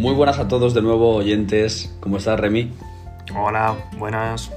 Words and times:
Muy 0.00 0.14
buenas 0.14 0.38
a 0.38 0.48
todos 0.48 0.72
de 0.72 0.80
nuevo, 0.80 1.14
oyentes. 1.14 1.94
¿Cómo 2.00 2.16
estás, 2.16 2.40
Remy? 2.40 2.72
Hola, 3.36 3.74
buenas. 3.98 4.50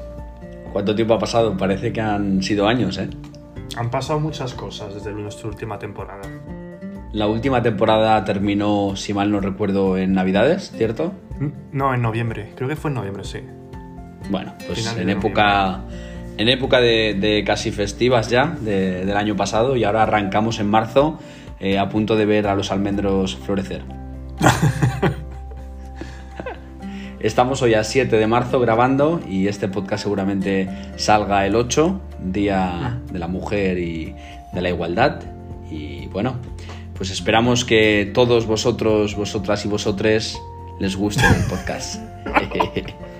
¿Cuánto 0.71 0.95
tiempo 0.95 1.15
ha 1.15 1.19
pasado? 1.19 1.57
Parece 1.57 1.91
que 1.91 1.99
han 1.99 2.41
sido 2.41 2.65
años, 2.65 2.97
¿eh? 2.97 3.09
Han 3.75 3.91
pasado 3.91 4.21
muchas 4.21 4.53
cosas 4.53 4.93
desde 4.93 5.11
nuestra 5.11 5.49
última 5.49 5.77
temporada. 5.77 6.21
La 7.11 7.27
última 7.27 7.61
temporada 7.61 8.23
terminó, 8.23 8.95
si 8.95 9.13
mal 9.13 9.31
no 9.31 9.41
recuerdo, 9.41 9.97
en 9.97 10.13
Navidades, 10.13 10.71
¿cierto? 10.77 11.11
No, 11.73 11.93
en 11.93 12.01
noviembre. 12.01 12.53
Creo 12.55 12.69
que 12.69 12.77
fue 12.77 12.89
en 12.91 12.95
noviembre, 12.95 13.25
sí. 13.25 13.39
Bueno, 14.29 14.53
pues 14.65 14.95
en 14.95 15.09
época, 15.09 15.81
en 16.37 16.47
época 16.47 16.79
de, 16.79 17.43
casi 17.45 17.71
festivas 17.71 18.29
ya, 18.29 18.45
del 18.61 19.17
año 19.17 19.35
pasado, 19.35 19.75
y 19.75 19.83
ahora 19.83 20.03
arrancamos 20.03 20.61
en 20.61 20.69
marzo 20.69 21.19
eh, 21.59 21.79
a 21.79 21.89
punto 21.89 22.15
de 22.15 22.25
ver 22.25 22.47
a 22.47 22.55
los 22.55 22.71
almendros 22.71 23.35
florecer. 23.35 23.81
Estamos 27.23 27.61
hoy 27.61 27.73
a 27.73 27.85
7 27.85 28.17
de 28.17 28.27
marzo 28.27 28.59
grabando 28.59 29.21
y 29.25 29.47
este 29.47 29.69
podcast 29.69 30.03
seguramente 30.03 30.67
salga 30.97 31.45
el 31.45 31.55
8, 31.55 32.01
Día 32.19 32.99
de 33.13 33.17
la 33.17 33.29
Mujer 33.29 33.79
y 33.79 34.13
de 34.51 34.61
la 34.61 34.67
Igualdad. 34.67 35.21
Y 35.71 36.07
bueno, 36.07 36.35
pues 36.97 37.11
esperamos 37.11 37.63
que 37.63 38.11
todos 38.13 38.45
vosotros, 38.45 39.15
vosotras 39.15 39.63
y 39.63 39.69
vosotres 39.69 40.37
les 40.81 40.97
guste 40.97 41.23
el 41.25 41.45
podcast. 41.45 42.01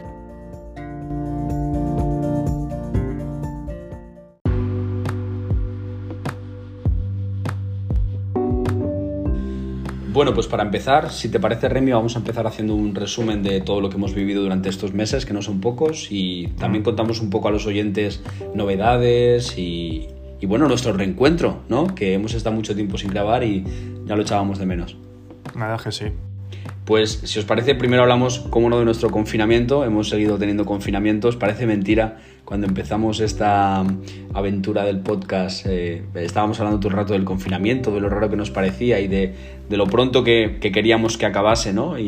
Bueno, 10.13 10.31
pues 10.35 10.45
para 10.45 10.61
empezar, 10.61 11.09
si 11.09 11.29
te 11.29 11.39
parece, 11.39 11.67
Remy, 11.69 11.91
vamos 11.91 12.15
a 12.15 12.19
empezar 12.19 12.45
haciendo 12.45 12.75
un 12.75 12.93
resumen 12.93 13.41
de 13.41 13.61
todo 13.61 13.81
lo 13.81 13.89
que 13.89 13.95
hemos 13.95 14.13
vivido 14.13 14.43
durante 14.43 14.69
estos 14.69 14.93
meses, 14.93 15.25
que 15.25 15.33
no 15.33 15.41
son 15.41 15.59
pocos, 15.59 16.09
y 16.11 16.49
también 16.59 16.83
mm. 16.83 16.85
contamos 16.85 17.19
un 17.19 17.31
poco 17.31 17.47
a 17.47 17.51
los 17.51 17.65
oyentes 17.65 18.21
novedades 18.53 19.57
y, 19.57 20.07
bueno, 20.45 20.67
nuestro 20.67 20.93
reencuentro, 20.93 21.63
¿no? 21.67 21.95
Que 21.95 22.13
hemos 22.13 22.35
estado 22.35 22.55
mucho 22.55 22.75
tiempo 22.75 22.95
sin 22.99 23.09
grabar 23.09 23.43
y 23.43 23.65
ya 24.05 24.15
lo 24.15 24.21
echábamos 24.21 24.59
de 24.59 24.67
menos. 24.67 24.97
Nada, 25.55 25.79
que 25.83 25.91
sí. 25.91 26.05
Pues 26.85 27.11
si 27.23 27.39
os 27.39 27.45
parece, 27.45 27.75
primero 27.75 28.03
hablamos, 28.03 28.39
como 28.49 28.69
no, 28.69 28.79
de 28.79 28.85
nuestro 28.85 29.09
confinamiento. 29.09 29.85
Hemos 29.85 30.09
seguido 30.09 30.37
teniendo 30.37 30.65
confinamientos. 30.65 31.37
Parece 31.37 31.65
mentira, 31.65 32.17
cuando 32.45 32.67
empezamos 32.67 33.19
esta 33.21 33.83
aventura 34.33 34.83
del 34.83 34.99
podcast, 34.99 35.65
eh, 35.67 36.03
estábamos 36.15 36.59
hablando 36.59 36.79
todo 36.79 36.89
el 36.89 36.97
rato 36.97 37.13
del 37.13 37.23
confinamiento, 37.23 37.93
de 37.93 38.01
lo 38.01 38.09
raro 38.09 38.29
que 38.29 38.35
nos 38.35 38.51
parecía 38.51 38.99
y 38.99 39.07
de, 39.07 39.33
lo 39.69 39.87
pronto 39.87 40.23
que, 40.23 40.59
queríamos 40.59 41.17
que 41.17 41.25
acabase, 41.25 41.73
¿no? 41.73 41.95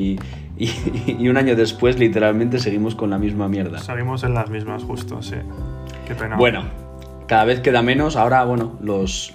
Y, 0.58 1.28
un 1.28 1.36
año 1.36 1.56
después, 1.58 2.00
literalmente, 2.00 2.60
seguimos 2.60 2.96
con 2.96 3.10
la 3.10 3.18
misma 3.18 3.50
mierda. 3.50 3.80
Seguimos 3.80 4.24
en 4.24 4.34
las 4.34 4.50
mismas, 4.50 4.84
justo, 4.84 5.22
sí. 5.22 5.36
Qué 6.08 6.16
pena. 6.16 6.38
Bueno, 6.38 6.64
cada 7.28 7.46
vez 7.46 7.60
queda 7.60 7.82
menos. 7.82 8.16
Ahora, 8.16 8.44
bueno, 8.46 8.78
los, 8.82 9.34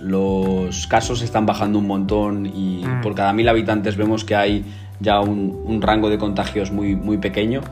casos 0.89 1.22
están 1.22 1.47
bajando 1.47 1.78
un 1.78 1.86
montón 1.86 2.47
y 2.47 2.84
mm. 2.86 3.00
por 3.02 3.14
cada 3.14 3.33
mil 3.33 3.48
habitantes 3.48 3.97
vemos 3.97 4.24
que 4.24 4.34
hay 4.34 4.64
ya 5.01 5.20
un, 5.20 5.81
rango 5.83 6.11
de 6.11 6.19
contagios 6.19 6.70
muy, 6.70 6.95
muy 6.95 7.19
pequeño 7.19 7.62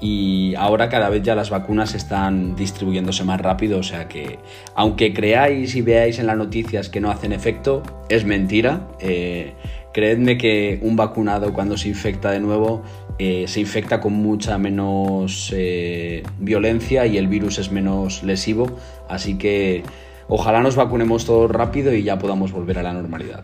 y 0.00 0.54
ahora 0.56 0.88
cada 0.88 1.08
vez 1.08 1.22
ya 1.22 1.34
las 1.34 1.50
vacunas 1.50 1.94
están 1.94 2.56
distribuyéndose 2.56 3.24
más 3.24 3.40
rápido, 3.40 3.78
o 3.78 3.82
sea 3.82 4.08
que 4.08 4.38
aunque 4.74 5.14
creáis 5.14 5.76
y 5.76 5.82
veáis 5.82 6.18
en 6.18 6.26
las 6.26 6.36
noticias 6.36 6.88
que 6.88 7.00
no 7.00 7.10
hacen 7.10 7.32
efecto, 7.32 7.82
es 8.08 8.24
mentira. 8.24 8.88
Eh, 9.00 9.54
creedme 9.92 10.38
que 10.38 10.80
un 10.82 10.96
vacunado 10.96 11.52
cuando 11.52 11.76
se 11.76 11.88
infecta 11.88 12.30
de 12.30 12.40
nuevo 12.40 12.82
eh, 13.18 13.44
se 13.46 13.60
infecta 13.60 14.00
con 14.00 14.14
mucha 14.14 14.58
menos 14.58 15.52
eh, 15.54 16.22
violencia 16.38 17.06
y 17.06 17.18
el 17.18 17.28
virus 17.28 17.58
es 17.58 17.70
menos 17.70 18.22
lesivo, 18.22 18.66
así 19.08 19.36
que 19.36 19.82
ojalá 20.28 20.60
nos 20.60 20.76
vacunemos 20.76 21.26
todos 21.26 21.50
rápido 21.50 21.94
y 21.94 22.02
ya 22.02 22.18
podamos 22.18 22.52
volver 22.52 22.78
a 22.78 22.82
la 22.82 22.92
normalidad. 22.92 23.42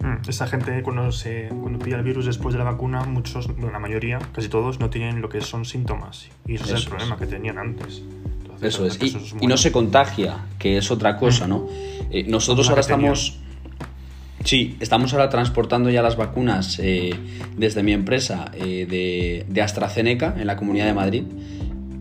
Mm, 0.00 0.28
esa 0.28 0.46
gente 0.46 0.82
cuando, 0.82 1.10
se, 1.10 1.48
cuando 1.48 1.78
pilla 1.78 1.96
el 1.96 2.04
virus 2.04 2.26
después 2.26 2.52
de 2.52 2.58
la 2.58 2.64
vacuna, 2.64 3.04
muchos, 3.04 3.48
bueno, 3.48 3.72
la 3.72 3.80
mayoría, 3.80 4.18
casi 4.32 4.48
todos, 4.48 4.78
no 4.78 4.90
tienen 4.90 5.20
lo 5.20 5.28
que 5.28 5.40
son 5.40 5.64
síntomas. 5.64 6.28
Y 6.46 6.54
eso, 6.54 6.64
es 6.64 6.84
el 6.84 6.88
problema 6.88 7.16
que 7.16 7.26
tenían 7.26 7.58
antes. 7.58 8.02
eso 8.62 8.86
es. 8.86 8.98
Y, 9.40 9.46
no 9.46 9.56
se 9.56 9.72
contagia, 9.72 10.46
que 10.58 10.78
es 10.78 10.90
otra 10.90 11.16
cosa, 11.16 11.46
mm. 11.46 11.50
¿no? 11.50 11.66
Eh, 12.10 12.24
nosotros 12.28 12.68
ahora 12.68 12.80
estamos... 12.80 13.38
Sí, 14.44 14.76
estamos 14.78 15.12
ahora 15.12 15.28
transportando 15.28 15.90
ya 15.90 16.00
las 16.00 16.16
vacunas 16.16 16.78
eh, 16.78 17.10
desde 17.56 17.82
mi 17.82 17.92
empresa 17.92 18.52
eh, 18.54 18.86
de, 18.88 19.44
de 19.48 19.62
AstraZeneca 19.62 20.36
en 20.38 20.46
la 20.46 20.56
Comunidad 20.56 20.86
de 20.86 20.94
Madrid 20.94 21.24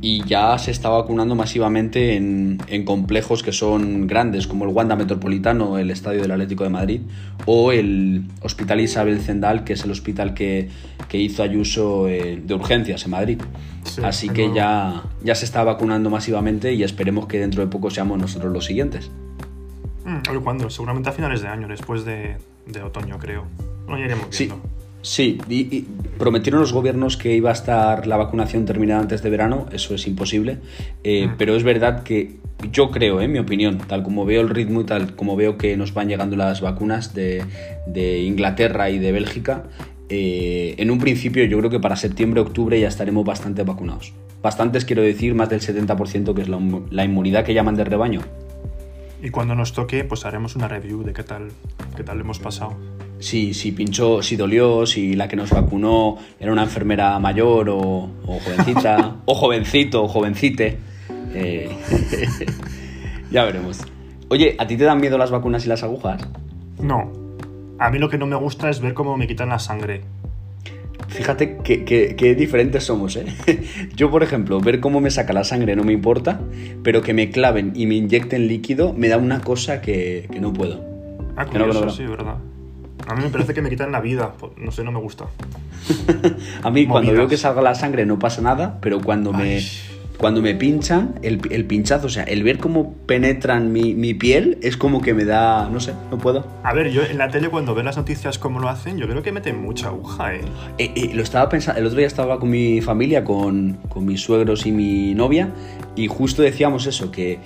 y 0.02 0.24
ya 0.26 0.58
se 0.58 0.72
está 0.72 0.90
vacunando 0.90 1.36
masivamente 1.36 2.16
en, 2.16 2.58
complejos 2.86 3.44
que 3.44 3.52
son 3.52 4.08
grandes, 4.08 4.48
como 4.48 4.66
el 4.66 4.72
Wanda 4.72 4.96
Metropolitano, 4.96 5.78
el 5.78 5.90
Estadio 5.90 6.22
del 6.22 6.32
Atlético 6.32 6.64
de 6.64 6.70
Madrid, 6.70 7.02
o 7.46 7.72
el 7.72 8.24
Hospital 8.42 8.82
Isabel 8.82 9.20
Zendal, 9.20 9.64
que 9.64 9.74
es 9.74 9.84
el 9.84 9.92
hospital 9.92 10.34
que, 10.34 10.70
hizo 11.12 11.42
Ayuso 11.42 12.08
eh, 12.08 12.42
de 12.44 12.54
urgencias 12.54 13.06
en 13.06 13.12
Madrid. 13.12 13.42
Así 14.04 14.30
que 14.30 14.54
ya, 14.54 15.04
ya 15.24 15.34
se 15.34 15.46
está 15.46 15.64
vacunando 15.64 16.10
masivamente 16.10 16.74
y 16.74 16.84
esperemos 16.84 17.26
que 17.26 17.40
dentro 17.40 17.62
de 17.62 17.68
poco 17.68 17.90
seamos 17.90 18.20
nosotros 18.20 18.52
los 18.52 18.66
siguientes. 18.66 19.10
Mm, 20.06 20.44
¿Cuándo? 20.44 20.70
Seguramente 20.70 21.10
a 21.10 21.12
finales 21.12 21.42
de 21.42 21.48
año, 21.48 21.68
después 21.68 22.06
de, 22.06 22.38
otoño, 22.84 23.18
creo. 23.18 23.46
No, 23.88 23.98
ya 23.98 24.06
iremos 24.06 24.30
viendo. 24.30 24.56
Sí, 24.56 24.77
y, 25.20 25.86
prometieron 26.18 26.62
los 26.62 26.74
gobiernos 26.74 27.18
que 27.18 27.36
iba 27.36 27.50
a 27.50 27.54
estar 27.54 28.08
la 28.08 28.18
vacunación 28.18 28.66
terminada 28.66 29.02
antes 29.02 29.22
de 29.22 29.30
verano, 29.30 29.68
eso 29.72 29.96
es 29.96 30.08
imposible, 30.08 30.58
eh, 31.04 31.30
pero 31.38 31.56
es 31.56 31.64
verdad 31.64 32.04
que 32.04 32.38
yo 32.72 32.92
creo, 32.92 33.22
en 33.22 33.32
mi 33.32 33.40
opinión, 33.40 33.78
tal 33.78 34.04
como 34.04 34.26
veo 34.26 34.42
el 34.42 34.50
ritmo 34.50 34.82
y 34.82 34.84
tal 34.86 35.16
como 35.16 35.36
veo 35.36 35.58
que 35.58 35.78
nos 35.78 35.94
van 35.94 36.10
llegando 36.10 36.36
las 36.36 36.62
vacunas 36.62 37.14
de, 37.14 37.44
Inglaterra 38.26 38.90
y 38.90 39.00
de 39.00 39.12
Bélgica, 39.12 39.64
eh, 40.10 40.76
en 40.78 40.90
un 40.90 41.00
principio 41.00 41.44
yo 41.46 41.58
creo 41.60 41.70
que 41.70 41.80
para 41.80 41.96
septiembre, 41.96 42.42
octubre 42.42 42.80
ya 42.80 42.88
estaremos 42.88 43.26
bastante 43.26 43.64
vacunados. 43.64 44.14
Bastantes 44.42 44.86
quiero 44.86 45.02
decir, 45.02 45.36
más 45.36 45.50
del 45.50 45.62
70% 45.62 46.34
que 46.34 46.42
es 46.42 46.50
la, 46.50 46.60
la 46.90 47.06
inmunidad 47.06 47.44
que 47.44 47.54
llaman 47.54 47.76
de 47.76 47.84
rebaño. 47.84 48.22
Y 49.22 49.30
cuando 49.30 49.56
nos 49.56 49.74
toque, 49.74 50.04
pues 50.04 50.26
haremos 50.26 50.56
una 50.56 50.68
review 50.68 51.04
de 51.04 51.14
qué 51.14 51.24
tal, 51.24 51.50
qué 51.96 52.04
tal 52.04 52.20
hemos 52.20 52.40
pasado 52.40 52.78
si, 53.20 53.54
si 53.54 53.72
pinchó, 53.72 54.22
si 54.22 54.36
dolió, 54.36 54.86
si 54.86 55.16
la 55.16 55.28
que 55.28 55.36
nos 55.36 55.50
vacunó 55.50 56.18
era 56.40 56.52
una 56.52 56.64
enfermera 56.64 57.18
mayor 57.20 57.70
o, 57.70 58.10
jovencita, 58.26 59.18
o 59.26 59.34
jovencito, 59.34 60.04
o 60.04 60.08
jovencite. 60.08 60.78
Eh, 61.34 61.70
ya 63.32 63.44
veremos. 63.44 63.82
Oye, 64.30 64.56
¿a 64.58 64.68
ti 64.68 64.78
te 64.78 64.84
dan 64.84 65.00
miedo 65.00 65.18
las 65.18 65.32
vacunas 65.32 65.66
y 65.66 65.70
las 65.70 65.84
agujas? 65.84 66.28
No. 66.82 67.12
A 67.80 67.90
mí 67.90 68.00
lo 68.00 68.10
que 68.10 68.18
no 68.18 68.26
me 68.26 68.36
gusta 68.36 68.70
es 68.70 68.82
ver 68.82 68.94
cómo 68.94 69.18
me 69.18 69.28
quitan 69.28 69.50
la 69.50 69.60
sangre. 69.60 70.02
Fíjate 71.08 71.58
que, 71.58 72.36
diferentes 72.36 72.84
somos, 72.84 73.16
¿eh? 73.16 73.26
Yo, 73.96 74.12
por 74.12 74.24
ejemplo, 74.24 74.60
ver 74.60 74.80
cómo 74.80 75.00
me 75.00 75.10
saca 75.10 75.32
la 75.32 75.44
sangre 75.44 75.76
no 75.76 75.84
me 75.84 75.94
importa, 75.94 76.42
pero 76.84 77.02
que 77.02 77.14
me 77.14 77.30
claven 77.30 77.72
y 77.76 77.86
me 77.86 77.96
inyecten 77.96 78.48
líquido 78.48 78.94
me 78.94 79.08
da 79.08 79.18
una 79.18 79.42
cosa 79.42 79.82
que, 79.82 80.28
no 80.40 80.52
puedo. 80.54 80.84
Ah, 81.36 81.46
curioso, 81.46 81.90
sí, 81.90 82.06
verdad. 82.06 82.38
A 83.08 83.16
mí 83.16 83.24
me 83.24 83.30
parece 83.30 83.54
que 83.54 83.62
me 83.62 83.70
quitan 83.70 83.92
la 83.92 84.02
vida. 84.02 84.34
Pues, 84.38 84.52
no 84.58 84.72
sé, 84.72 84.84
no 84.84 84.92
me 84.92 85.00
gusta. 85.00 85.26
a 86.64 86.70
mí 86.70 86.86
cuando 86.86 87.14
veo 87.14 87.28
que 87.28 87.38
salga 87.38 87.62
la 87.62 87.76
sangre 87.76 88.06
no 88.06 88.20
pasa 88.20 88.42
nada, 88.42 88.80
pero 88.82 89.02
cuando 89.02 89.32
me 89.32 89.62
cuando 90.18 90.42
me 90.42 90.56
pinchan, 90.56 91.20
el, 91.22 91.38
pinchazo, 91.66 92.08
o 92.08 92.10
sea, 92.10 92.24
el 92.24 92.44
ver 92.44 92.58
cómo 92.58 92.96
penetran 93.06 93.72
mi, 93.72 94.14
piel 94.16 94.58
es 94.64 94.76
como 94.76 95.00
que 95.00 95.14
me 95.14 95.26
da, 95.26 95.70
no 95.70 95.80
sé, 95.80 95.94
no 96.10 96.18
puedo. 96.18 96.48
A 96.64 96.74
ver, 96.74 96.90
yo 96.90 97.04
en 97.04 97.20
la 97.20 97.30
tele 97.30 97.50
cuando 97.50 97.76
veo 97.76 97.84
las 97.84 97.98
noticias 97.98 98.40
cómo 98.40 98.60
lo 98.60 98.68
hacen, 98.68 98.98
yo 98.98 99.08
creo 99.08 99.22
que 99.22 99.32
meten 99.32 99.62
mucha 99.62 99.90
aguja, 99.90 100.34
¿eh? 100.34 100.42
eh, 100.80 100.92
eh 100.96 101.12
lo 101.14 101.22
estaba 101.22 101.48
pensando, 101.50 101.80
el 101.80 101.86
otro 101.86 102.00
día 102.00 102.08
estaba 102.08 102.40
con 102.40 102.50
mi 102.50 102.82
familia, 102.82 103.24
con, 103.24 103.78
con 103.90 104.06
mis 104.06 104.22
suegros 104.22 104.66
y 104.66 104.72
mi 104.72 105.14
novia, 105.14 105.50
y 105.96 106.08
justo 106.08 106.42
decíamos 106.42 106.88
eso, 106.88 107.12
que 107.12 107.40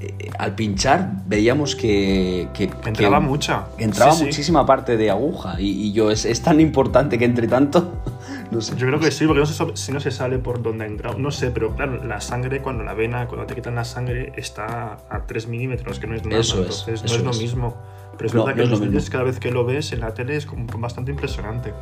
eh, 0.00 0.30
al 0.38 0.54
pinchar 0.54 1.22
veíamos 1.26 1.76
que, 1.76 2.48
entraba 2.84 3.20
mucha. 3.20 3.66
Entraba 3.78 4.14
muchísima 4.14 4.66
parte 4.66 4.96
de 4.96 5.10
aguja 5.10 5.56
y, 5.58 5.92
yo, 5.92 6.10
¿es, 6.10 6.42
tan 6.42 6.60
importante 6.60 7.18
que 7.18 7.24
entre 7.24 7.48
tanto? 7.48 7.92
no 8.50 8.60
sé. 8.60 8.76
Yo 8.76 8.86
creo 8.86 9.00
que 9.00 9.10
sí, 9.10 9.26
porque 9.26 9.40
no 9.40 9.46
sé 9.46 9.64
si 9.74 9.92
no 9.92 10.00
se 10.00 10.10
sale 10.10 10.38
por 10.38 10.62
dónde 10.62 10.84
ha 10.84 10.86
entrado. 10.86 11.18
No 11.18 11.30
sé, 11.30 11.50
pero 11.50 11.74
claro, 11.74 12.04
la 12.04 12.20
sangre, 12.20 12.60
cuando 12.60 12.84
la 12.84 12.94
vena, 12.94 13.26
cuando 13.26 13.46
te 13.46 13.54
quitan 13.54 13.74
la 13.74 13.84
sangre, 13.84 14.32
está 14.36 14.98
a 15.08 15.26
3 15.26 15.48
milímetros, 15.48 15.98
que 15.98 16.06
no 16.06 16.14
es 16.14 16.24
nada. 16.24 16.40
Eso 16.40 16.64
es. 16.64 16.86
no 16.86 16.94
es 16.94 17.22
lo 17.22 17.32
mismo. 17.32 17.76
Pero 18.16 18.28
es 18.28 18.34
verdad 18.34 18.54
que 18.54 18.66
los 18.66 18.80
vídeos, 18.80 19.10
cada 19.10 19.24
vez 19.24 19.38
que 19.38 19.50
lo 19.50 19.64
ves 19.64 19.92
en 19.92 20.00
la 20.00 20.14
tele 20.14 20.36
es 20.36 20.46
como 20.46 20.66
bastante 20.78 21.10
impresionante. 21.10 21.72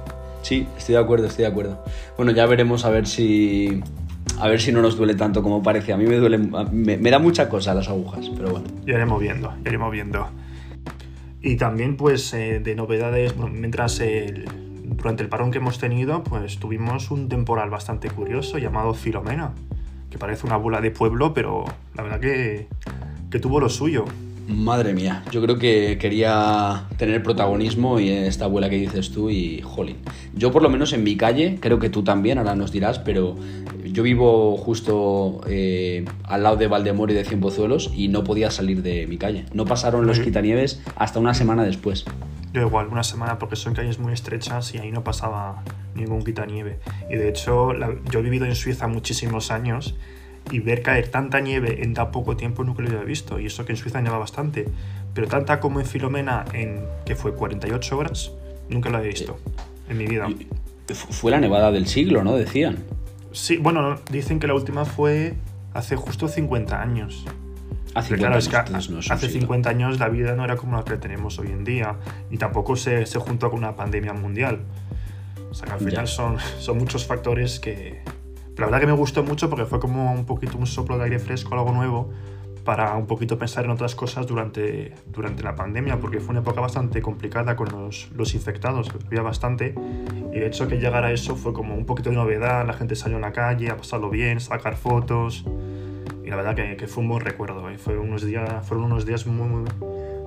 Sí, 0.43 0.67
estoy 0.77 0.97
de 0.97 1.01
acuerdo, 1.01 1.27
estoy 1.27 1.45
de 1.45 1.51
acuerdo. 1.51 1.83
Bueno, 2.17 2.33
ya 2.33 2.45
veremos 2.47 2.85
a 2.85 2.91
ver 2.91 3.07
si 3.07 3.83
a 4.39 4.49
ver 4.49 4.61
si 4.61 4.73
no 4.73 4.83
nos 4.83 4.97
duele 4.97 5.15
tanto 5.15 5.43
como 5.43 5.63
parece. 5.63 5.93
A 5.93 5.97
mí 5.97 6.07
me 6.07 6.17
duele, 6.17 6.39
me, 6.39 7.11
da 7.11 7.19
mucha 7.19 7.49
cosa 7.49 7.75
las 7.75 7.89
agujas, 7.89 8.31
pero 8.37 8.51
bueno. 8.51 8.67
Ya 8.87 8.95
iremos 8.95 9.21
viendo, 9.21 9.55
iremos 9.65 9.93
viendo. 9.93 10.29
Y 11.41 11.57
también, 11.57 11.97
pues, 11.97 12.33
eh, 12.35 12.61
de 12.61 12.75
novedades, 12.75 13.35
mientras 13.37 14.01
durante 14.85 15.23
el 15.23 15.29
parón 15.29 15.51
que 15.51 15.59
hemos 15.59 15.79
tenido, 15.79 16.25
pues 16.25 16.59
tuvimos 16.59 17.11
un 17.11 17.29
temporal 17.29 17.71
bastante 17.71 18.11
curioso 18.11 18.59
llamado 18.59 18.95
Filomena, 18.95 19.53
que 20.11 20.19
parece 20.19 20.47
una 20.47 20.57
bola 20.57 20.81
de 20.81 20.91
pueblo, 20.91 21.35
pero 21.35 21.65
la 21.95 22.03
verdad 22.03 22.21
que, 22.21 22.69
que 23.31 23.39
tuvo 23.39 23.61
lo 23.61 23.69
suyo. 23.69 24.05
Madre 24.47 24.93
mía, 24.93 25.23
yo 25.31 25.41
creo 25.41 25.59
que 25.59 25.97
quería 25.99 26.85
tener 26.99 27.23
protagonismo 27.23 27.99
y 27.99 28.11
esta 28.11 28.45
abuela 28.45 28.69
que 28.69 28.77
dices 28.77 29.11
tú 29.11 29.31
y 29.31 29.63
jolín. 29.63 29.97
Yo 30.35 30.53
por 30.53 30.63
lo 30.63 30.69
menos 30.69 30.93
en 30.93 31.03
mi 31.03 31.17
calle, 31.17 31.59
creo 31.61 31.79
que 31.79 31.89
tú 31.89 32.05
también, 32.05 32.39
ahora 32.39 32.55
nos 32.55 32.71
dirás, 32.71 32.99
pero 32.99 33.37
yo 33.85 34.03
vivo 34.03 34.57
justo 34.57 35.41
eh, 35.47 36.05
al 36.25 36.43
lado 36.43 36.57
de 36.57 36.67
Valdemoro 36.67 37.13
y 37.13 37.15
de 37.15 37.25
Cienpozuelos 37.25 37.91
y 37.95 38.09
no 38.09 38.23
podía 38.25 38.51
salir 38.51 38.83
de 38.83 39.07
mi 39.07 39.17
calle. 39.17 39.47
No 39.55 39.65
pasaron 39.65 40.07
los 40.07 40.21
quitanieves 40.21 40.83
hasta 40.97 41.21
una 41.21 41.33
semana 41.33 41.63
después. 41.63 42.05
Yo 42.53 42.61
igual, 42.61 42.89
una 42.89 43.03
semana 43.03 43.39
porque 43.39 43.57
son 43.57 43.75
calles 43.75 43.99
muy 43.99 44.13
estrechas 44.13 44.75
y 44.75 44.79
ahí 44.79 44.93
no 44.93 45.03
pasaba 45.03 45.65
ningún 45.95 46.23
quitanieve. 46.23 46.81
Y 47.11 47.17
de 47.17 47.29
hecho, 47.29 47.73
yo 48.11 48.19
he 48.19 48.23
vivido 48.23 48.45
en 48.47 48.55
Suiza 48.55 48.89
muchísimos 48.89 49.51
años 49.51 49.95
y 50.51 50.61
ver 50.61 50.83
caer 50.83 51.09
tanta 51.09 51.41
nieve 51.41 51.83
en 51.83 51.95
tan 51.95 52.11
poco 52.11 52.37
tiempo 52.37 52.65
nunca 52.65 52.83
lo 52.83 52.89
había 52.89 53.05
visto. 53.05 53.41
Y 53.41 53.47
eso 53.47 53.65
que 53.65 53.73
en 53.73 53.79
Suiza 53.79 54.01
nieva 54.01 54.19
bastante. 54.19 54.67
Pero 55.15 55.29
tanta 55.29 55.61
como 55.61 55.81
en 55.81 55.87
Filomena, 55.87 56.45
en 56.53 56.85
que 57.07 57.15
fue 57.15 57.35
48 57.35 57.97
horas, 57.97 58.33
nunca 58.69 58.91
lo 58.91 58.99
había 58.99 59.11
visto 59.11 59.39
en 59.89 59.99
mi 59.99 60.07
vida. 60.07 60.29
Fue 60.93 61.31
la 61.31 61.41
nevada 61.41 61.71
del 61.71 61.87
siglo, 61.87 62.25
¿no? 62.25 62.37
Decían. 62.37 62.79
Sí, 63.33 63.57
bueno, 63.57 63.99
dicen 64.11 64.39
que 64.39 64.47
la 64.47 64.55
última 64.55 64.85
fue 64.85 65.35
hace 65.73 65.97
justo 65.97 66.29
50 66.29 66.81
años. 66.81 67.25
Hace 69.11 69.29
50 69.29 69.71
años 69.71 70.01
la 70.01 70.09
vida 70.09 70.35
no 70.35 70.45
era 70.45 70.57
como 70.57 70.77
la 70.77 70.85
que 70.85 70.97
tenemos 70.97 71.39
hoy 71.39 71.49
en 71.49 71.65
día, 71.65 71.97
y 72.31 72.39
tampoco 72.39 72.77
se, 72.77 73.07
se 73.07 73.19
juntó 73.19 73.51
con 73.51 73.61
una 73.61 73.77
pandemia 73.77 74.13
mundial. 74.13 74.61
O 75.51 75.55
sea 75.55 75.67
que 75.67 75.73
al 75.75 75.81
final 75.81 76.09
son, 76.09 76.39
son 76.59 76.79
muchos 76.79 77.07
factores 77.07 77.61
que, 77.61 78.03
la 78.57 78.67
verdad 78.67 78.81
que 78.81 78.87
me 78.87 78.93
gustó 78.93 79.23
mucho 79.25 79.51
porque 79.51 79.65
fue 79.65 79.81
como 79.81 80.13
un 80.13 80.25
poquito 80.27 80.57
un 80.59 80.67
soplo 80.67 80.97
de 80.97 81.05
aire 81.05 81.19
fresco, 81.19 81.55
algo 81.55 81.73
nuevo, 81.73 82.11
para 82.65 82.97
un 82.97 83.07
poquito 83.07 83.39
pensar 83.39 83.65
en 83.65 83.71
otras 83.71 83.95
cosas 83.95 84.27
durante, 84.27 84.95
durante 85.07 85.43
la 85.43 85.55
pandemia, 85.55 86.01
porque 86.01 86.21
fue 86.21 86.31
una 86.31 86.41
época 86.41 86.61
bastante 86.61 87.03
complicada 87.03 87.57
con 87.57 87.69
los, 87.69 88.11
los 88.15 88.35
infectados, 88.35 88.91
había 89.07 89.23
bastante, 89.23 89.75
y 90.33 90.39
de 90.39 90.47
hecho 90.47 90.67
que 90.67 90.77
llegara 90.77 91.13
eso 91.13 91.37
fue 91.37 91.53
como 91.53 91.75
un 91.75 91.85
poquito 91.85 92.11
de 92.11 92.17
novedad, 92.17 92.67
la 92.67 92.73
gente 92.73 92.97
salió 92.97 93.19
a 93.19 93.21
la 93.21 93.33
calle 93.33 93.71
a 93.71 93.77
pasarlo 93.77 94.09
bien, 94.09 94.41
sacar 94.41 94.77
fotos, 94.77 95.45
y 96.25 96.31
la 96.31 96.37
verdad 96.37 96.55
que, 96.55 96.77
que 96.77 96.87
fue 96.87 97.03
un 97.03 97.11
buen 97.11 97.21
recuerdo, 97.21 97.69
¿eh? 97.69 97.77
fue 97.77 97.99
unos 97.99 98.25
días, 98.25 98.67
fueron 98.67 98.87
unos 98.87 99.05
días 99.05 99.27
muy, 99.27 99.47
muy, 99.47 99.71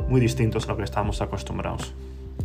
muy 0.07 0.21
distintos 0.21 0.65
a 0.65 0.71
lo 0.71 0.77
que 0.77 0.83
estábamos 0.83 1.21
acostumbrados. 1.21 1.93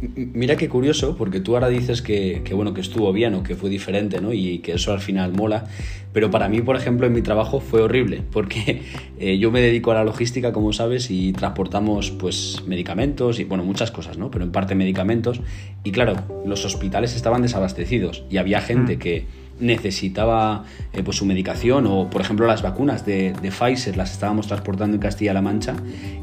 Mira 0.01 0.57
qué 0.57 0.69
curioso, 0.69 1.17
porque 1.17 1.41
tú 1.41 1.55
ahora 1.55 1.69
dices 1.69 2.03
que, 2.03 2.43
bueno, 2.55 2.75
que 2.75 2.81
estuvo 2.81 3.13
bien 3.13 3.35
o 3.35 3.43
que 3.43 3.55
fue 3.55 3.71
diferente, 3.71 4.21
¿no? 4.21 4.33
Y 4.33 4.59
que 4.59 4.73
eso 4.73 4.93
al 4.93 5.01
final 5.01 5.33
mola. 5.33 5.67
Pero 6.13 6.31
para 6.31 6.49
mí, 6.49 6.61
por 6.61 6.77
ejemplo, 6.77 7.07
en 7.07 7.13
mi 7.13 7.23
trabajo 7.23 7.61
fue 7.61 7.83
horrible, 7.83 8.23
porque 8.33 8.83
eh, 9.19 9.39
yo 9.39 9.51
me 9.51 9.61
dedico 9.61 9.93
a 9.93 9.95
la 9.95 10.05
logística, 10.05 10.53
como 10.53 10.73
sabes, 10.73 11.11
y 11.11 11.33
transportamos 11.33 12.11
pues 12.11 12.63
medicamentos 12.67 13.39
y 13.39 13.45
bueno, 13.45 13.65
muchas 13.65 13.91
cosas, 13.91 14.19
¿no? 14.19 14.31
Pero 14.31 14.45
en 14.45 14.53
parte 14.53 14.75
medicamentos. 14.75 15.41
Y 15.85 15.93
claro, 15.93 16.15
los 16.45 16.65
hospitales 16.65 17.15
estaban 17.15 17.43
desabastecidos 17.43 18.25
y 18.31 18.39
había 18.39 18.61
gente 18.61 18.97
mm. 18.97 18.99
que 18.99 19.27
necesitaba 19.63 20.65
eh, 20.93 21.03
pues 21.03 21.17
su 21.17 21.25
medicación 21.25 21.87
o 21.87 22.11
por 22.11 22.21
ejemplo 22.21 22.47
las 22.47 22.63
vacunas 22.63 23.07
de, 23.07 23.33
Pfizer 23.43 23.97
las 23.97 24.13
estábamos 24.13 24.49
transportando 24.49 24.97
en 24.97 25.01
Castilla-La 25.01 25.41
Mancha 25.41 25.77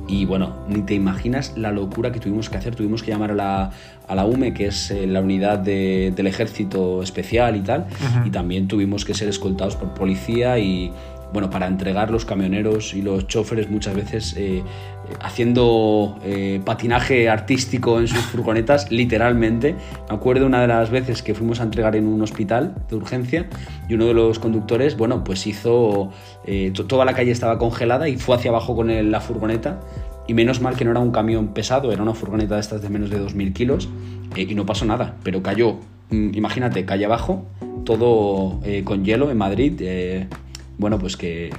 y 0.08 0.26
bueno, 0.26 0.66
ni 0.68 0.82
te 0.82 0.94
imaginas 0.94 1.58
la 1.58 1.72
locura 1.72 2.12
que 2.12 2.20
tuvimos 2.20 2.50
que 2.50 2.58
hacer, 2.58 2.76
tuvimos 2.76 3.02
que 3.02 3.12
llamar 3.12 3.32
a 3.32 3.36
la, 3.36 3.72
a 4.08 4.16
la 4.16 4.26
UME 4.26 4.54
que 4.54 4.68
es 4.68 4.92
eh, 4.92 5.08
la 5.08 5.22
unidad 5.22 5.60
del 5.60 6.28
ejército 6.28 7.02
especial 7.02 7.56
y 7.56 7.62
tal 7.62 7.88
y 8.26 8.30
también 8.30 8.68
tuvimos 8.68 9.06
que 9.06 9.14
ser 9.14 9.30
escoltados 9.30 9.76
por 9.76 9.94
policía 9.94 10.60
y 10.60 10.92
bueno, 11.32 11.50
para 11.50 11.68
entregar 11.68 12.10
los 12.10 12.26
camioneros 12.26 12.94
y 12.94 13.02
los 13.02 13.28
choferes 13.28 13.70
muchas 13.70 13.96
veces 13.96 14.34
eh, 14.38 14.64
haciendo 15.20 16.18
eh, 16.24 16.62
patinaje 16.64 17.30
artístico 17.30 18.00
en 18.00 18.08
sus 18.08 18.20
furgonetas, 18.20 18.92
literalmente. 18.92 19.76
Me 20.10 20.16
acuerdo 20.16 20.46
una 20.46 20.62
de 20.62 20.68
las 20.68 20.90
veces 20.90 21.22
que 21.22 21.34
fuimos 21.34 21.60
a 21.60 21.64
entregar 21.64 21.96
en 21.96 22.08
un 22.08 22.22
hospital 22.22 22.76
de 22.90 22.96
urgencia 22.96 23.50
y 23.88 23.94
uno 23.94 24.06
de 24.06 24.14
los 24.14 24.40
conductores, 24.40 24.98
bueno, 24.98 25.24
pues 25.24 25.48
hizo, 25.48 26.12
eh, 26.46 26.72
toda 26.88 27.06
la 27.06 27.14
calle 27.14 27.32
estaba 27.32 27.58
congelada 27.58 28.08
y 28.10 28.18
fue 28.18 28.36
hacia 28.36 28.52
abajo 28.52 28.76
con 28.76 29.12
la 29.12 29.22
furgoneta 29.22 29.80
y 30.28 30.34
menos 30.34 30.62
mal 30.62 30.76
que 30.76 30.86
no 30.86 30.92
era 30.92 31.00
un 31.00 31.12
camión 31.12 31.50
pesado, 31.54 31.92
era 31.92 32.04
una 32.04 32.14
furgoneta 32.14 32.56
de 32.56 32.62
estas 32.62 32.82
de 32.82 32.90
menos 32.90 33.10
de 33.10 33.20
2.000 33.20 33.54
kilos 33.54 33.90
y 34.36 34.54
no 34.56 34.66
pasó 34.66 34.86
nada, 34.86 35.16
pero 35.24 35.42
cayó, 35.42 35.78
mm, 36.12 36.36
imagínate, 36.36 36.86
calle 36.86 37.06
abajo, 37.06 37.46
todo 37.84 38.60
con 38.84 39.04
hielo 39.04 39.32
en 39.32 39.38
Madrid 39.38 39.82
bueno, 40.80 40.98
pues 40.98 41.18
que, 41.18 41.52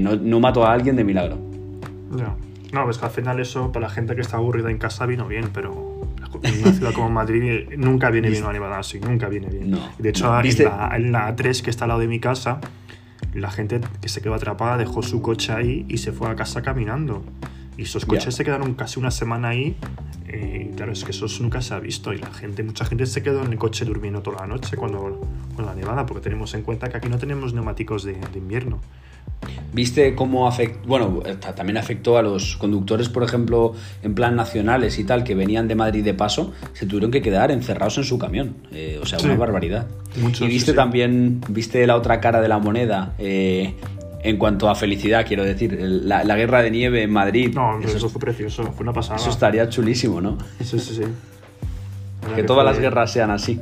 no, 0.00 0.40
mató 0.40 0.64
a 0.64 0.72
alguien 0.72 0.94
de 0.94 1.02
milagro. 1.02 1.36
No, 2.10 2.36
no, 2.72 2.84
pues 2.84 2.98
que 2.98 3.06
al 3.06 3.10
final 3.10 3.40
eso 3.40 3.72
para 3.72 3.88
la 3.88 3.92
gente 3.92 4.14
que 4.14 4.20
está 4.20 4.36
aburrida 4.36 4.70
en 4.70 4.78
casa 4.78 5.06
vino 5.06 5.26
bien, 5.26 5.50
pero 5.52 6.00
en 6.42 6.62
una 6.62 6.72
ciudad 6.72 6.92
como 6.92 7.10
Madrid 7.10 7.68
nunca 7.76 8.10
viene 8.10 8.30
bien 8.30 8.44
una 8.44 8.52
nevada 8.52 8.78
así, 8.78 9.00
nunca 9.00 9.28
viene 9.28 9.48
bien. 9.48 9.78
De 9.98 10.08
hecho, 10.08 10.26
en 10.40 10.64
la, 10.64 10.92
en 10.94 11.12
la 11.12 11.34
A3 11.34 11.62
que 11.62 11.70
está 11.70 11.84
al 11.84 11.88
lado 11.88 12.00
de 12.00 12.08
mi 12.08 12.20
casa, 12.20 12.60
la 13.34 13.50
gente 13.50 13.80
que 14.00 14.08
se 14.08 14.20
quedó 14.20 14.34
atrapada 14.34 14.76
dejó 14.76 15.02
su 15.02 15.22
coche 15.22 15.52
ahí 15.52 15.86
y 15.88 15.98
se 15.98 16.12
fue 16.12 16.28
a 16.28 16.36
casa 16.36 16.62
caminando. 16.62 17.24
Y 17.76 17.84
esos 17.84 18.04
coches 18.04 18.34
se 18.34 18.44
quedaron 18.44 18.74
casi 18.74 18.98
una 18.98 19.10
semana 19.10 19.48
ahí. 19.48 19.74
Eh, 20.28 20.70
claro, 20.76 20.92
es 20.92 21.02
que 21.02 21.12
eso 21.12 21.26
nunca 21.40 21.62
se 21.62 21.72
ha 21.72 21.78
visto. 21.78 22.12
Y 22.12 22.18
la 22.18 22.30
gente, 22.30 22.62
mucha 22.62 22.84
gente 22.84 23.06
se 23.06 23.22
quedó 23.22 23.42
en 23.42 23.52
el 23.52 23.58
coche 23.58 23.86
durmiendo 23.86 24.20
toda 24.20 24.40
la 24.40 24.46
noche 24.46 24.76
cuando, 24.76 25.26
con 25.56 25.64
la 25.64 25.74
nevada, 25.74 26.04
porque 26.04 26.22
tenemos 26.22 26.52
en 26.52 26.62
cuenta 26.62 26.90
que 26.90 26.98
aquí 26.98 27.08
no 27.08 27.16
tenemos 27.16 27.54
neumáticos 27.54 28.04
de, 28.04 28.18
invierno. 28.34 28.80
¿Viste 29.72 30.14
cómo 30.14 30.48
afectó? 30.48 30.88
Bueno, 30.88 31.22
también 31.54 31.76
afectó 31.76 32.18
a 32.18 32.22
los 32.22 32.56
conductores, 32.56 33.08
por 33.08 33.22
ejemplo, 33.22 33.74
en 34.02 34.14
plan 34.14 34.34
nacionales 34.34 34.98
y 34.98 35.04
tal, 35.04 35.22
que 35.22 35.34
venían 35.34 35.68
de 35.68 35.76
Madrid 35.76 36.04
de 36.04 36.14
paso, 36.14 36.52
se 36.72 36.86
tuvieron 36.86 37.10
que 37.10 37.22
quedar 37.22 37.50
encerrados 37.50 37.98
en 37.98 38.04
su 38.04 38.18
camión. 38.18 38.56
Eh, 38.72 38.98
o 39.00 39.06
sea, 39.06 39.18
una 39.20 39.36
barbaridad. 39.36 39.86
y 40.40 40.46
viste 40.46 40.72
también, 40.72 41.40
viste 41.48 41.86
la 41.86 41.96
otra 41.96 42.20
cara 42.20 42.40
de 42.40 42.48
la 42.48 42.58
moneda, 42.58 43.14
eh, 43.18 43.74
en 44.22 44.36
cuanto 44.36 44.68
a 44.68 44.74
felicidad, 44.74 45.24
quiero 45.26 45.44
decir, 45.44 45.78
la, 45.80 46.22
guerra 46.36 46.62
de 46.62 46.70
nieve 46.70 47.02
en 47.02 47.12
Madrid. 47.12 47.54
No, 47.54 47.78
eso, 47.80 48.08
fue 48.08 48.20
precioso, 48.20 48.64
fue 48.72 48.82
una 48.82 48.92
pasada. 48.92 49.16
Eso 49.16 49.30
estaría 49.30 49.68
chulísimo, 49.68 50.20
¿no? 50.20 50.36
Sí, 50.58 50.78
sí, 50.78 50.94
sí. 50.94 51.02
Que, 52.34 52.42
todas 52.42 52.66
las 52.66 52.78
guerras 52.78 53.10
sean 53.12 53.30
así. 53.30 53.58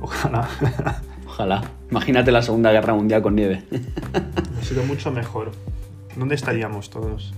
Ojalá. 0.00 0.48
Ojalá. 1.26 1.62
Imagínate 1.90 2.30
la 2.32 2.42
Segunda 2.42 2.72
Guerra 2.72 2.94
Mundial 2.94 3.22
con 3.22 3.34
nieve. 3.34 3.62
Ha 4.60 4.64
sido 4.64 4.84
mucho 4.84 5.10
mejor. 5.10 5.52
¿Dónde 6.16 6.34
estaríamos 6.34 6.90
todos? 6.90 7.32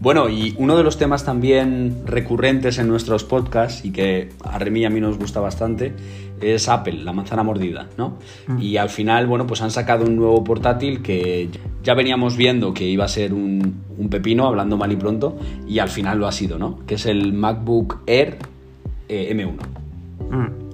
Bueno, 0.00 0.28
y 0.28 0.54
uno 0.58 0.76
de 0.76 0.84
los 0.84 0.96
temas 0.96 1.24
también 1.24 2.02
recurrentes 2.06 2.78
en 2.78 2.86
nuestros 2.86 3.24
podcasts 3.24 3.84
y 3.84 3.90
que 3.90 4.30
a 4.44 4.58
Remy 4.58 4.80
y 4.80 4.84
a 4.84 4.90
mí 4.90 5.00
nos 5.00 5.18
gusta 5.18 5.40
bastante 5.40 5.92
es 6.40 6.68
Apple, 6.68 7.02
la 7.02 7.12
manzana 7.12 7.42
mordida, 7.42 7.88
¿no? 7.96 8.18
Mm. 8.46 8.60
Y 8.60 8.76
al 8.76 8.90
final, 8.90 9.26
bueno, 9.26 9.46
pues 9.46 9.60
han 9.60 9.72
sacado 9.72 10.04
un 10.04 10.14
nuevo 10.14 10.44
portátil 10.44 11.02
que 11.02 11.48
ya 11.82 11.94
veníamos 11.94 12.36
viendo 12.36 12.72
que 12.74 12.84
iba 12.84 13.04
a 13.04 13.08
ser 13.08 13.34
un, 13.34 13.82
pepino, 14.08 14.46
hablando 14.46 14.76
mal 14.76 14.92
y 14.92 14.96
pronto, 14.96 15.36
y 15.66 15.80
al 15.80 15.88
final 15.88 16.18
lo 16.18 16.28
ha 16.28 16.32
sido, 16.32 16.58
¿no? 16.58 16.78
Que 16.86 16.94
es 16.94 17.06
el 17.06 17.32
MacBook 17.32 18.02
Air 18.06 18.38
eh, 19.08 19.34
M1. 19.34 19.56
Mm. 20.30 20.67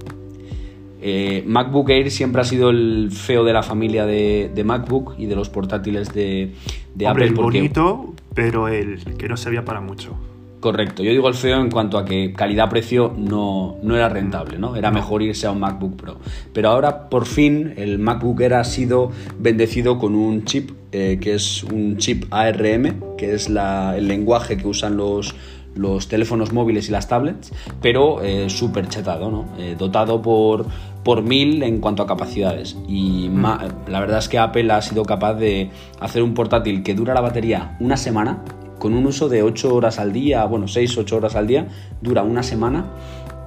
Eh, 1.07 1.45
MacBook 1.47 1.91
Air 1.91 2.11
siempre 2.11 2.41
ha 2.41 2.45
sido 2.45 2.71
el 2.71 3.11
feo 3.13 3.45
de 3.45 3.53
la 3.53 3.63
familia 3.63 4.07
de, 4.07 4.63
MacBook 4.65 5.17
y 5.19 5.27
de 5.27 5.37
los 5.37 5.51
portátiles 5.51 6.15
de, 6.15 6.55
de 6.95 7.07
Apple. 7.07 7.27
El 7.27 7.35
bonito, 7.35 8.15
pero 8.35 8.69
el 8.69 8.99
que 9.19 9.29
no 9.29 9.37
servía 9.37 9.67
para 9.67 9.83
mucho. 9.83 10.17
Correcto, 10.61 11.03
yo 11.03 11.11
digo 11.11 11.29
el 11.29 11.35
feo 11.35 11.61
en 11.61 11.71
cuanto 11.71 11.99
a 11.99 12.07
que 12.07 12.33
calidad-precio 12.33 13.13
no, 13.19 13.77
no, 13.83 13.97
era 13.97 14.09
rentable, 14.09 14.57
¿no? 14.59 14.77
Era 14.77 14.91
mejor 14.91 15.21
irse 15.21 15.47
a 15.47 15.51
un 15.51 15.61
MacBook 15.61 15.95
Pro. 15.95 16.17
Pero 16.55 16.71
ahora, 16.71 17.11
por 17.11 17.27
fin, 17.27 17.75
el 17.77 17.99
MacBook 17.99 18.41
Air 18.41 18.55
ha 18.55 18.65
sido 18.65 19.11
bendecido 19.39 19.99
con 19.99 20.15
un 20.15 20.47
chip, 20.47 20.71
eh, 20.91 21.19
que 21.21 21.35
es 21.35 21.65
un 21.65 21.99
chip 21.99 22.25
ARM, 22.31 23.17
que 23.19 23.35
es 23.35 23.49
el 23.49 24.09
lenguaje 24.09 24.57
que 24.57 24.67
usan 24.67 24.97
los, 24.97 25.35
los 25.75 26.09
teléfonos 26.09 26.53
móviles 26.53 26.89
y 26.89 26.93
las 26.93 27.09
tablets, 27.09 27.53
pero 27.83 28.23
eh, 28.23 28.49
súper 28.49 28.89
chetado, 28.89 29.31
¿no? 29.31 29.49
Eh, 29.59 29.77
dotado 29.79 30.23
por, 30.23 30.67
por 31.05 31.23
mil 31.23 31.63
en 31.63 31.81
cuanto 31.81 32.03
a 32.03 32.07
capacidades. 32.07 32.77
Y 32.89 33.29
mm. 33.29 33.43
la 33.89 34.01
verdad 34.01 34.19
es 34.19 34.29
que 34.29 34.39
Apple 34.39 34.73
ha 34.73 34.83
sido 34.83 35.05
capaz 35.05 35.35
de 35.35 35.71
hacer 36.01 36.23
un 36.23 36.35
portátil 36.35 36.83
que 36.83 36.95
dura 36.95 37.15
la 37.15 37.21
batería 37.21 37.77
una 37.81 37.97
semana, 37.97 38.43
con 38.79 38.95
un 38.95 39.07
uso 39.07 39.29
de 39.29 39.43
8 39.43 39.75
horas 39.75 39.99
al 39.99 40.13
día, 40.13 40.45
bueno, 40.45 40.67
6-8 40.67 41.13
horas 41.13 41.37
al 41.37 41.47
día, 41.47 41.69
dura 42.01 42.23
una 42.23 42.43
semana. 42.43 42.87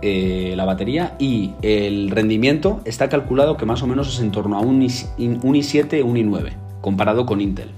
Eh, 0.01 0.53
la 0.55 0.65
batería 0.65 1.15
y 1.17 1.53
el 1.63 2.11
rendimiento 2.11 2.81
está 2.85 3.09
calculado 3.09 3.57
que 3.57 3.65
más 3.65 3.81
o 3.81 3.87
menos 3.87 4.13
es 4.13 4.19
en 4.19 4.31
torno 4.31 4.57
a 4.57 4.61
un 4.61 4.81
i7, 4.81 6.03
un 6.03 6.15
i9 6.15 6.51
comparado 6.81 7.25
con 7.25 7.41
Intel. 7.41 7.69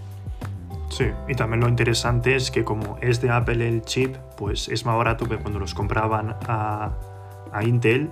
Sí, 0.90 1.06
y 1.28 1.36
también 1.36 1.62
lo 1.62 1.70
interesante 1.70 2.36
es 2.36 2.52
que 2.52 2.64
como 2.64 2.98
es 3.02 3.22
de 3.22 3.30
Apple 3.30 3.68
el 3.68 3.84
chip, 3.84 4.16
pues 4.38 4.68
es 4.70 4.86
más 4.86 4.98
barato 4.98 5.26
que 5.28 5.38
cuando 5.38 5.60
los 5.60 5.74
compraban 5.74 6.36
a, 6.48 6.92
Intel 7.64 8.10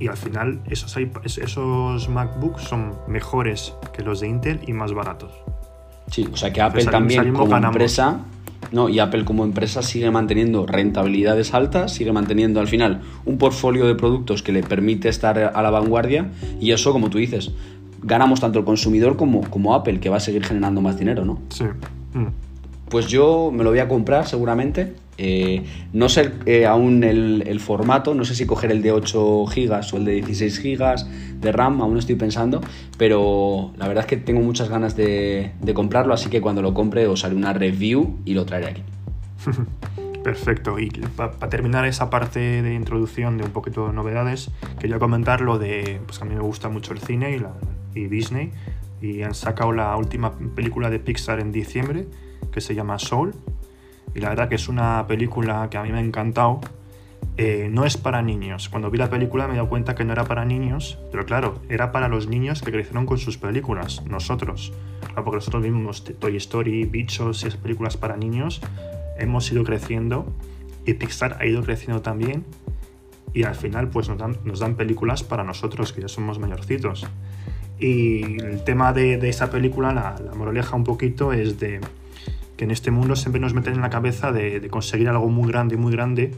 y 0.00 0.08
al 0.08 0.16
final 0.16 0.60
esos, 0.68 0.96
esos 0.96 2.08
MacBooks 2.08 2.62
son 2.62 2.94
mejores 3.06 3.74
que 3.92 4.02
los 4.02 4.20
de 4.20 4.28
Intel 4.28 4.60
y 4.66 4.72
más 4.72 4.92
baratos. 4.92 5.30
Sí, 6.10 6.26
o 6.32 6.36
sea 6.36 6.52
que 6.52 6.60
Apple 6.60 6.86
también 6.86 7.32
como 7.32 7.56
empresa, 7.56 8.20
no, 8.72 8.88
y 8.88 8.98
Apple 8.98 9.24
como 9.24 9.44
empresa 9.44 9.82
sigue 9.82 10.10
manteniendo 10.10 10.66
rentabilidades 10.66 11.54
altas, 11.54 11.92
sigue 11.92 12.12
manteniendo 12.12 12.58
al 12.60 12.66
final 12.66 13.02
un 13.24 13.38
portfolio 13.38 13.86
de 13.86 13.94
productos 13.94 14.42
que 14.42 14.52
le 14.52 14.62
permite 14.62 15.08
estar 15.08 15.38
a 15.38 15.62
la 15.62 15.70
vanguardia 15.70 16.30
y 16.60 16.72
eso, 16.72 16.92
como 16.92 17.10
tú 17.10 17.18
dices, 17.18 17.52
ganamos 18.02 18.40
tanto 18.40 18.58
el 18.58 18.64
consumidor 18.64 19.16
como, 19.16 19.42
como 19.50 19.74
Apple, 19.74 20.00
que 20.00 20.08
va 20.08 20.16
a 20.16 20.20
seguir 20.20 20.44
generando 20.44 20.80
más 20.80 20.98
dinero, 20.98 21.24
¿no? 21.24 21.38
Sí. 21.50 21.64
Mm. 22.14 22.49
Pues 22.90 23.06
yo 23.06 23.52
me 23.52 23.62
lo 23.62 23.70
voy 23.70 23.78
a 23.78 23.88
comprar 23.88 24.26
seguramente. 24.26 24.94
Eh, 25.16 25.64
no 25.92 26.08
sé 26.08 26.32
eh, 26.46 26.66
aún 26.66 27.04
el, 27.04 27.60
formato, 27.60 28.14
no 28.14 28.24
sé 28.24 28.34
si 28.34 28.46
coger 28.46 28.72
el 28.72 28.82
de 28.82 28.90
8 28.90 29.44
GB 29.44 29.80
o 29.92 29.96
el 29.96 30.04
de 30.04 30.12
16 30.14 30.62
GB 30.62 31.40
de 31.40 31.52
RAM, 31.52 31.82
aún 31.82 31.98
estoy 31.98 32.16
pensando, 32.16 32.60
pero 32.96 33.72
la 33.76 33.86
verdad 33.86 34.04
es 34.04 34.08
que 34.08 34.16
tengo 34.16 34.40
muchas 34.40 34.70
ganas 34.70 34.96
de, 34.96 35.52
comprarlo, 35.74 36.14
así 36.14 36.30
que 36.30 36.40
cuando 36.40 36.62
lo 36.62 36.72
compre 36.72 37.06
os 37.06 37.24
haré 37.24 37.34
una 37.34 37.52
review 37.52 38.18
y 38.24 38.34
lo 38.34 38.46
traeré 38.46 38.68
aquí. 38.68 38.82
Perfecto, 40.24 40.78
y 40.78 40.88
para 41.16 41.48
terminar 41.50 41.86
esa 41.86 42.10
parte 42.10 42.62
de 42.62 42.74
introducción 42.74 43.36
de 43.38 43.44
un 43.44 43.50
poquito 43.50 43.86
de 43.86 43.92
novedades, 43.92 44.50
quería 44.78 44.98
comentar 44.98 45.42
lo 45.42 45.58
de, 45.58 46.00
pues 46.06 46.20
a 46.22 46.24
mí 46.24 46.34
me 46.34 46.40
gusta 46.40 46.70
mucho 46.70 46.92
el 46.92 46.98
cine 46.98 47.36
y, 47.36 47.98
y 47.98 48.06
Disney, 48.06 48.52
y 49.02 49.22
han 49.22 49.34
sacado 49.34 49.72
la 49.72 49.94
última 49.96 50.32
película 50.56 50.88
de 50.90 50.98
Pixar 50.98 51.40
en 51.40 51.52
diciembre, 51.52 52.06
que 52.52 52.60
se 52.60 52.74
llama 52.74 52.98
Soul, 52.98 53.34
y 54.14 54.20
la 54.20 54.30
verdad 54.30 54.48
que 54.48 54.56
es 54.56 54.68
una 54.68 55.06
película 55.06 55.68
que 55.70 55.78
a 55.78 55.82
mí 55.82 55.92
me 55.92 55.98
ha 55.98 56.02
encantado. 56.02 56.60
Eh, 57.36 57.68
no 57.70 57.84
es 57.84 57.96
para 57.96 58.22
niños. 58.22 58.68
Cuando 58.68 58.90
vi 58.90 58.98
la 58.98 59.08
película 59.08 59.46
me 59.46 59.54
he 59.54 59.56
dado 59.56 59.68
cuenta 59.68 59.94
que 59.94 60.04
no 60.04 60.12
era 60.12 60.24
para 60.24 60.44
niños, 60.44 60.98
pero 61.10 61.24
claro, 61.24 61.60
era 61.68 61.92
para 61.92 62.08
los 62.08 62.26
niños 62.26 62.60
que 62.60 62.70
crecieron 62.70 63.06
con 63.06 63.18
sus 63.18 63.38
películas, 63.38 64.04
nosotros. 64.04 64.72
porque 65.14 65.36
nosotros 65.36 65.62
vimos 65.62 66.04
Toy 66.04 66.36
Story, 66.36 66.84
Bichos 66.84 67.42
y 67.42 67.46
esas 67.46 67.58
películas 67.58 67.96
para 67.96 68.16
niños, 68.16 68.60
hemos 69.18 69.50
ido 69.52 69.64
creciendo 69.64 70.32
y 70.84 70.94
Pixar 70.94 71.36
ha 71.40 71.46
ido 71.46 71.62
creciendo 71.62 72.02
también 72.02 72.44
y 73.32 73.44
al 73.44 73.54
final 73.54 73.88
pues 73.88 74.08
nos 74.08 74.18
dan, 74.18 74.36
nos 74.44 74.58
dan 74.58 74.74
películas 74.74 75.22
para 75.22 75.44
nosotros 75.44 75.92
que 75.92 76.00
ya 76.02 76.08
somos 76.08 76.38
mayorcitos. 76.38 77.06
Y 77.78 78.40
el 78.42 78.62
tema 78.64 78.92
de, 78.92 79.14
esa 79.28 79.50
película, 79.50 79.94
la, 79.94 80.16
la 80.22 80.34
moraleja 80.34 80.76
un 80.76 80.84
poquito 80.84 81.32
es 81.32 81.58
de 81.58 81.80
que 82.60 82.64
en 82.64 82.72
este 82.72 82.90
mundo 82.90 83.16
siempre 83.16 83.40
nos 83.40 83.54
meten 83.54 83.76
en 83.76 83.80
la 83.80 83.88
cabeza 83.88 84.32
de, 84.32 84.68
conseguir 84.68 85.08
algo 85.08 85.30
muy 85.30 85.50
grande, 85.50 85.78
muy 85.78 85.92
grande, 85.92 86.34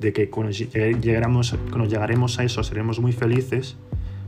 de 0.00 0.12
que 0.12 0.28
cuando, 0.28 0.50
llegaremos, 0.50 1.56
cuando 1.68 1.86
llegaremos 1.86 2.40
a 2.40 2.42
eso 2.42 2.64
seremos 2.64 2.98
muy 2.98 3.12
felices, 3.12 3.76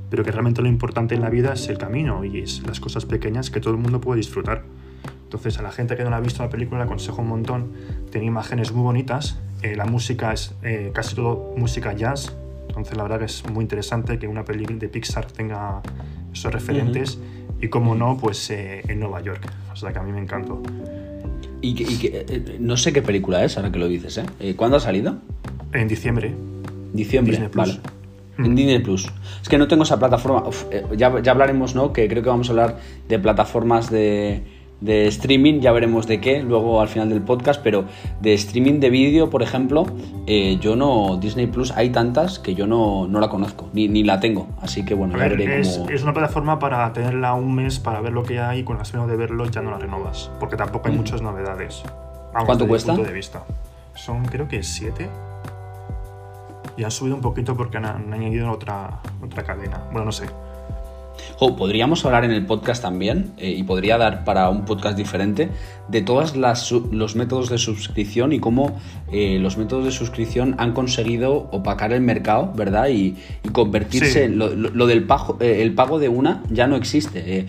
pero 0.09 0.23
que 0.23 0.31
realmente 0.31 0.63
lo 0.63 0.69
importante 0.69 1.17
en 1.17 1.21
la 1.21 1.31
vida 1.31 1.55
es 1.55 1.69
el 1.69 1.79
camino 1.79 2.25
y 2.25 2.43
es 2.43 2.63
las 2.65 2.79
cosas 2.79 3.07
pequeñas 3.07 3.51
que 3.51 3.59
todo 3.59 3.75
el 3.75 3.81
mundo 3.81 4.01
puede 4.01 4.19
disfrutar. 4.19 4.63
Entonces 5.25 5.59
a 5.59 5.63
la 5.63 5.73
gente 5.73 5.97
que 5.97 6.05
no 6.05 6.11
la 6.11 6.19
ha 6.19 6.21
visto 6.21 6.45
la 6.45 6.49
película 6.49 6.79
le 6.79 6.85
aconsejo 6.85 7.23
un 7.23 7.29
montón. 7.31 7.73
Tiene 8.13 8.29
imágenes 8.29 8.71
muy 8.71 8.85
bonitas, 8.85 9.41
eh, 9.63 9.75
la 9.75 9.87
música 9.87 10.33
es 10.33 10.55
eh, 10.63 10.93
casi 10.95 11.17
todo 11.17 11.55
música 11.57 11.93
jazz, 11.93 12.37
entonces 12.69 12.97
la 12.97 13.03
verdad 13.03 13.19
que 13.19 13.25
es 13.25 13.51
muy 13.51 13.65
interesante 13.65 14.17
que 14.17 14.29
una 14.29 14.45
película 14.45 14.79
de 14.79 14.89
Pixar 14.89 15.27
tenga 15.27 15.83
esos 16.33 16.53
referentes 16.53 17.19
y 17.61 17.67
como 17.67 17.97
no, 17.97 18.17
pues 18.17 18.49
eh, 18.51 18.83
en 18.87 19.01
Nueva 19.01 19.21
York. 19.23 19.53
O 19.73 19.75
sea 19.75 19.93
que 19.93 19.99
a 19.99 20.05
mí 20.05 20.13
me 20.13 20.21
encantó. 20.21 20.63
Y, 21.63 21.75
que, 21.75 22.27
eh, 22.29 22.57
no 22.59 22.77
sé 22.77 22.93
qué 22.93 23.03
película 23.03 23.45
es, 23.45 23.57
ahora 23.57 23.71
que 23.71 23.79
lo 23.79 23.87
dices, 23.87 24.19
¿eh? 24.19 24.25
eh 24.41 24.55
¿Cuándo 24.57 24.77
ha 24.77 24.81
salido? 24.81 25.19
En 25.73 25.87
diciembre. 25.87 26.35
Diciembre, 26.93 27.49
vale. 27.55 27.79
En 28.37 28.53
mm. 28.53 28.55
Disney 28.55 28.79
Plus. 28.81 29.09
Es 29.41 29.49
que 29.49 29.59
no 29.59 29.69
tengo 29.69 29.85
esa 29.85 29.99
plataforma. 29.99 30.43
Eh, 30.71 30.85
ya, 30.97 31.23
ya 31.23 31.33
hablaremos, 31.33 31.75
¿no? 31.75 31.93
Que 31.93 32.09
creo 32.09 32.23
que 32.23 32.29
vamos 32.29 32.49
a 32.49 32.53
hablar 32.53 32.81
de 33.09 33.19
plataformas 33.19 33.91
de, 33.91 34.43
de 34.83 35.07
streaming, 35.07 35.61
ya 35.61 35.71
veremos 35.73 36.07
de 36.07 36.21
qué 36.21 36.43
luego 36.43 36.81
al 36.81 36.89
final 36.89 37.09
del 37.09 37.23
podcast, 37.23 37.63
pero 37.63 37.85
de 38.21 38.35
streaming 38.35 38.81
de 38.81 38.91
vídeo, 38.91 39.31
por 39.31 39.43
ejemplo, 39.43 39.87
eh, 40.27 40.59
yo 40.61 40.75
no, 40.75 41.19
Disney 41.19 41.47
Plus 41.47 41.71
hay 41.71 41.91
tantas 41.91 42.39
que 42.41 42.55
yo 42.55 42.67
no, 42.67 43.07
no 43.07 43.21
la 43.21 43.29
conozco, 43.29 43.69
ni, 43.73 43.89
ni, 43.89 44.03
la 44.03 44.19
tengo, 44.19 44.49
así 44.61 44.85
que 44.85 44.95
bueno, 44.95 45.21
es, 45.23 45.81
es, 45.89 46.03
una 46.03 46.13
plataforma 46.13 46.59
para 46.59 46.93
tenerla 46.93 47.35
un 47.35 47.55
mes 47.55 47.79
para 47.79 48.01
ver 48.01 48.13
lo 48.13 48.25
que 48.25 48.41
hay 48.41 48.61
y 48.61 48.65
con 48.65 48.77
las 48.79 48.93
de 48.93 49.17
verlo 49.17 49.47
ya 49.47 49.63
no 49.63 49.71
la 49.71 49.79
renovas, 49.79 50.31
porque 50.41 50.57
tampoco 50.57 50.89
hay 50.89 50.95
mm. 50.95 50.99
muchas 50.99 51.23
novedades. 51.23 51.83
¿Cuánto 52.45 52.67
cuesta? 52.67 52.95
de 52.95 53.13
vista. 53.13 53.45
Son 53.95 54.25
creo 54.25 54.49
que 54.49 54.63
siete 54.63 55.09
y 56.77 56.85
han 56.85 56.91
subido 56.91 57.15
un 57.15 57.23
poquito 57.23 57.57
porque 57.57 57.77
han, 57.77 57.85
han 57.85 58.13
añadido 58.13 58.51
otra, 58.51 59.01
otra 59.23 59.45
cadena, 59.45 59.83
bueno, 59.93 60.07
no 60.07 60.13
sé 60.13 60.27
podríamos 61.39 62.05
hablar 62.05 62.25
en 62.25 62.31
el 62.31 62.47
podcast 62.47 62.83
también, 62.83 63.33
eh, 63.39 63.51
y 63.51 63.63
podría 63.63 63.99
dar 63.99 64.25
para 64.25 64.49
un 64.49 64.65
podcast 64.65 64.97
diferente, 64.97 65.51
de 65.93 66.01
todos 66.01 66.35
los 66.37 67.17
métodos 67.17 67.51
de 67.51 67.59
suscripción 67.59 68.33
y 68.33 68.41
cómo 68.41 68.81
eh, 69.13 69.39
los 69.39 69.59
métodos 69.59 69.85
de 69.85 69.91
suscripción 69.91 70.55
han 70.59 70.73
conseguido 70.73 71.51
opacar 71.53 71.93
el 71.93 72.01
mercado, 72.01 72.53
¿verdad? 72.57 72.89
Y, 72.89 73.15
convertirse 73.53 74.25
en 74.25 74.39
lo, 74.39 74.87
del 74.87 75.05
pago, 75.05 75.37
eh, 75.41 75.61
el 75.61 75.75
pago 75.75 75.99
de 75.99 76.09
una 76.09 76.43
ya 76.51 76.67
no 76.67 76.77
existe. 76.77 77.47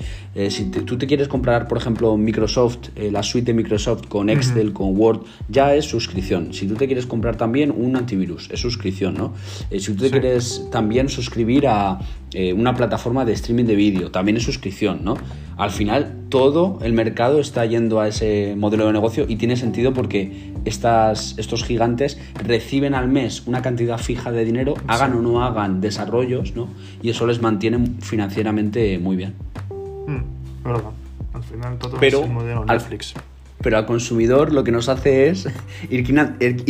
si 0.50 0.66
tú 0.66 0.98
te 0.98 1.08
quieres 1.08 1.30
comprar, 1.30 1.70
por 1.70 1.78
ejemplo, 1.78 2.18
Microsoft, 2.18 2.90
la 2.98 3.24
suite 3.24 3.52
de 3.52 3.54
Microsoft 3.54 4.08
con 4.08 4.30
Excel, 4.30 4.74
con 4.74 4.98
Word, 4.98 5.22
ya 5.48 5.74
es 5.74 5.86
suscripción. 5.86 6.54
Si 6.54 6.68
tú 6.68 6.76
te 6.76 6.88
quieres 6.88 7.06
comprar 7.06 7.38
también 7.38 7.72
un 7.72 7.96
antivirus, 7.96 8.50
es 8.52 8.60
suscripción, 8.60 9.14
¿no? 9.14 9.34
si 9.72 9.94
tú 9.94 10.04
te 10.04 10.12
quieres 10.12 10.68
también 10.72 11.08
suscribir 11.08 11.68
a 11.68 12.00
una 12.56 12.76
plataforma 12.76 13.24
de 13.24 13.34
streaming 13.34 13.66
de 13.66 13.76
vídeo, 13.76 14.12
también 14.12 14.36
es 14.36 14.44
suscripción, 14.44 15.00
¿no? 15.04 15.16
Al 15.58 15.72
final 15.72 16.26
todo 16.30 16.80
el 16.82 16.94
mercado 16.94 17.40
está 17.40 17.66
yendo 17.66 18.00
a 18.00 18.08
ese 18.08 18.56
modelo 18.58 18.88
de 18.88 18.94
negocio 18.94 19.26
y 19.28 19.36
tiene 19.36 19.56
sentido 19.56 19.94
porque 19.94 20.54
estas, 20.66 21.38
estos 21.38 21.64
gigantes 21.64 22.20
reciben 22.36 22.96
al 22.96 23.08
mes 23.08 23.46
una 23.46 23.62
cantidad 23.62 23.98
fija 23.98 24.32
de 24.32 24.46
dinero, 24.46 24.74
hagan 24.88 25.14
o 25.14 25.22
no 25.22 25.44
hagan 25.44 25.82
desarrollos, 25.82 26.56
¿no? 26.56 26.70
Y 27.02 27.10
eso 27.10 27.28
les 27.28 27.42
mantiene 27.42 27.86
financieramente 28.02 28.98
muy 29.00 29.16
bien. 29.16 29.34
Mm, 30.08 30.64
verdad. 30.64 30.92
Al 31.34 31.44
final 31.44 31.78
todo 31.78 32.00
es 32.00 32.14
el 32.14 32.30
modelo 32.30 32.66
Netflix 32.66 33.14
pero 33.64 33.78
al 33.78 33.88
consumidor 33.88 34.54
lo 34.54 34.64
que 34.64 34.72
nos 34.72 34.90
hace 34.90 35.30
es 35.30 35.48
ir, 35.90 36.04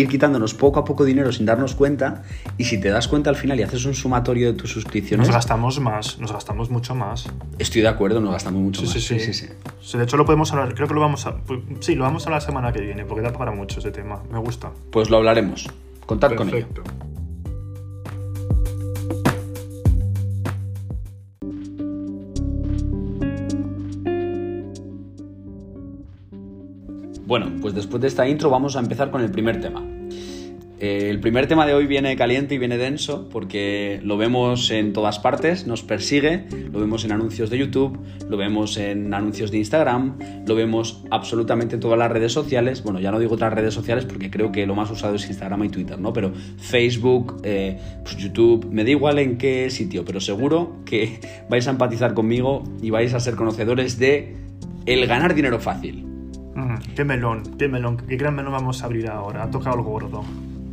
quitándonos 0.07 0.53
poco 0.53 0.79
a 0.79 0.85
poco 0.85 1.03
dinero 1.03 1.33
sin 1.33 1.45
darnos 1.45 1.75
cuenta 1.75 2.23
y 2.57 2.63
si 2.65 2.79
te 2.79 2.89
das 2.89 3.09
cuenta 3.09 3.29
al 3.29 3.35
final 3.35 3.59
y 3.59 3.63
haces 3.63 3.83
un 3.85 3.95
sumatorio 3.95 4.53
de 4.53 4.57
tus 4.57 4.71
suscripciones... 4.71 5.27
Nos 5.27 5.35
gastamos 5.35 5.79
más, 5.81 6.19
nos 6.19 6.31
gastamos 6.31 6.69
mucho 6.69 6.95
más. 6.95 7.27
Estoy 7.59 7.81
de 7.81 7.89
acuerdo, 7.89 8.21
nos 8.21 8.31
gastamos 8.31 8.61
mucho 8.61 8.83
más. 8.83 8.91
Sí 8.91 9.01
sí, 9.01 9.19
sí, 9.19 9.33
sí, 9.33 9.97
De 9.97 10.03
hecho 10.03 10.15
lo 10.15 10.25
podemos 10.25 10.53
hablar, 10.53 10.73
creo 10.75 10.87
que 10.87 10.93
lo 10.93 11.01
vamos 11.01 11.25
a... 11.25 11.35
Pues, 11.35 11.59
sí, 11.81 11.95
lo 11.95 12.03
vamos 12.03 12.27
a 12.27 12.29
la 12.29 12.39
semana 12.39 12.71
que 12.71 12.81
viene 12.81 13.03
porque 13.03 13.23
da 13.23 13.33
para 13.33 13.51
mucho 13.51 13.79
ese 13.79 13.91
tema, 13.91 14.21
me 14.31 14.39
gusta. 14.39 14.71
Pues 14.91 15.09
lo 15.09 15.17
hablaremos, 15.17 15.67
contad 16.05 16.33
con 16.35 16.49
ello. 16.49 16.67
Bueno, 27.33 27.51
pues 27.61 27.73
después 27.73 27.99
de 27.99 28.07
esta 28.07 28.27
intro 28.29 28.51
vamos 28.51 28.75
a 28.75 28.79
empezar 28.79 29.09
con 29.09 29.19
el 29.21 29.31
primer 29.31 29.59
tema. 29.59 29.83
Eh, 30.79 31.07
el 31.09 31.19
primer 31.19 31.47
tema 31.47 31.65
de 31.65 31.73
hoy 31.73 31.87
viene 31.87 32.15
caliente 32.15 32.53
y 32.53 32.59
viene 32.59 32.77
denso 32.77 33.27
porque 33.27 33.99
lo 34.03 34.17
vemos 34.17 34.69
en 34.69 34.93
todas 34.93 35.17
partes, 35.17 35.65
nos 35.65 35.81
persigue, 35.81 36.45
lo 36.71 36.79
vemos 36.79 37.05
en 37.05 37.11
anuncios 37.11 37.49
de 37.49 37.57
YouTube, 37.57 37.97
lo 38.29 38.37
vemos 38.37 38.77
en 38.77 39.11
anuncios 39.15 39.49
de 39.49 39.57
Instagram, 39.57 40.19
lo 40.45 40.53
vemos 40.53 41.01
absolutamente 41.09 41.73
en 41.73 41.81
todas 41.81 41.97
las 41.97 42.11
redes 42.11 42.31
sociales. 42.31 42.83
Bueno, 42.83 42.99
ya 42.99 43.09
no 43.09 43.17
digo 43.17 43.33
otras 43.33 43.51
redes 43.51 43.73
sociales 43.73 44.05
porque 44.05 44.29
creo 44.29 44.51
que 44.51 44.67
lo 44.67 44.75
más 44.75 44.91
usado 44.91 45.15
es 45.15 45.27
Instagram 45.27 45.63
y 45.63 45.69
Twitter, 45.69 45.97
¿no? 45.97 46.13
Pero 46.13 46.33
Facebook, 46.59 47.41
eh, 47.43 47.79
pues 48.03 48.15
YouTube, 48.15 48.67
me 48.69 48.83
da 48.83 48.91
igual 48.91 49.17
en 49.17 49.39
qué 49.39 49.71
sitio, 49.71 50.05
pero 50.05 50.21
seguro 50.21 50.83
que 50.85 51.19
vais 51.49 51.67
a 51.67 51.71
empatizar 51.71 52.13
conmigo 52.13 52.63
y 52.79 52.91
vais 52.91 53.11
a 53.15 53.19
ser 53.19 53.33
conocedores 53.33 53.97
de 53.97 54.35
el 54.85 55.07
ganar 55.07 55.33
dinero 55.33 55.59
fácil. 55.59 56.12
Qué 56.95 57.03
melón, 57.03 57.43
qué 57.57 57.67
melón, 57.67 57.97
qué 57.97 58.17
gran 58.17 58.35
melón 58.35 58.53
vamos 58.53 58.83
a 58.83 58.85
abrir 58.85 59.09
ahora. 59.09 59.43
Ha 59.43 59.51
tocado 59.51 59.77
el 59.77 59.83
gordo. 59.83 60.23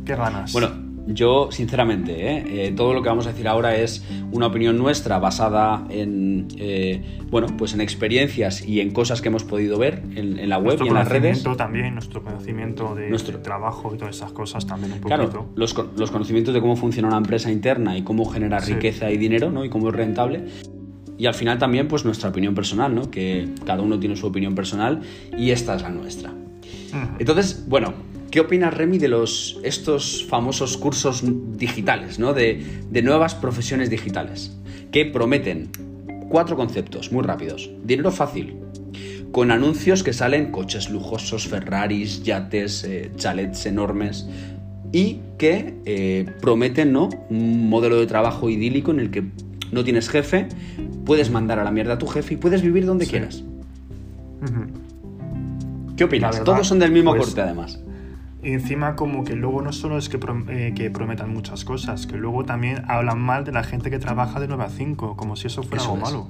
Qué 0.05 0.15
ganas. 0.15 0.53
Bueno, 0.53 0.69
yo, 1.07 1.51
sinceramente, 1.51 2.29
¿eh? 2.29 2.67
Eh, 2.67 2.71
todo 2.75 2.93
lo 2.93 3.01
que 3.01 3.09
vamos 3.09 3.25
a 3.25 3.31
decir 3.31 3.47
ahora 3.47 3.75
es 3.75 4.05
una 4.31 4.47
opinión 4.47 4.77
nuestra 4.77 5.19
basada 5.19 5.85
en, 5.89 6.47
eh, 6.57 7.19
bueno, 7.29 7.47
pues 7.57 7.73
en 7.73 7.81
experiencias 7.81 8.65
y 8.65 8.81
en 8.81 8.91
cosas 8.91 9.21
que 9.21 9.29
hemos 9.29 9.43
podido 9.43 9.77
ver 9.77 10.03
en, 10.15 10.47
la 10.47 10.57
web 10.59 10.79
y 10.83 10.87
en 10.87 10.93
las 10.93 11.07
redes. 11.07 11.43
también, 11.57 11.93
nuestro 11.93 12.23
conocimiento 12.23 12.93
de, 12.95 13.09
nuestro... 13.09 13.39
trabajo 13.39 13.91
y 13.93 13.97
todas 13.97 14.15
esas 14.15 14.31
cosas 14.31 14.67
también 14.67 14.93
un 14.93 14.99
poquito. 14.99 15.29
Claro, 15.29 15.49
los, 15.55 15.75
los 15.97 16.11
conocimientos 16.11 16.53
de 16.53 16.61
cómo 16.61 16.75
funciona 16.75 17.07
una 17.07 17.17
empresa 17.17 17.51
interna 17.51 17.97
y 17.97 18.03
cómo 18.03 18.25
genera 18.25 18.59
riqueza 18.59 19.11
y 19.11 19.17
dinero, 19.17 19.51
¿no? 19.51 19.65
Y 19.65 19.69
cómo 19.69 19.89
es 19.89 19.95
rentable 19.95 20.45
y 21.21 21.27
al 21.27 21.35
final 21.35 21.59
también 21.59 21.87
pues 21.87 22.03
nuestra 22.03 22.29
opinión 22.29 22.55
personal, 22.55 22.95
¿no? 22.95 23.11
Que 23.11 23.47
cada 23.63 23.83
uno 23.83 23.99
tiene 23.99 24.15
su 24.15 24.25
opinión 24.25 24.55
personal 24.55 25.01
y 25.37 25.51
esta 25.51 25.75
es 25.75 25.83
la 25.83 25.89
nuestra. 25.89 26.33
Entonces, 27.19 27.63
bueno, 27.67 27.93
¿Qué 28.31 28.39
opinas, 28.39 28.73
Remy, 28.73 28.97
de 28.97 29.09
los, 29.09 29.59
estos 29.61 30.25
famosos 30.25 30.77
cursos 30.77 31.21
digitales, 31.57 32.17
¿no? 32.17 32.31
de, 32.33 32.63
de 32.89 33.01
nuevas 33.01 33.35
profesiones 33.35 33.89
digitales? 33.89 34.57
Que 34.89 35.03
prometen 35.03 35.69
cuatro 36.29 36.55
conceptos 36.55 37.11
muy 37.11 37.23
rápidos. 37.23 37.69
Dinero 37.83 38.09
fácil, 38.09 38.55
con 39.33 39.51
anuncios 39.51 40.01
que 40.03 40.13
salen 40.13 40.49
coches 40.49 40.89
lujosos, 40.89 41.45
Ferraris, 41.49 42.23
yates, 42.23 42.85
eh, 42.85 43.11
chalets 43.17 43.65
enormes 43.65 44.29
y 44.93 45.19
que 45.37 45.75
eh, 45.83 46.25
prometen 46.39 46.93
¿no? 46.93 47.09
un 47.29 47.67
modelo 47.67 47.99
de 47.99 48.07
trabajo 48.07 48.49
idílico 48.49 48.91
en 48.91 49.01
el 49.01 49.11
que 49.11 49.25
no 49.71 49.83
tienes 49.83 50.09
jefe, 50.09 50.47
puedes 51.05 51.29
mandar 51.31 51.59
a 51.59 51.63
la 51.63 51.71
mierda 51.71 51.93
a 51.93 51.97
tu 51.97 52.07
jefe 52.07 52.35
y 52.35 52.37
puedes 52.37 52.61
vivir 52.61 52.85
donde 52.85 53.07
quieras. 53.07 53.43
¿Qué 55.95 56.03
opinas? 56.05 56.43
Todos 56.43 56.67
son 56.67 56.79
del 56.79 56.91
mismo 56.91 57.11
pues, 57.11 57.25
corte 57.25 57.41
además. 57.41 57.79
Encima 58.43 58.95
como 58.95 59.23
que 59.23 59.35
luego 59.35 59.61
no 59.61 59.71
solo 59.71 59.99
es 59.99 60.09
que, 60.09 60.19
eh, 60.49 60.73
que, 60.75 60.89
prometan 60.89 61.31
muchas 61.31 61.63
cosas, 61.63 62.07
que 62.07 62.17
luego 62.17 62.43
también 62.43 62.83
hablan 62.87 63.19
mal 63.19 63.43
de 63.43 63.51
la 63.51 63.63
gente 63.63 63.91
que 63.91 63.99
trabaja 63.99 64.39
de 64.39 64.47
9 64.47 64.63
a 64.63 64.69
5, 64.69 65.15
como 65.15 65.35
si 65.35 65.45
eso 65.47 65.61
fuera 65.61 65.83
algo 65.83 65.97
malo. 65.97 66.27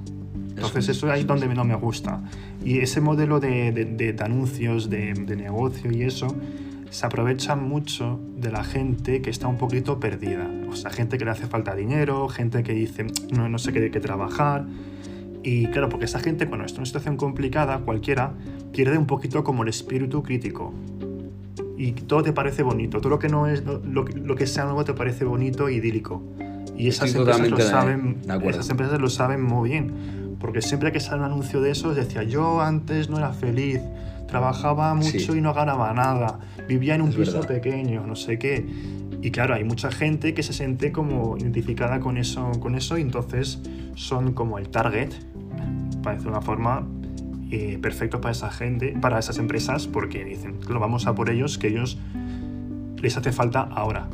Entonces 0.50 0.90
eso 0.90 1.06
es 1.06 1.12
ahí 1.12 1.24
donde 1.24 1.48
no 1.48 1.64
me 1.64 1.74
gusta. 1.74 2.20
Y 2.62 2.78
ese 2.78 3.00
modelo 3.00 3.40
de, 3.40 3.72
de, 3.72 4.16
anuncios, 4.22 4.90
de, 4.90 5.14
negocio 5.14 5.90
y 5.90 6.02
eso, 6.02 6.28
se 6.92 7.06
aprovecha 7.06 7.56
mucho 7.56 8.20
de 8.36 8.52
la 8.52 8.64
gente 8.64 9.22
que 9.22 9.30
está 9.30 9.48
un 9.48 9.56
poquito 9.56 9.98
perdida. 9.98 10.50
O 10.70 10.76
sea, 10.76 10.90
gente 10.90 11.18
que 11.18 11.24
le 11.24 11.30
hace 11.30 11.46
falta 11.46 11.74
dinero, 11.74 12.28
gente 12.28 12.62
que 12.62 12.72
dice, 12.72 13.06
no, 13.34 13.48
no 13.48 13.58
sé 13.58 13.72
qué, 13.72 13.90
qué 13.90 14.00
trabajar. 14.00 14.66
Y 15.42 15.66
claro, 15.68 15.88
porque 15.88 16.04
esa 16.04 16.20
gente 16.20 16.46
cuando 16.46 16.66
está 16.66 16.76
en 16.76 16.80
una 16.80 16.86
situación 16.86 17.16
complicada, 17.16 17.78
cualquiera, 17.78 18.34
pierde 18.72 18.98
un 18.98 19.06
poquito 19.06 19.42
como 19.42 19.62
el 19.62 19.70
espíritu 19.70 20.22
crítico 20.22 20.72
y 21.76 21.92
todo 21.92 22.22
te 22.22 22.32
parece 22.32 22.62
bonito. 22.62 23.00
Todo 23.00 23.10
lo 23.10 23.18
que 23.18 23.28
no 23.28 23.46
es, 23.46 23.64
lo, 23.64 23.80
lo 24.04 24.36
que 24.36 24.46
sea 24.46 24.64
nuevo 24.64 24.84
te 24.84 24.94
parece 24.94 25.24
bonito 25.24 25.68
idílico. 25.68 26.22
Y 26.76 26.88
esas 26.88 27.14
empresas, 27.14 27.50
lo 27.50 27.58
saben, 27.58 28.20
esas 28.44 28.70
empresas 28.70 29.00
lo 29.00 29.10
saben 29.10 29.42
muy 29.42 29.70
bien. 29.70 30.36
Porque 30.38 30.62
siempre 30.62 30.92
que 30.92 31.00
sale 31.00 31.20
un 31.20 31.24
anuncio 31.24 31.60
de 31.60 31.70
eso, 31.70 31.94
decía, 31.94 32.22
yo 32.22 32.60
antes 32.60 33.08
no 33.08 33.18
era 33.18 33.32
feliz, 33.32 33.80
trabajaba 34.32 34.94
mucho 34.94 35.36
y 35.36 35.42
no 35.42 35.52
ganaba 35.52 35.92
nada, 35.92 36.38
vivía 36.66 36.94
en 36.94 37.02
un 37.02 37.12
piso 37.12 37.42
pequeño, 37.42 38.06
no 38.06 38.16
sé 38.16 38.38
qué. 38.38 38.66
Y 39.20 39.30
claro, 39.30 39.52
hay 39.54 39.62
mucha 39.62 39.92
gente 39.92 40.32
que 40.32 40.42
se 40.42 40.54
siente 40.54 40.90
como 40.90 41.36
identificada 41.36 42.00
con 42.00 42.16
eso, 42.16 42.50
con 42.58 42.74
eso 42.74 42.96
y 42.96 43.02
entonces 43.02 43.60
son 43.94 44.32
como 44.32 44.58
el 44.58 44.70
target, 44.70 45.10
para 46.02 46.16
decir 46.16 46.30
una 46.30 46.40
forma, 46.40 46.88
eh, 47.50 47.78
perfecto 47.82 48.22
para 48.22 48.32
esa 48.32 48.50
gente, 48.50 48.96
para 48.98 49.18
esas 49.18 49.36
empresas, 49.36 49.86
porque 49.86 50.24
dicen, 50.24 50.60
lo 50.66 50.80
vamos 50.80 51.06
a 51.06 51.14
por 51.14 51.28
ellos, 51.28 51.58
que 51.58 51.68
ellos 51.68 51.98
les 53.02 53.14
hace 53.18 53.32
falta 53.32 53.60
ahora. 53.60 54.08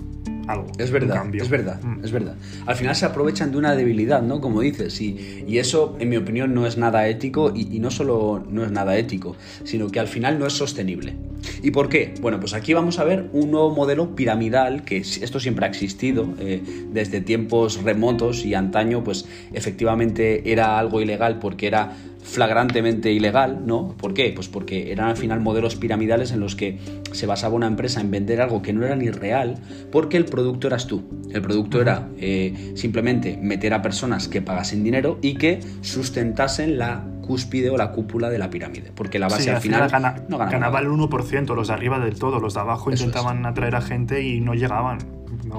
Algo, 0.48 0.66
es 0.78 0.90
verdad, 0.90 1.22
es 1.34 1.48
verdad, 1.48 1.80
mm. 1.82 2.04
es 2.04 2.10
verdad. 2.10 2.34
Al 2.66 2.74
final 2.74 2.96
se 2.96 3.04
aprovechan 3.04 3.52
de 3.52 3.58
una 3.58 3.76
debilidad, 3.76 4.22
¿no? 4.22 4.40
Como 4.40 4.62
dices, 4.62 5.00
y, 5.00 5.44
y 5.46 5.58
eso, 5.58 5.96
en 6.00 6.08
mi 6.08 6.16
opinión, 6.16 6.54
no 6.54 6.66
es 6.66 6.78
nada 6.78 7.06
ético, 7.06 7.52
y, 7.54 7.76
y, 7.76 7.78
no 7.80 7.90
solo 7.90 8.44
no 8.50 8.64
es 8.64 8.72
nada 8.72 8.96
ético, 8.96 9.36
sino 9.64 9.88
que 9.88 10.00
al 10.00 10.08
final 10.08 10.38
no 10.38 10.46
es 10.46 10.54
sostenible. 10.54 11.14
¿Y 11.62 11.70
por 11.70 11.88
qué? 11.88 12.14
Bueno, 12.20 12.40
pues 12.40 12.54
aquí 12.54 12.72
vamos 12.72 12.98
a 12.98 13.04
ver 13.04 13.28
un 13.32 13.50
nuevo 13.50 13.70
modelo 13.70 14.14
piramidal, 14.14 14.84
que 14.84 14.98
esto 14.98 15.38
siempre 15.38 15.66
ha 15.66 15.68
existido 15.68 16.34
eh, 16.40 16.62
desde 16.90 17.20
tiempos 17.20 17.82
remotos 17.82 18.44
y 18.44 18.54
antaño, 18.54 19.04
pues 19.04 19.26
efectivamente 19.52 20.50
era 20.50 20.78
algo 20.78 21.00
ilegal 21.00 21.38
porque 21.38 21.66
era 21.66 21.96
flagrantemente 22.28 23.10
ilegal, 23.10 23.66
¿no? 23.66 23.94
¿Por 23.96 24.12
qué? 24.14 24.32
Pues 24.34 24.48
porque 24.48 24.92
eran 24.92 25.08
al 25.08 25.16
final 25.16 25.40
modelos 25.40 25.76
piramidales 25.76 26.30
en 26.30 26.40
los 26.40 26.54
que 26.54 26.78
se 27.12 27.26
basaba 27.26 27.54
una 27.54 27.66
empresa 27.66 28.00
en 28.00 28.10
vender 28.10 28.40
algo 28.40 28.60
que 28.60 28.72
no 28.72 28.84
era 28.84 28.94
ni 28.96 29.10
real, 29.10 29.56
porque 29.90 30.18
el 30.18 30.26
producto 30.26 30.66
eras 30.66 30.86
tú. 30.86 31.02
El 31.32 31.40
producto 31.40 31.80
era 31.80 32.08
eh, 32.18 32.72
simplemente 32.74 33.38
meter 33.40 33.72
a 33.72 33.82
personas 33.82 34.28
que 34.28 34.42
pagasen 34.42 34.84
dinero 34.84 35.18
y 35.22 35.34
que 35.34 35.60
sustentasen 35.80 36.78
la 36.78 37.04
cúspide 37.22 37.70
o 37.70 37.76
la 37.76 37.92
cúpula 37.92 38.30
de 38.30 38.38
la 38.38 38.50
pirámide, 38.50 38.92
porque 38.94 39.18
la 39.18 39.28
base 39.28 39.50
al 39.50 39.60
final, 39.60 39.90
no 40.28 40.38
ganaba, 40.38 40.80
el 40.80 40.88
1%, 40.88 41.54
los 41.54 41.68
de 41.68 41.74
arriba 41.74 41.98
del 41.98 42.18
todo, 42.18 42.40
los 42.40 42.54
de 42.54 42.60
abajo 42.60 42.90
intentaban 42.90 43.44
atraer 43.46 43.76
a 43.76 43.80
gente 43.80 44.22
y 44.22 44.40
no 44.40 44.54
llegaban. 44.54 44.98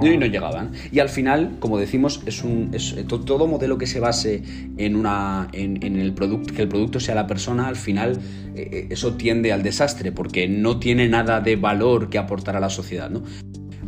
Y 0.01 0.17
no 0.17 0.25
llegaban. 0.25 0.71
Y 0.91 0.99
al 0.99 1.09
final, 1.09 1.57
como 1.59 1.77
decimos, 1.77 2.21
es 2.25 2.43
un 2.43 2.71
todo 3.07 3.47
modelo 3.47 3.77
que 3.77 3.87
se 3.87 3.99
base 3.99 4.43
en 4.77 4.95
una 4.95 5.47
en, 5.53 5.83
el 5.83 6.13
producto, 6.13 6.53
que 6.53 6.61
el 6.61 6.67
producto 6.67 6.99
sea 6.99 7.15
la 7.15 7.27
persona, 7.27 7.67
al 7.67 7.75
final 7.75 8.19
eh, 8.55 8.69
eh, 8.71 8.87
eso 8.89 9.15
tiende 9.15 9.51
al 9.51 9.63
desastre, 9.63 10.11
porque 10.11 10.47
no 10.47 10.79
tiene 10.79 11.07
nada 11.07 11.41
de 11.41 11.55
valor 11.55 12.09
que 12.09 12.17
aportar 12.17 12.55
a 12.55 12.59
la 12.59 12.69
sociedad. 12.69 13.09
¿no? 13.09 13.23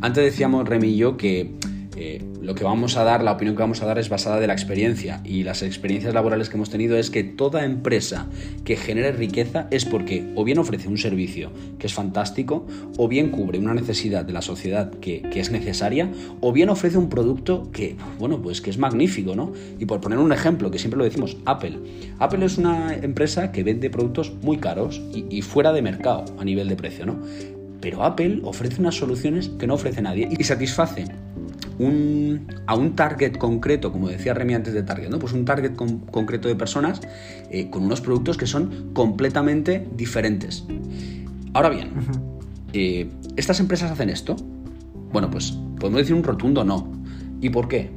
Antes 0.02 0.24
decíamos 0.24 0.68
Remy 0.68 0.90
y 0.90 0.98
yo 0.98 1.18
que 1.18 1.56
eh, 1.98 2.22
lo 2.42 2.56
que 2.56 2.64
vamos 2.64 2.96
a 2.96 3.04
dar, 3.04 3.22
la 3.22 3.34
opinión 3.34 3.56
que 3.56 3.62
vamos 3.62 3.82
a 3.82 3.86
dar 3.86 4.00
es 4.00 4.08
basada 4.08 4.40
de 4.40 4.48
la 4.48 4.54
experiencia 4.54 5.22
y 5.26 5.44
las 5.44 5.62
experiencias 5.62 6.14
laborales 6.14 6.50
que 6.50 6.56
hemos 6.56 6.70
tenido 6.70 6.98
es 6.98 7.10
que 7.10 7.24
toda 7.24 7.66
empresa 7.66 8.28
que 8.64 8.78
genere 8.78 9.12
riqueza 9.12 9.68
es 9.72 9.84
porque 9.84 10.32
o 10.36 10.44
bien 10.46 10.58
ofrece 10.58 10.88
un 10.88 10.98
servicio 10.98 11.52
que 11.80 11.88
es 11.88 11.94
fantástico, 11.94 12.66
o 12.98 13.08
bien 13.08 13.30
cubre 13.30 13.60
una 13.60 13.74
necesidad 13.74 14.24
de 14.24 14.34
la 14.34 14.42
sociedad 14.42 14.92
que, 15.00 15.22
es 15.34 15.52
necesaria, 15.52 16.12
o 16.40 16.52
bien 16.54 16.70
ofrece 16.70 16.98
un 16.98 17.10
producto 17.10 17.72
que, 17.72 17.96
bueno, 18.20 18.42
pues 18.42 18.62
que 18.62 18.70
es 18.70 18.78
magnífico, 18.78 19.36
¿no? 19.36 19.52
Y 19.80 19.86
por 19.86 20.00
poner 20.00 20.20
un 20.20 20.32
ejemplo, 20.32 20.70
que 20.70 20.78
siempre 20.78 21.00
lo 21.00 21.04
decimos, 21.04 21.38
Apple. 21.46 21.80
Apple 22.20 22.46
es 22.46 22.58
una 22.58 22.94
empresa 22.96 23.52
que 23.52 23.64
vende 23.64 23.90
productos 23.90 24.34
muy 24.44 24.58
caros 24.58 25.02
y, 25.14 25.26
y 25.30 25.42
fuera 25.42 25.74
de 25.74 25.82
mercado 25.82 26.26
a 26.38 26.46
nivel 26.46 26.70
de 26.70 26.76
precio, 26.76 27.06
¿no? 27.06 27.20
Pero 27.82 28.04
Apple 28.04 28.42
ofrece 28.44 28.80
unas 28.80 28.96
soluciones 28.96 29.50
que 29.50 29.68
no 29.68 29.74
ofrece 29.74 30.02
nadie 30.02 30.30
y 30.38 30.44
satisface 30.44 31.06
a 32.68 32.76
un 32.76 32.96
target 32.96 33.38
concreto, 33.38 33.92
como 33.92 34.08
decía 34.10 34.34
Remy 34.34 34.54
antes 34.54 34.74
de 34.74 34.84
target, 34.84 35.10
¿no? 35.10 35.18
Pues 35.18 35.34
un 35.34 35.46
target 35.46 35.74
concreto 35.76 36.48
de 36.48 36.56
personas 36.56 37.02
eh, 37.50 37.70
con 37.70 37.84
unos 37.84 38.02
productos 38.02 38.38
que 38.38 38.46
son 38.46 38.92
completamente 38.94 39.88
diferentes. 39.96 40.64
Ahora 41.54 41.70
bien, 41.70 41.90
eh, 42.74 43.10
¿estas 43.36 43.60
empresas 43.60 43.92
hacen 43.92 44.10
esto? 44.10 44.36
Bueno, 45.12 45.30
pues 45.30 45.58
podemos 45.80 46.02
decir 46.02 46.16
un 46.16 46.24
rotundo 46.24 46.64
no. 46.64 46.92
¿Y 47.42 47.50
por 47.50 47.68
qué? 47.68 47.90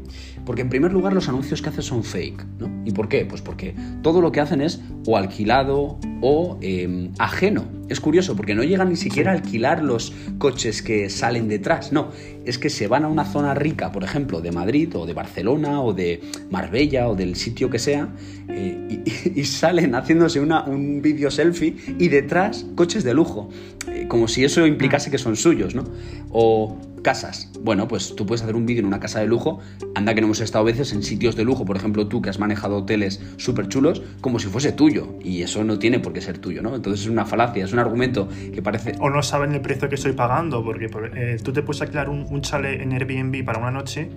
Porque 0.45 0.63
en 0.63 0.69
primer 0.69 0.93
lugar 0.93 1.13
los 1.13 1.29
anuncios 1.29 1.63
que 1.63 1.71
hacen 1.71 1.83
son 1.83 2.05
fake. 2.05 2.45
¿no? 2.59 2.71
¿Y 2.85 2.93
por 2.93 3.09
qué? 3.09 3.25
Pues 3.25 3.41
porque 3.41 3.75
todo 4.03 4.21
lo 4.21 4.33
que 4.33 4.41
hacen 4.41 4.61
es 4.61 4.81
o 5.07 5.17
alquilado 5.17 5.99
o 6.21 6.59
em, 6.61 7.13
ajeno. 7.19 7.65
Es 7.89 8.01
curioso 8.01 8.35
porque 8.35 8.55
no 8.55 8.63
llegan 8.63 8.89
ni 8.89 8.97
siquiera 8.97 9.33
a 9.33 9.35
alquilar 9.35 9.83
los 9.83 10.13
coches 10.39 10.83
que 10.83 11.11
salen 11.11 11.49
detrás. 11.49 11.93
No, 11.93 12.11
es 12.45 12.59
que 12.59 12.71
se 12.71 12.89
van 12.89 13.05
a 13.05 13.09
una 13.09 13.25
zona 13.25 13.55
rica, 13.55 13.93
por 13.93 14.05
ejemplo, 14.05 14.41
de 14.41 14.53
Madrid 14.53 14.95
o 14.97 15.07
de 15.07 15.13
Barcelona 15.15 15.83
o 15.83 15.93
de 15.93 16.21
Marbella 16.51 17.09
o 17.09 17.15
del 17.15 17.37
sitio 17.37 17.71
que 17.71 17.79
sea 17.79 18.09
eh, 18.49 19.03
y, 19.35 19.45
salen 19.45 19.95
haciéndose 19.95 20.41
una, 20.41 20.65
un 20.65 21.03
vídeo 21.03 21.31
selfie 21.31 21.77
y 21.99 22.09
detrás 22.09 22.67
coches 22.75 23.05
de 23.05 23.15
lujo. 23.15 23.51
Eh, 23.89 24.07
como 24.09 24.29
si 24.29 24.45
eso 24.45 24.67
implicase 24.67 25.11
que 25.11 25.19
son 25.19 25.37
suyos, 25.37 25.75
¿no? 25.75 25.85
O 26.31 26.79
casas. 27.05 27.49
Bueno, 27.61 27.87
pues 27.87 28.17
tú 28.17 28.27
puedes 28.27 28.43
hacer 28.43 28.57
un 28.57 28.67
vídeo 28.67 28.81
en 28.81 28.87
una 28.87 28.99
casa 28.99 29.21
de 29.21 29.27
lujo. 29.27 29.61
Anda 29.95 30.15
que 30.15 30.21
no 30.21 30.27
hemos 30.27 30.41
estado 30.41 30.65
veces 30.65 30.93
en 30.93 31.05
sitios 31.05 31.37
de 31.37 31.45
lujo, 31.45 31.65
por 31.65 31.77
ejemplo, 31.77 32.09
tú 32.09 32.21
que 32.21 32.31
has 32.31 32.41
manejado 32.41 32.79
hoteles 32.79 33.23
súper 33.37 33.69
chulos, 33.69 34.03
como 34.21 34.41
si 34.41 34.49
fuese 34.49 34.73
tuyo. 34.73 35.17
Y 35.23 35.43
eso 35.43 35.63
no 35.63 35.79
tiene 35.79 36.01
por 36.01 36.13
qué 36.13 36.21
ser 36.21 36.39
tuyo, 36.39 36.63
¿no? 36.63 36.75
Entonces 36.75 37.03
es 37.03 37.09
una 37.09 37.25
falacia, 37.25 37.65
es 37.65 37.73
un 37.73 37.79
argumento 37.79 38.29
que 38.53 38.61
parece... 38.61 38.95
O 38.99 39.11
no 39.11 39.23
saben 39.23 39.55
el 39.55 39.61
precio 39.61 39.89
que 39.89 39.95
estoy 39.95 40.13
pagando, 40.13 40.65
porque 40.65 40.91
eh, 41.15 41.37
tú 41.41 41.53
te 41.53 41.63
puedes 41.63 41.81
alquilar 41.83 42.09
un, 42.09 42.27
un 42.29 42.41
chale 42.41 42.83
en 42.83 42.93
Airbnb 42.93 43.45
para 43.45 43.61
una 43.61 43.71
noche 43.71 44.11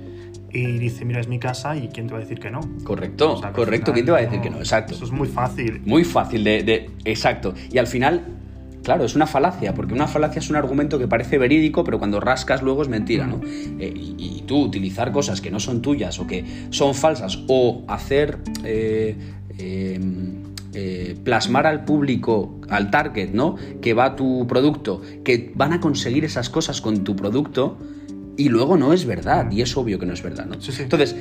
y 0.52 0.78
dice, 0.78 1.06
mira, 1.06 1.20
es 1.20 1.28
mi 1.28 1.40
casa 1.40 1.76
y 1.76 1.90
¿quién 1.90 2.08
te 2.08 2.14
va 2.14 2.20
a 2.20 2.22
decir 2.22 2.40
que 2.40 2.50
no? 2.50 2.62
Correcto, 2.84 3.42
correcto, 3.54 3.94
¿quién 3.94 4.06
te 4.06 4.12
va 4.12 4.20
a 4.20 4.22
decir 4.22 4.40
que 4.40 4.50
no? 4.50 4.58
Exacto. 4.58 4.96
Eso 4.96 5.06
es 5.06 5.12
muy 5.12 5.28
fácil. 5.28 5.82
Muy 5.86 6.04
fácil 6.04 6.44
de, 6.44 6.64
de, 6.64 6.90
Exacto. 7.04 7.54
Y 7.70 7.78
al 7.78 7.88
final 7.88 8.26
Claro, 8.84 9.04
es 9.04 9.16
una 9.16 9.28
falacia, 9.28 9.74
porque 9.74 9.94
una 9.94 10.08
falacia 10.08 10.40
es 10.40 10.50
un 10.50 10.56
argumento 10.56 10.98
que 10.98 11.08
parece 11.08 11.38
verídico, 11.38 11.84
pero 11.84 12.00
cuando 12.00 12.20
rascas 12.20 12.62
luego 12.62 12.82
es 12.82 12.88
mentira, 12.88 13.28
¿no? 13.28 13.42
Eh, 13.44 13.94
y, 13.96 14.44
tú 14.48 14.62
utilizar 14.62 15.12
cosas 15.12 15.42
que 15.42 15.52
no 15.52 15.60
son 15.60 15.82
tuyas 15.82 16.20
o 16.20 16.28
que 16.28 16.46
son 16.70 16.96
falsas 16.96 17.40
o 17.48 17.84
hacer... 17.88 18.38
Eh, 18.64 19.16
em, 19.58 20.48
eh, 20.80 21.18
plasmar 21.24 21.66
al 21.66 21.86
público, 21.86 22.62
al 22.70 22.92
target, 22.92 23.32
¿no? 23.32 23.56
Que 23.82 23.96
va 23.96 24.16
tu 24.16 24.46
producto, 24.48 25.02
que 25.24 25.52
van 25.56 25.74
a 25.74 25.80
conseguir 25.80 26.24
esas 26.24 26.52
cosas 26.52 26.82
con 26.82 27.04
tu 27.04 27.16
producto 27.16 27.80
y 28.38 28.50
luego 28.50 28.78
no 28.78 28.94
es 28.94 29.06
verdad, 29.06 29.50
y 29.50 29.62
es 29.62 29.76
obvio 29.76 29.98
que 29.98 30.06
no 30.06 30.14
es 30.14 30.22
verdad, 30.22 30.46
¿no? 30.46 30.54
Entonces, 30.54 31.16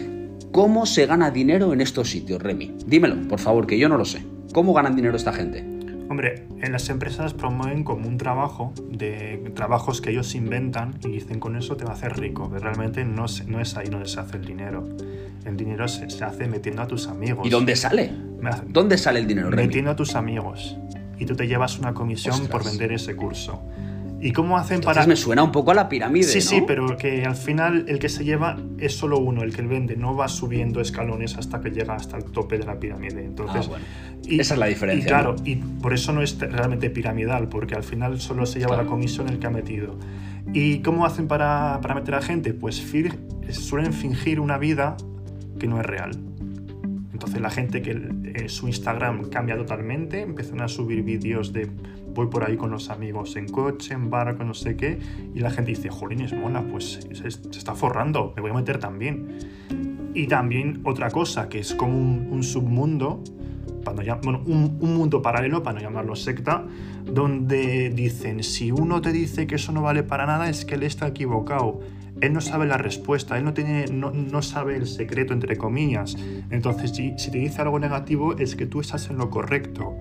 ¿cómo 0.53 0.85
se 0.85 1.07
gana 1.07 1.31
dinero 1.31 1.73
en 1.73 1.81
estos 1.81 2.11
sitios, 2.11 2.42
Remy? 2.42 2.75
Dímelo, 2.87 3.27
por 3.29 3.38
favor, 3.38 3.66
que 3.66 3.79
yo 3.79 3.88
no 3.88 3.97
lo 3.97 4.05
sé. 4.05 4.23
¿Cómo 4.53 4.75
ganan 4.75 4.95
dinero 4.95 5.16
esta 5.16 5.33
gente? 5.33 5.76
Hombre, 6.09 6.47
en 6.61 6.73
las 6.73 6.88
empresas 6.88 7.35
promueven 7.35 7.85
como 7.85 8.09
un 8.09 8.16
trabajo 8.16 8.73
de 8.90 9.51
trabajos 9.55 10.01
que 10.01 10.11
ellos 10.11 10.35
inventan 10.35 10.95
y 11.05 11.09
dicen 11.09 11.40
con 11.40 11.57
eso 11.57 11.77
te 11.77 11.85
va 11.85 11.90
a 11.90 11.95
hacer 11.95 12.19
rico, 12.19 12.49
pero 12.51 12.64
realmente 12.64 13.05
no, 13.05 13.27
no 13.47 13.61
es 13.61 13.77
ahí 13.77 13.88
donde 13.88 14.09
se 14.09 14.21
hace 14.21 14.37
el 14.37 14.45
dinero. 14.45 14.87
El 15.45 15.57
dinero 15.57 15.87
se, 15.88 16.07
hace 16.25 16.49
metiendo 16.49 16.83
a 16.83 16.87
tus 16.87 17.07
amigos. 17.07 17.47
¿Y 17.47 17.51
dónde 17.51 17.77
sale? 17.77 18.12
¿Dónde 18.69 18.99
sale 18.99 19.21
el 19.21 19.27
dinero? 19.27 19.51
Metiendo 19.51 19.90
a 19.90 19.97
tus 19.97 20.14
amigos. 20.14 20.77
Y 21.19 21.25
tú 21.25 21.35
te 21.35 21.47
llevas 21.47 21.79
una 21.79 21.95
comisión 21.95 22.47
por 22.49 22.64
vender 22.64 22.92
ese 22.92 23.14
curso. 23.16 23.62
¿Y 24.21 24.33
cómo 24.33 24.57
hacen 24.57 24.81
para.? 24.81 25.07
me 25.07 25.16
suena 25.16 25.42
un 25.42 25.53
poco 25.53 25.71
a 25.71 25.75
la 25.75 25.88
pirámide. 25.88 26.25
Sí, 26.25 26.40
sí, 26.40 26.62
pero 26.66 26.97
que 26.97 27.25
al 27.25 27.37
final 27.37 27.85
el 27.88 27.99
que 27.99 28.09
se 28.09 28.25
lleva 28.25 28.57
es 28.79 28.97
solo 28.97 29.19
uno, 29.19 29.42
el 29.42 29.55
que 29.55 29.62
vende, 29.62 29.97
no 29.97 30.16
va 30.16 30.29
subiendo 30.29 30.81
escalones 30.81 31.37
hasta 31.37 31.61
que 31.61 31.71
llega 31.71 31.95
hasta 31.95 32.16
el 32.16 32.25
tope 32.25 32.59
de 32.59 32.64
la 32.64 32.81
pirámide. 32.81 33.25
Entonces, 33.25 33.71
ah, 33.73 33.79
esa 34.29 34.55
es 34.55 34.61
la 34.61 34.67
diferencia. 34.67 35.05
Y 35.05 35.09
claro, 35.09 35.37
y 35.45 35.57
por 35.57 35.95
eso 35.95 36.12
no 36.12 36.23
es 36.23 36.39
realmente 36.39 36.91
piramidal, 36.91 37.49
porque 37.49 37.75
al 37.75 37.85
final 37.85 38.21
solo 38.21 38.47
se 38.47 38.59
lleva 38.59 38.77
la 38.77 38.87
comisión 38.87 39.29
el 39.29 39.39
que 39.39 39.47
ha 39.47 39.51
metido. 39.51 39.97
¿Y 40.53 40.81
cómo 40.81 41.07
hacen 41.07 41.29
para, 41.29 41.79
para 41.81 41.95
meter 41.95 42.15
a 42.15 42.23
gente? 42.23 42.55
Pues 42.55 42.77
suelen 43.51 43.93
fingir 43.93 44.41
una 44.41 44.59
vida 44.59 44.97
que 45.59 45.67
no 45.67 45.81
es 45.81 45.87
real. 45.87 46.12
Entonces 47.12 47.41
la 47.41 47.51
gente 47.51 47.81
que 47.81 47.93
eh, 48.35 48.49
su 48.49 48.67
Instagram 48.69 49.31
cambia 49.31 49.57
totalmente, 49.57 50.21
empiezan 50.21 50.61
a 50.61 50.69
subir 50.69 51.03
vídeos 51.03 51.53
de 51.53 51.71
voy 52.17 52.27
por 52.27 52.45
ahí 52.45 52.57
con 52.57 52.71
los 52.71 52.91
amigos 52.91 53.37
en 53.37 53.47
coche, 53.47 53.95
en 53.95 54.11
barco, 54.11 54.43
no 54.43 54.55
sé 54.55 54.77
qué, 54.77 54.99
y 55.35 55.41
la 55.41 55.51
gente 55.51 55.71
dice, 55.71 55.91
jolín, 55.91 56.23
es 56.23 56.33
mona, 56.33 56.67
pues 56.67 57.07
se, 57.12 57.29
está 57.29 57.75
forrando, 57.75 58.33
me 58.35 58.43
voy 58.43 58.51
a 58.51 58.55
meter 58.55 58.79
también. 58.79 59.39
Y 60.15 60.27
también 60.27 60.81
otra 60.85 61.11
cosa, 61.11 61.49
que 61.49 61.59
es 61.59 61.75
como 61.75 61.97
un, 61.97 62.43
submundo, 62.43 63.23
un, 63.90 64.79
un, 64.81 64.94
mundo 64.94 65.22
paralelo, 65.22 65.62
para 65.62 65.79
no 65.79 65.85
llamarlo 65.85 66.16
secta, 66.16 66.64
donde 67.05 67.90
dicen, 67.90 68.42
si 68.42 68.70
uno 68.70 69.01
te 69.01 69.12
dice 69.12 69.46
que 69.46 69.57
eso 69.57 69.72
no 69.72 69.83
vale 69.83 70.03
para 70.03 70.27
nada, 70.27 70.49
es 70.49 70.64
que 70.64 70.75
él 70.75 70.83
está 70.83 71.07
equivocado. 71.09 71.81
Él 72.20 72.33
no 72.33 72.40
sabe 72.40 72.66
la 72.66 72.79
respuesta, 72.79 73.37
él 73.37 73.44
no, 73.44 73.53
tiene, 73.53 73.87
no, 73.92 74.11
no 74.11 74.40
sabe 74.40 74.77
el 74.77 74.87
secreto, 74.87 75.35
entre 75.35 75.57
comillas. 75.57 76.16
Entonces, 76.51 76.92
si, 76.92 77.31
te 77.31 77.38
dice 77.38 77.61
algo 77.61 77.79
negativo, 77.79 78.37
es 78.38 78.57
que 78.57 78.66
tú 78.66 78.81
estás 78.81 79.11
en 79.11 79.18
lo 79.18 79.31
correcto 79.31 79.94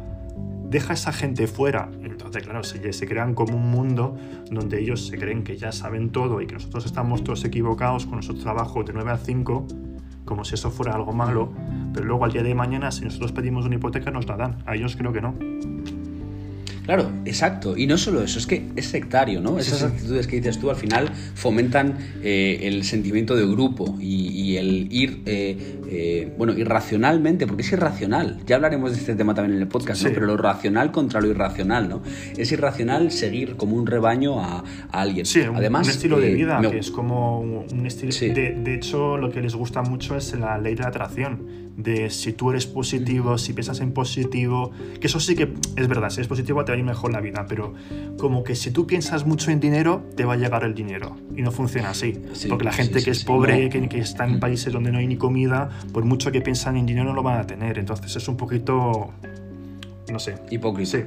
deja 0.70 0.92
a 0.92 0.94
esa 0.96 1.14
gente 1.14 1.48
fuera. 1.48 1.90
Entonces, 2.04 2.44
claro, 2.44 2.64
se, 2.64 2.92
se, 2.92 3.08
crean 3.08 3.34
como 3.34 3.56
un 3.56 3.70
mundo 3.70 4.18
donde 4.50 4.82
ellos 4.82 5.08
se 5.08 5.18
creen 5.18 5.44
que 5.44 5.58
ya 5.58 5.72
saben 5.72 6.10
todo 6.10 6.42
y 6.42 6.48
que 6.48 6.56
nosotros 6.56 6.86
estamos 6.86 7.24
todos 7.24 7.46
equivocados 7.46 8.06
con 8.06 8.16
nuestro 8.16 8.36
trabajo 8.36 8.84
de 8.84 8.92
9 8.92 9.12
a 9.12 9.18
5, 9.18 9.68
como 10.26 10.44
si 10.44 10.56
eso 10.56 10.72
fuera 10.72 10.96
algo 10.96 11.14
malo, 11.14 11.54
pero 11.96 12.08
luego 12.08 12.26
al 12.26 12.34
día 12.34 12.44
de 12.44 12.54
mañana, 12.54 12.92
si 12.92 13.06
nosotros 13.06 13.32
pedimos 13.32 13.66
una 13.66 13.76
hipoteca, 13.76 14.12
nos 14.12 14.28
la 14.28 14.36
dan. 14.36 14.58
A 14.66 14.76
ellos 14.76 14.98
creo 14.98 15.14
que 15.14 15.22
no. 15.22 15.34
Claro, 16.86 17.10
exacto. 17.26 17.76
Y 17.76 17.88
no 17.88 17.98
solo 17.98 18.22
eso, 18.22 18.38
es 18.38 18.46
que 18.46 18.68
es 18.76 18.86
sectario, 18.86 19.42
¿no? 19.42 19.58
Esas 19.58 19.82
actitudes 19.82 20.28
que 20.28 20.36
dices 20.36 20.60
tú 20.60 20.70
al 20.70 20.76
final 20.76 21.10
fomentan 21.34 21.98
eh, 22.22 22.60
el 22.64 22.84
sentimiento 22.84 23.36
de 23.36 23.48
grupo 23.48 23.98
y, 24.00 24.58
el 24.58 24.88
ir, 24.92 25.22
eh, 25.26 25.80
eh, 25.90 26.34
bueno, 26.38 26.54
irracionalmente, 26.54 27.48
porque 27.48 27.64
es 27.64 27.72
irracional. 27.72 28.40
Ya 28.46 28.58
hablaremos 28.58 28.92
de 28.92 29.00
este 29.00 29.16
tema 29.16 29.34
también 29.34 29.56
en 29.56 29.64
el 29.64 29.68
podcast, 29.68 30.04
¿no? 30.04 30.10
Pero 30.14 30.28
lo 30.28 30.38
racional 30.38 30.92
contra 30.92 31.22
lo 31.22 31.28
irracional, 31.28 31.90
¿no? 31.90 32.04
Es 32.38 32.52
irracional 32.52 33.12
seguir 33.12 33.56
como 33.56 33.76
un 33.78 33.88
rebaño 33.88 34.40
a, 34.40 34.64
alguien. 34.92 35.26
Sí, 35.26 35.42
Además, 35.42 35.88
un 35.88 35.94
estilo 35.94 36.20
de 36.20 36.34
vida, 36.34 36.62
que 36.70 36.78
es 36.78 36.92
como 36.92 37.40
un 37.40 37.86
estilo... 37.88 38.14
De, 38.16 38.56
de 38.64 38.76
hecho, 38.76 39.18
lo 39.18 39.32
que 39.32 39.42
les 39.42 39.56
gusta 39.56 39.82
mucho 39.82 40.16
es 40.16 40.38
la 40.38 40.60
ley 40.60 40.76
de 40.76 40.84
la 40.84 40.90
atracción 40.90 41.65
de 41.78 42.10
si 42.10 42.34
tú 42.34 42.52
eres 42.52 42.66
positivo, 42.66 43.38
si 43.38 43.54
piensas 43.54 43.80
en 43.82 43.92
positivo, 43.92 44.72
que 45.00 45.08
eso 45.08 45.20
sí 45.20 45.36
que 45.36 45.54
es 45.76 45.88
verdad, 45.88 46.10
si 46.10 46.18
eres 46.18 46.28
positivo 46.28 46.64
te 46.64 46.72
va 46.72 46.76
a 46.76 46.80
ir 46.80 46.86
mejor 46.86 47.12
la 47.12 47.22
vida, 47.22 47.46
pero 47.48 47.74
como 48.18 48.44
que 48.44 48.56
si 48.56 48.72
tú 48.72 48.88
piensas 48.88 49.26
mucho 49.26 49.52
en 49.52 49.60
dinero, 49.60 50.04
te 50.16 50.26
va 50.26 50.34
a 50.34 50.38
llegar 50.38 50.64
el 50.64 50.74
dinero. 50.74 51.18
Y 51.36 51.42
no 51.42 51.52
funciona 51.52 51.90
así, 51.90 52.14
porque 52.48 52.64
la 52.64 52.72
gente 52.72 53.04
que 53.04 53.12
es 53.12 53.24
pobre, 53.24 53.70
que, 53.70 53.88
que, 53.90 54.00
está 54.00 54.26
en 54.26 54.40
países 54.40 54.72
donde 54.72 54.92
no 54.92 55.00
hay 55.00 55.08
ni 55.08 55.18
comida, 55.18 55.70
por 55.92 56.06
mucho 56.06 56.32
que 56.32 56.42
piensan 56.42 56.78
en 56.78 56.86
dinero 56.86 57.08
no 57.08 57.14
lo 57.14 57.24
van 57.24 57.40
a 57.40 57.48
tener, 57.48 57.78
entonces 57.78 58.16
es 58.16 58.28
un 58.28 58.38
poquito, 58.38 59.12
no 60.12 60.20
sé. 60.20 60.36
Hipócrita. 60.50 61.00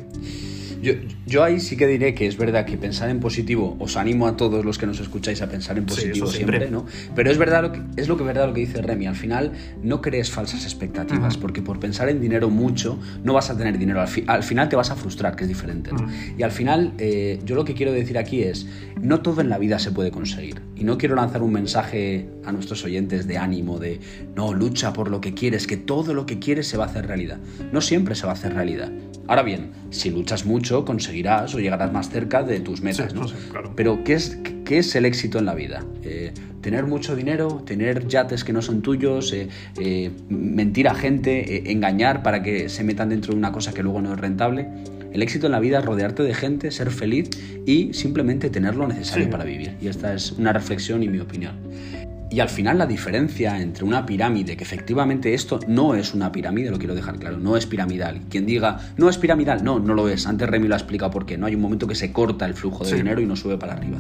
Yo, 0.80 1.42
ahí 1.42 1.60
sí 1.60 1.76
que 1.76 1.86
diré 1.86 2.14
que 2.14 2.26
es 2.26 2.36
verdad 2.36 2.64
que 2.64 2.76
pensar 2.76 3.10
en 3.10 3.20
positivo, 3.20 3.76
os 3.78 3.96
animo 3.96 4.26
a 4.26 4.36
todos 4.36 4.64
los 4.64 4.78
que 4.78 4.86
nos 4.86 5.00
escucháis 5.00 5.42
a 5.42 5.48
pensar 5.48 5.76
en 5.78 5.86
positivo 5.86 6.26
siempre, 6.26 6.70
¿no? 6.70 6.86
Pero 7.14 7.30
es 7.30 7.38
verdad 7.38 7.62
lo 7.62 7.72
que, 7.72 7.80
es 7.96 8.08
lo 8.08 8.16
que 8.16 8.24
verdad 8.24 8.46
lo 8.46 8.54
que 8.54 8.60
dice 8.60 8.80
Remy, 8.80 9.06
al 9.06 9.16
final 9.16 9.52
no 9.82 10.00
crees 10.00 10.30
falsas 10.30 10.64
expectativas, 10.64 11.36
porque 11.36 11.62
por 11.62 11.80
pensar 11.80 12.08
en 12.08 12.20
dinero 12.20 12.50
mucho 12.50 12.98
no 13.24 13.32
vas 13.32 13.50
a 13.50 13.56
tener 13.56 13.78
dinero, 13.78 14.00
al, 14.00 14.42
final 14.42 14.68
te 14.68 14.76
vas 14.76 14.90
a 14.90 14.96
frustrar, 14.96 15.36
que 15.36 15.44
es 15.44 15.48
diferente, 15.48 15.90
Y 16.36 16.42
al 16.42 16.52
final 16.52 16.92
eh, 16.98 17.40
yo 17.44 17.56
lo 17.56 17.64
que 17.64 17.74
quiero 17.74 17.92
decir 17.92 18.18
aquí 18.18 18.42
es, 18.42 18.66
no 19.00 19.20
todo 19.20 19.40
en 19.40 19.48
la 19.48 19.58
vida 19.58 19.78
se 19.78 19.90
puede 19.90 20.10
conseguir, 20.10 20.62
y 20.76 20.84
no 20.84 20.98
quiero 20.98 21.16
lanzar 21.16 21.42
un 21.42 21.52
mensaje 21.52 22.28
a 22.44 22.52
nuestros 22.52 22.84
oyentes 22.84 23.26
de 23.26 23.36
ánimo, 23.36 23.78
de 23.78 24.00
no, 24.34 24.54
lucha 24.54 24.92
por 24.92 25.10
lo 25.10 25.20
que 25.20 25.34
quieres, 25.34 25.66
que 25.66 25.76
todo 25.76 26.14
lo 26.14 26.24
que 26.24 26.38
quieres 26.38 26.68
se 26.68 26.76
va 26.76 26.84
a 26.84 26.88
hacer 26.88 27.06
realidad. 27.06 27.38
No 27.72 27.80
siempre 27.80 28.14
se 28.14 28.26
va 28.26 28.32
a 28.32 28.34
hacer 28.34 28.54
realidad. 28.54 28.90
Ahora 29.28 29.42
bien, 29.42 29.72
si 29.90 30.10
luchas 30.10 30.46
mucho, 30.46 30.86
conseguirás 30.86 31.54
o 31.54 31.60
llegarás 31.60 31.92
más 31.92 32.08
cerca 32.08 32.42
de 32.42 32.60
tus 32.60 32.80
metas. 32.80 33.14
¿no? 33.14 33.26
Pero, 33.76 34.02
¿qué 34.02 34.14
es, 34.14 34.38
¿qué 34.64 34.78
es 34.78 34.96
el 34.96 35.04
éxito 35.04 35.38
en 35.38 35.44
la 35.44 35.54
vida? 35.54 35.84
Eh, 36.02 36.32
tener 36.62 36.86
mucho 36.86 37.14
dinero, 37.14 37.62
tener 37.66 38.08
yates 38.08 38.42
que 38.42 38.54
no 38.54 38.62
son 38.62 38.80
tuyos, 38.80 39.34
eh, 39.34 39.48
eh, 39.78 40.10
mentir 40.30 40.88
a 40.88 40.94
gente, 40.94 41.70
engañar 41.70 42.22
para 42.22 42.42
que 42.42 42.70
se 42.70 42.82
metan 42.84 43.10
dentro 43.10 43.32
de 43.32 43.38
una 43.38 43.52
cosa 43.52 43.74
que 43.74 43.82
luego 43.82 44.00
no 44.00 44.14
es 44.14 44.18
rentable. 44.18 44.66
El 45.12 45.22
éxito 45.22 45.46
en 45.46 45.52
la 45.52 45.60
vida 45.60 45.80
es 45.80 45.84
rodearte 45.84 46.22
de 46.22 46.32
gente, 46.32 46.70
ser 46.70 46.90
feliz 46.90 47.28
y 47.66 47.92
simplemente 47.92 48.48
tener 48.48 48.76
lo 48.76 48.88
necesario 48.88 49.28
para 49.28 49.44
vivir. 49.44 49.74
Y 49.80 49.88
esta 49.88 50.14
es 50.14 50.32
una 50.32 50.54
reflexión 50.54 51.02
y 51.02 51.08
mi 51.08 51.18
opinión. 51.18 51.56
Y 52.30 52.40
al 52.40 52.50
final 52.50 52.76
la 52.76 52.86
diferencia 52.86 53.60
entre 53.60 53.84
una 53.84 54.04
pirámide, 54.04 54.56
que 54.56 54.62
efectivamente 54.62 55.32
esto 55.32 55.60
no 55.66 55.94
es 55.94 56.12
una 56.12 56.30
pirámide, 56.30 56.70
lo 56.70 56.78
quiero 56.78 56.94
dejar 56.94 57.18
claro, 57.18 57.38
no 57.38 57.56
es 57.56 57.64
piramidal. 57.64 58.20
Quien 58.28 58.44
diga, 58.44 58.78
no 58.98 59.08
es 59.08 59.16
piramidal, 59.16 59.64
no, 59.64 59.78
no 59.78 59.94
lo 59.94 60.08
es. 60.10 60.26
Antes 60.26 60.46
Remy 60.48 60.68
lo 60.68 60.74
ha 60.74 60.78
explicado 60.78 61.10
por 61.10 61.24
qué, 61.24 61.38
¿no? 61.38 61.46
Hay 61.46 61.54
un 61.54 61.62
momento 61.62 61.86
que 61.86 61.94
se 61.94 62.12
corta 62.12 62.44
el 62.44 62.52
flujo 62.52 62.84
de 62.84 62.94
dinero 62.94 63.22
y 63.22 63.26
no 63.26 63.34
sube 63.34 63.56
para 63.56 63.72
arriba. 63.72 63.98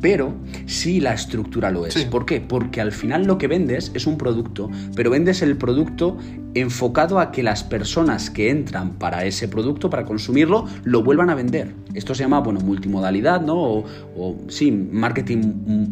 Pero 0.00 0.34
sí 0.64 1.00
la 1.00 1.12
estructura 1.12 1.70
lo 1.70 1.84
es. 1.84 2.02
¿Por 2.06 2.24
qué? 2.24 2.40
Porque 2.40 2.80
al 2.80 2.92
final 2.92 3.26
lo 3.26 3.36
que 3.36 3.46
vendes 3.46 3.90
es 3.92 4.06
un 4.06 4.16
producto, 4.16 4.70
pero 4.94 5.10
vendes 5.10 5.42
el 5.42 5.56
producto 5.56 6.16
enfocado 6.54 7.20
a 7.20 7.30
que 7.30 7.42
las 7.42 7.62
personas 7.62 8.30
que 8.30 8.48
entran 8.48 8.94
para 8.94 9.26
ese 9.26 9.48
producto, 9.48 9.90
para 9.90 10.06
consumirlo, 10.06 10.64
lo 10.84 11.02
vuelvan 11.02 11.28
a 11.28 11.34
vender. 11.34 11.74
Esto 11.92 12.14
se 12.14 12.22
llama, 12.22 12.40
bueno, 12.40 12.60
multimodalidad, 12.60 13.42
¿no? 13.42 13.54
O, 13.56 13.84
o 14.16 14.36
sí, 14.48 14.70
marketing 14.70 15.38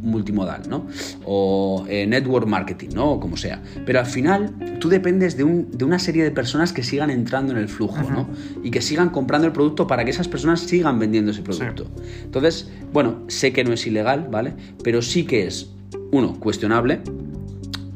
multimodal, 0.02 0.62
¿no? 0.68 0.86
O 1.26 1.73
eh, 1.88 2.06
network 2.06 2.46
marketing, 2.46 2.90
¿no? 2.94 3.12
O 3.12 3.20
como 3.20 3.36
sea. 3.36 3.62
Pero 3.86 4.00
al 4.00 4.06
final 4.06 4.54
tú 4.80 4.88
dependes 4.88 5.36
de, 5.36 5.44
una 5.44 5.98
serie 5.98 6.22
de 6.24 6.30
personas 6.30 6.72
que 6.72 6.82
sigan 6.82 7.10
entrando 7.10 7.52
en 7.52 7.58
el 7.58 7.68
flujo, 7.68 8.10
¿no? 8.10 8.28
Y 8.62 8.70
que 8.70 8.80
sigan 8.80 9.10
comprando 9.10 9.46
el 9.46 9.52
producto 9.52 9.86
para 9.86 10.04
que 10.04 10.10
esas 10.10 10.28
personas 10.28 10.60
sigan 10.60 10.98
vendiendo 10.98 11.30
ese 11.30 11.42
producto. 11.42 11.86
Entonces, 12.24 12.70
bueno, 12.92 13.24
sé 13.28 13.52
que 13.52 13.64
no 13.64 13.72
es 13.72 13.86
ilegal, 13.86 14.28
¿vale? 14.30 14.54
Pero 14.82 15.02
sí 15.02 15.24
que 15.24 15.46
es, 15.46 15.70
uno, 16.12 16.38
cuestionable, 16.38 17.00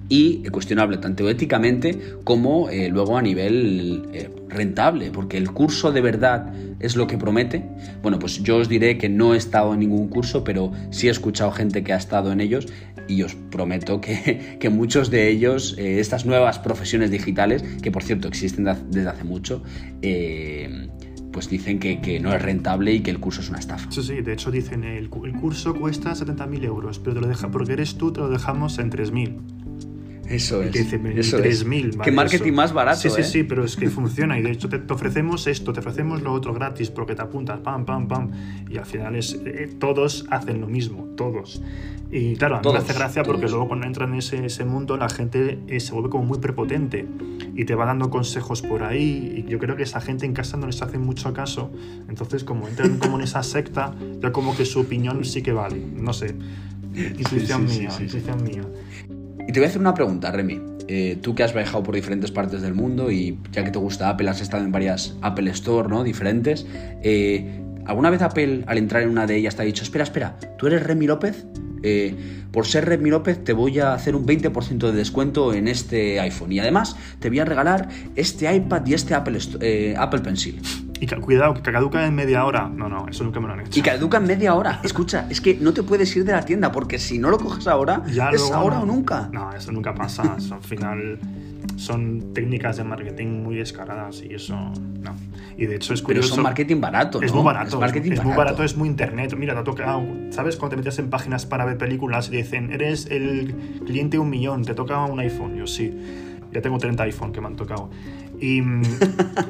y 0.08 0.42
cuestionable 0.48 0.96
tanto 0.98 1.28
éticamente 1.28 2.16
como 2.24 2.70
eh, 2.70 2.88
luego 2.88 3.18
a 3.18 3.22
nivel 3.22 4.08
eh, 4.12 4.30
rentable, 4.48 5.10
porque 5.10 5.36
el 5.36 5.50
curso 5.50 5.92
de 5.92 6.00
verdad 6.00 6.52
es 6.80 6.96
lo 6.96 7.06
que 7.06 7.18
promete. 7.18 7.64
Bueno, 8.02 8.18
pues 8.18 8.42
yo 8.42 8.56
os 8.56 8.68
diré 8.68 8.96
que 8.96 9.08
no 9.08 9.34
he 9.34 9.36
estado 9.36 9.74
en 9.74 9.80
ningún 9.80 10.08
curso, 10.08 10.44
pero 10.44 10.72
sí 10.90 11.08
he 11.08 11.10
escuchado 11.10 11.50
gente 11.52 11.82
que 11.84 11.92
ha 11.92 11.96
estado 11.96 12.32
en 12.32 12.40
ellos 12.40 12.66
y 13.06 13.22
os 13.22 13.34
prometo 13.34 14.00
que, 14.00 14.58
muchos 14.70 15.10
de 15.10 15.28
ellos, 15.28 15.76
eh, 15.78 16.00
estas 16.00 16.24
nuevas 16.24 16.58
profesiones 16.58 17.10
digitales, 17.10 17.62
que 17.82 17.90
por 17.90 18.02
cierto 18.02 18.28
existen 18.28 18.64
desde 18.90 19.08
hace 19.08 19.24
mucho, 19.24 19.62
pues 21.32 21.50
dicen 21.50 21.78
que, 21.78 22.20
no 22.20 22.32
es 22.32 22.40
rentable 22.40 22.94
y 22.94 23.00
que 23.00 23.10
el 23.10 23.20
curso 23.20 23.42
es 23.42 23.50
una 23.50 23.58
estafa. 23.58 23.90
Sí, 23.90 24.02
sí, 24.02 24.22
de 24.22 24.32
hecho 24.32 24.50
dicen 24.50 24.84
el, 24.84 25.10
el 25.24 25.32
curso 25.38 25.74
cuesta 25.74 26.12
70.000 26.12 26.64
euros, 26.64 26.98
pero 26.98 27.14
te 27.14 27.20
lo 27.20 27.28
deja, 27.28 27.50
porque 27.50 27.74
eres 27.74 27.96
tú, 27.96 28.12
te 28.12 28.20
lo 28.20 28.28
dejamos 28.28 28.78
en 28.78 28.90
3.000. 28.90 29.57
Eso 30.28 30.62
es. 30.62 30.70
Que 30.70 30.80
dice, 30.80 31.00
eso 31.16 31.38
3.000. 31.38 32.02
Qué 32.02 32.12
marketing 32.12 32.52
más 32.52 32.72
barato. 32.72 33.00
Sí, 33.00 33.10
sí, 33.10 33.20
¿eh? 33.22 33.24
sí, 33.24 33.42
pero 33.44 33.64
es 33.64 33.76
que 33.76 33.88
funciona. 33.88 34.38
Y 34.38 34.42
de 34.42 34.50
hecho 34.50 34.68
te, 34.68 34.80
ofrecemos 34.92 35.46
esto, 35.46 35.72
te 35.72 35.80
ofrecemos 35.80 36.22
lo 36.22 36.32
otro 36.32 36.52
gratis 36.52 36.90
porque 36.90 37.14
te 37.14 37.22
apuntas, 37.22 37.60
pam, 37.60 37.84
pam, 37.84 38.08
pam. 38.08 38.30
Y 38.68 38.76
al 38.76 38.86
final 38.86 39.16
es, 39.16 39.38
eh, 39.44 39.70
todos 39.78 40.26
hacen 40.30 40.60
lo 40.60 40.66
mismo, 40.66 41.04
todos. 41.16 41.62
Y 42.10 42.36
claro, 42.36 42.56
a 42.56 42.60
mí 42.60 42.72
me 42.72 42.78
hace 42.78 42.94
gracia 42.94 43.22
porque 43.22 43.48
luego 43.48 43.68
cuando 43.68 43.86
entran 43.86 44.12
en 44.12 44.20
ese, 44.20 44.46
ese 44.46 44.64
mundo 44.64 44.96
la 44.96 45.10
gente 45.10 45.58
eh, 45.66 45.80
se 45.80 45.92
vuelve 45.92 46.08
como 46.08 46.24
muy 46.24 46.38
prepotente 46.38 47.06
y 47.54 47.64
te 47.64 47.74
va 47.74 47.86
dando 47.86 48.10
consejos 48.10 48.62
por 48.62 48.82
ahí. 48.82 49.44
Y 49.46 49.50
yo 49.50 49.58
creo 49.58 49.76
que 49.76 49.82
esa 49.82 50.00
gente 50.00 50.26
en 50.26 50.34
casa 50.34 50.56
no 50.56 50.66
les 50.66 50.80
hace 50.82 50.98
mucho 50.98 51.32
caso. 51.32 51.70
Entonces, 52.08 52.44
como 52.44 52.68
entran 52.68 52.98
como 52.98 53.16
en 53.16 53.24
esa 53.24 53.42
secta, 53.42 53.94
ya 54.20 54.32
como 54.32 54.56
que 54.56 54.64
su 54.64 54.80
opinión 54.80 55.24
sí 55.24 55.42
que 55.42 55.52
vale. 55.52 55.82
No 55.94 56.12
sé. 56.12 56.34
Intuición 56.94 57.64
mía, 57.64 57.90
intuición 58.00 58.42
mía. 58.42 58.62
Y 59.48 59.52
te 59.52 59.60
voy 59.60 59.64
a 59.64 59.68
hacer 59.70 59.80
una 59.80 59.94
pregunta, 59.94 60.30
Remy. 60.30 60.60
Eh, 60.88 61.18
tú 61.22 61.34
que 61.34 61.42
has 61.42 61.54
viajado 61.54 61.82
por 61.82 61.94
diferentes 61.94 62.30
partes 62.30 62.60
del 62.60 62.74
mundo 62.74 63.10
y 63.10 63.38
ya 63.50 63.64
que 63.64 63.70
te 63.70 63.78
gusta 63.78 64.10
Apple, 64.10 64.28
has 64.28 64.42
estado 64.42 64.62
en 64.62 64.70
varias 64.70 65.16
Apple 65.22 65.50
Store, 65.52 65.88
¿no? 65.88 66.04
Diferentes. 66.04 66.66
Eh, 67.02 67.64
¿Alguna 67.86 68.10
vez 68.10 68.20
Apple, 68.20 68.64
al 68.66 68.76
entrar 68.76 69.02
en 69.02 69.08
una 69.08 69.26
de 69.26 69.36
ellas, 69.36 69.56
te 69.56 69.62
ha 69.62 69.64
dicho, 69.64 69.84
espera, 69.84 70.04
espera, 70.04 70.36
¿tú 70.58 70.66
eres 70.66 70.82
Remy 70.82 71.06
López? 71.06 71.46
Eh, 71.82 72.14
por 72.52 72.66
ser 72.66 72.84
Remy 72.84 73.08
López 73.08 73.42
te 73.42 73.54
voy 73.54 73.78
a 73.78 73.94
hacer 73.94 74.16
un 74.16 74.26
20% 74.26 74.90
de 74.90 74.92
descuento 74.92 75.54
en 75.54 75.66
este 75.66 76.20
iPhone 76.20 76.52
y 76.52 76.58
además 76.58 76.96
te 77.18 77.30
voy 77.30 77.38
a 77.38 77.46
regalar 77.46 77.88
este 78.16 78.54
iPad 78.54 78.84
y 78.84 78.92
este 78.92 79.14
Apple, 79.14 79.38
Apple 79.96 80.20
Pencil. 80.20 80.60
Y 81.00 81.06
cuidado, 81.06 81.54
que 81.54 81.72
caduca 81.72 82.06
en 82.06 82.14
media 82.14 82.44
hora. 82.44 82.68
No, 82.68 82.88
no, 82.88 83.08
eso 83.08 83.24
nunca 83.24 83.40
me 83.40 83.48
lo 83.48 83.54
han 83.54 83.60
hecho. 83.60 83.78
Y 83.78 83.82
caduca 83.82 84.18
en 84.18 84.26
media 84.26 84.54
hora. 84.54 84.80
Escucha, 84.82 85.26
es 85.30 85.40
que 85.40 85.54
no 85.54 85.72
te 85.72 85.82
puedes 85.82 86.14
ir 86.16 86.24
de 86.24 86.32
la 86.32 86.44
tienda 86.44 86.72
porque 86.72 86.98
si 86.98 87.18
no 87.18 87.30
lo 87.30 87.38
coges 87.38 87.66
ahora, 87.66 88.02
ya 88.06 88.30
es 88.30 88.50
ahora 88.50 88.80
o 88.80 88.86
nunca. 88.86 89.28
No, 89.32 89.52
eso 89.52 89.72
nunca 89.72 89.94
pasa. 89.94 90.36
al 90.52 90.62
final 90.62 91.18
son 91.76 92.32
técnicas 92.34 92.76
de 92.76 92.84
marketing 92.84 93.42
muy 93.42 93.56
descaradas 93.56 94.22
y 94.22 94.34
eso 94.34 94.54
no. 94.54 95.14
Y 95.56 95.66
de 95.66 95.76
hecho 95.76 95.94
es 95.94 96.02
curioso. 96.02 96.28
Pero 96.28 96.34
son 96.34 96.44
marketing 96.44 96.80
barato, 96.80 97.20
¿no? 97.20 97.26
Es 97.26 97.32
muy 97.32 97.44
barato. 97.44 97.76
Es, 97.76 97.80
marketing 97.80 98.12
es 98.12 98.24
muy 98.24 98.36
barato, 98.36 98.64
es 98.64 98.76
muy 98.76 98.88
internet. 98.88 99.34
Mira, 99.36 99.54
te 99.54 99.60
ha 99.60 99.64
tocado. 99.64 100.02
¿Sabes 100.30 100.56
cuando 100.56 100.76
te 100.76 100.76
metes 100.78 100.98
en 100.98 101.10
páginas 101.10 101.46
para 101.46 101.64
ver 101.64 101.78
películas 101.78 102.28
y 102.28 102.36
dicen, 102.36 102.72
eres 102.72 103.06
el 103.06 103.54
cliente 103.86 104.18
un 104.18 104.30
millón, 104.30 104.64
te 104.64 104.74
toca 104.74 105.04
un 105.04 105.20
iPhone? 105.20 105.56
Yo 105.56 105.66
sí. 105.66 105.94
Ya 106.52 106.62
tengo 106.62 106.78
30 106.78 107.02
iPhone 107.02 107.32
que 107.32 107.40
me 107.40 107.48
han 107.48 107.56
tocado. 107.56 107.90
Y 108.40 108.62
mm, 108.62 108.82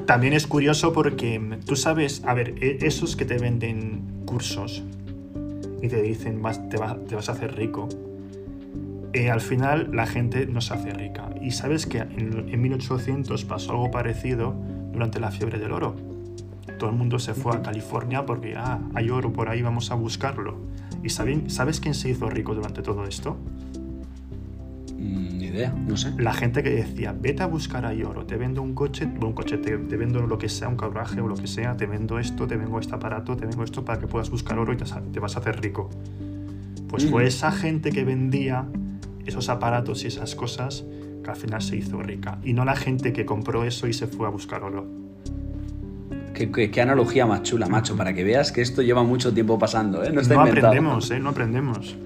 también 0.06 0.32
es 0.32 0.46
curioso 0.46 0.92
porque 0.92 1.38
mm, 1.38 1.60
tú 1.64 1.76
sabes, 1.76 2.22
a 2.26 2.34
ver, 2.34 2.54
e, 2.60 2.78
esos 2.82 3.16
que 3.16 3.24
te 3.24 3.38
venden 3.38 4.02
cursos 4.24 4.82
y 5.82 5.88
te 5.88 6.02
dicen 6.02 6.42
vas, 6.42 6.68
te, 6.68 6.78
te 7.08 7.14
vas 7.14 7.28
a 7.28 7.32
hacer 7.32 7.54
rico, 7.54 7.88
eh, 9.12 9.30
al 9.30 9.40
final 9.40 9.90
la 9.92 10.06
gente 10.06 10.46
no 10.46 10.60
se 10.60 10.74
hace 10.74 10.90
rica. 10.92 11.30
Y 11.40 11.52
sabes 11.52 11.86
que 11.86 11.98
en, 11.98 12.60
1800 12.60 13.44
pasó 13.44 13.72
algo 13.72 13.90
parecido 13.90 14.54
durante 14.92 15.18
la 15.20 15.30
fiebre 15.30 15.58
del 15.58 15.72
oro. 15.72 15.96
Todo 16.78 16.90
el 16.90 16.96
mundo 16.96 17.18
se 17.18 17.34
fue 17.34 17.56
a 17.56 17.62
California 17.62 18.26
porque 18.26 18.54
ah, 18.56 18.80
hay 18.94 19.10
oro 19.10 19.32
por 19.32 19.48
ahí, 19.48 19.62
vamos 19.62 19.90
a 19.90 19.94
buscarlo. 19.94 20.56
¿Y 21.02 21.08
saben, 21.08 21.50
sabes 21.50 21.80
quién 21.80 21.94
se 21.94 22.10
hizo 22.10 22.28
rico 22.28 22.54
durante 22.54 22.82
todo 22.82 23.06
esto? 23.06 23.36
Mm, 24.96 25.37
idea, 25.48 25.70
no 25.70 25.96
sé. 25.96 26.12
La 26.18 26.32
gente 26.32 26.62
que 26.62 26.70
decía, 26.70 27.14
vete 27.18 27.42
a 27.42 27.46
buscar 27.46 27.84
ahí 27.84 28.02
oro, 28.02 28.24
te 28.26 28.36
vendo 28.36 28.62
un 28.62 28.74
coche, 28.74 29.04
un 29.04 29.32
coche, 29.32 29.58
te, 29.58 29.76
vendo 29.76 30.26
lo 30.26 30.38
que 30.38 30.48
sea, 30.48 30.68
un 30.68 30.76
carruaje 30.76 31.20
o 31.20 31.28
lo 31.28 31.34
que 31.34 31.46
sea, 31.46 31.76
te 31.76 31.86
vendo 31.86 32.18
esto, 32.18 32.46
te 32.46 32.56
vengo 32.56 32.78
este 32.78 32.94
aparato, 32.94 33.36
te 33.36 33.46
vengo 33.46 33.64
esto 33.64 33.84
para 33.84 33.98
que 33.98 34.06
puedas 34.06 34.30
buscar 34.30 34.58
oro 34.58 34.72
y 34.72 34.76
te, 34.76 35.20
vas 35.20 35.36
a 35.36 35.40
hacer 35.40 35.60
rico. 35.60 35.90
Pues 36.88 37.06
fue 37.06 37.24
mm. 37.24 37.26
esa 37.26 37.52
gente 37.52 37.90
que 37.90 38.04
vendía 38.04 38.66
esos 39.26 39.48
aparatos 39.48 40.04
y 40.04 40.06
esas 40.06 40.34
cosas 40.34 40.84
que 41.22 41.30
al 41.30 41.36
final 41.36 41.60
se 41.60 41.76
hizo 41.76 42.00
rica. 42.02 42.38
Y 42.42 42.54
no 42.54 42.64
la 42.64 42.76
gente 42.76 43.12
que 43.12 43.26
compró 43.26 43.64
eso 43.64 43.86
y 43.86 43.92
se 43.92 44.06
fue 44.06 44.26
a 44.26 44.30
buscar 44.30 44.62
oro. 44.62 44.86
Qué, 46.32 46.80
analogía 46.80 47.26
más 47.26 47.42
chula, 47.42 47.66
macho, 47.66 47.96
para 47.96 48.14
que 48.14 48.22
veas 48.22 48.52
que 48.52 48.62
esto 48.62 48.80
lleva 48.82 49.02
mucho 49.02 49.34
tiempo 49.34 49.58
pasando, 49.58 50.04
¿eh? 50.04 50.12
No, 50.12 50.22
no 50.22 50.40
aprendemos, 50.40 51.10
¿eh? 51.10 51.18
No 51.18 51.30
aprendemos. 51.30 51.96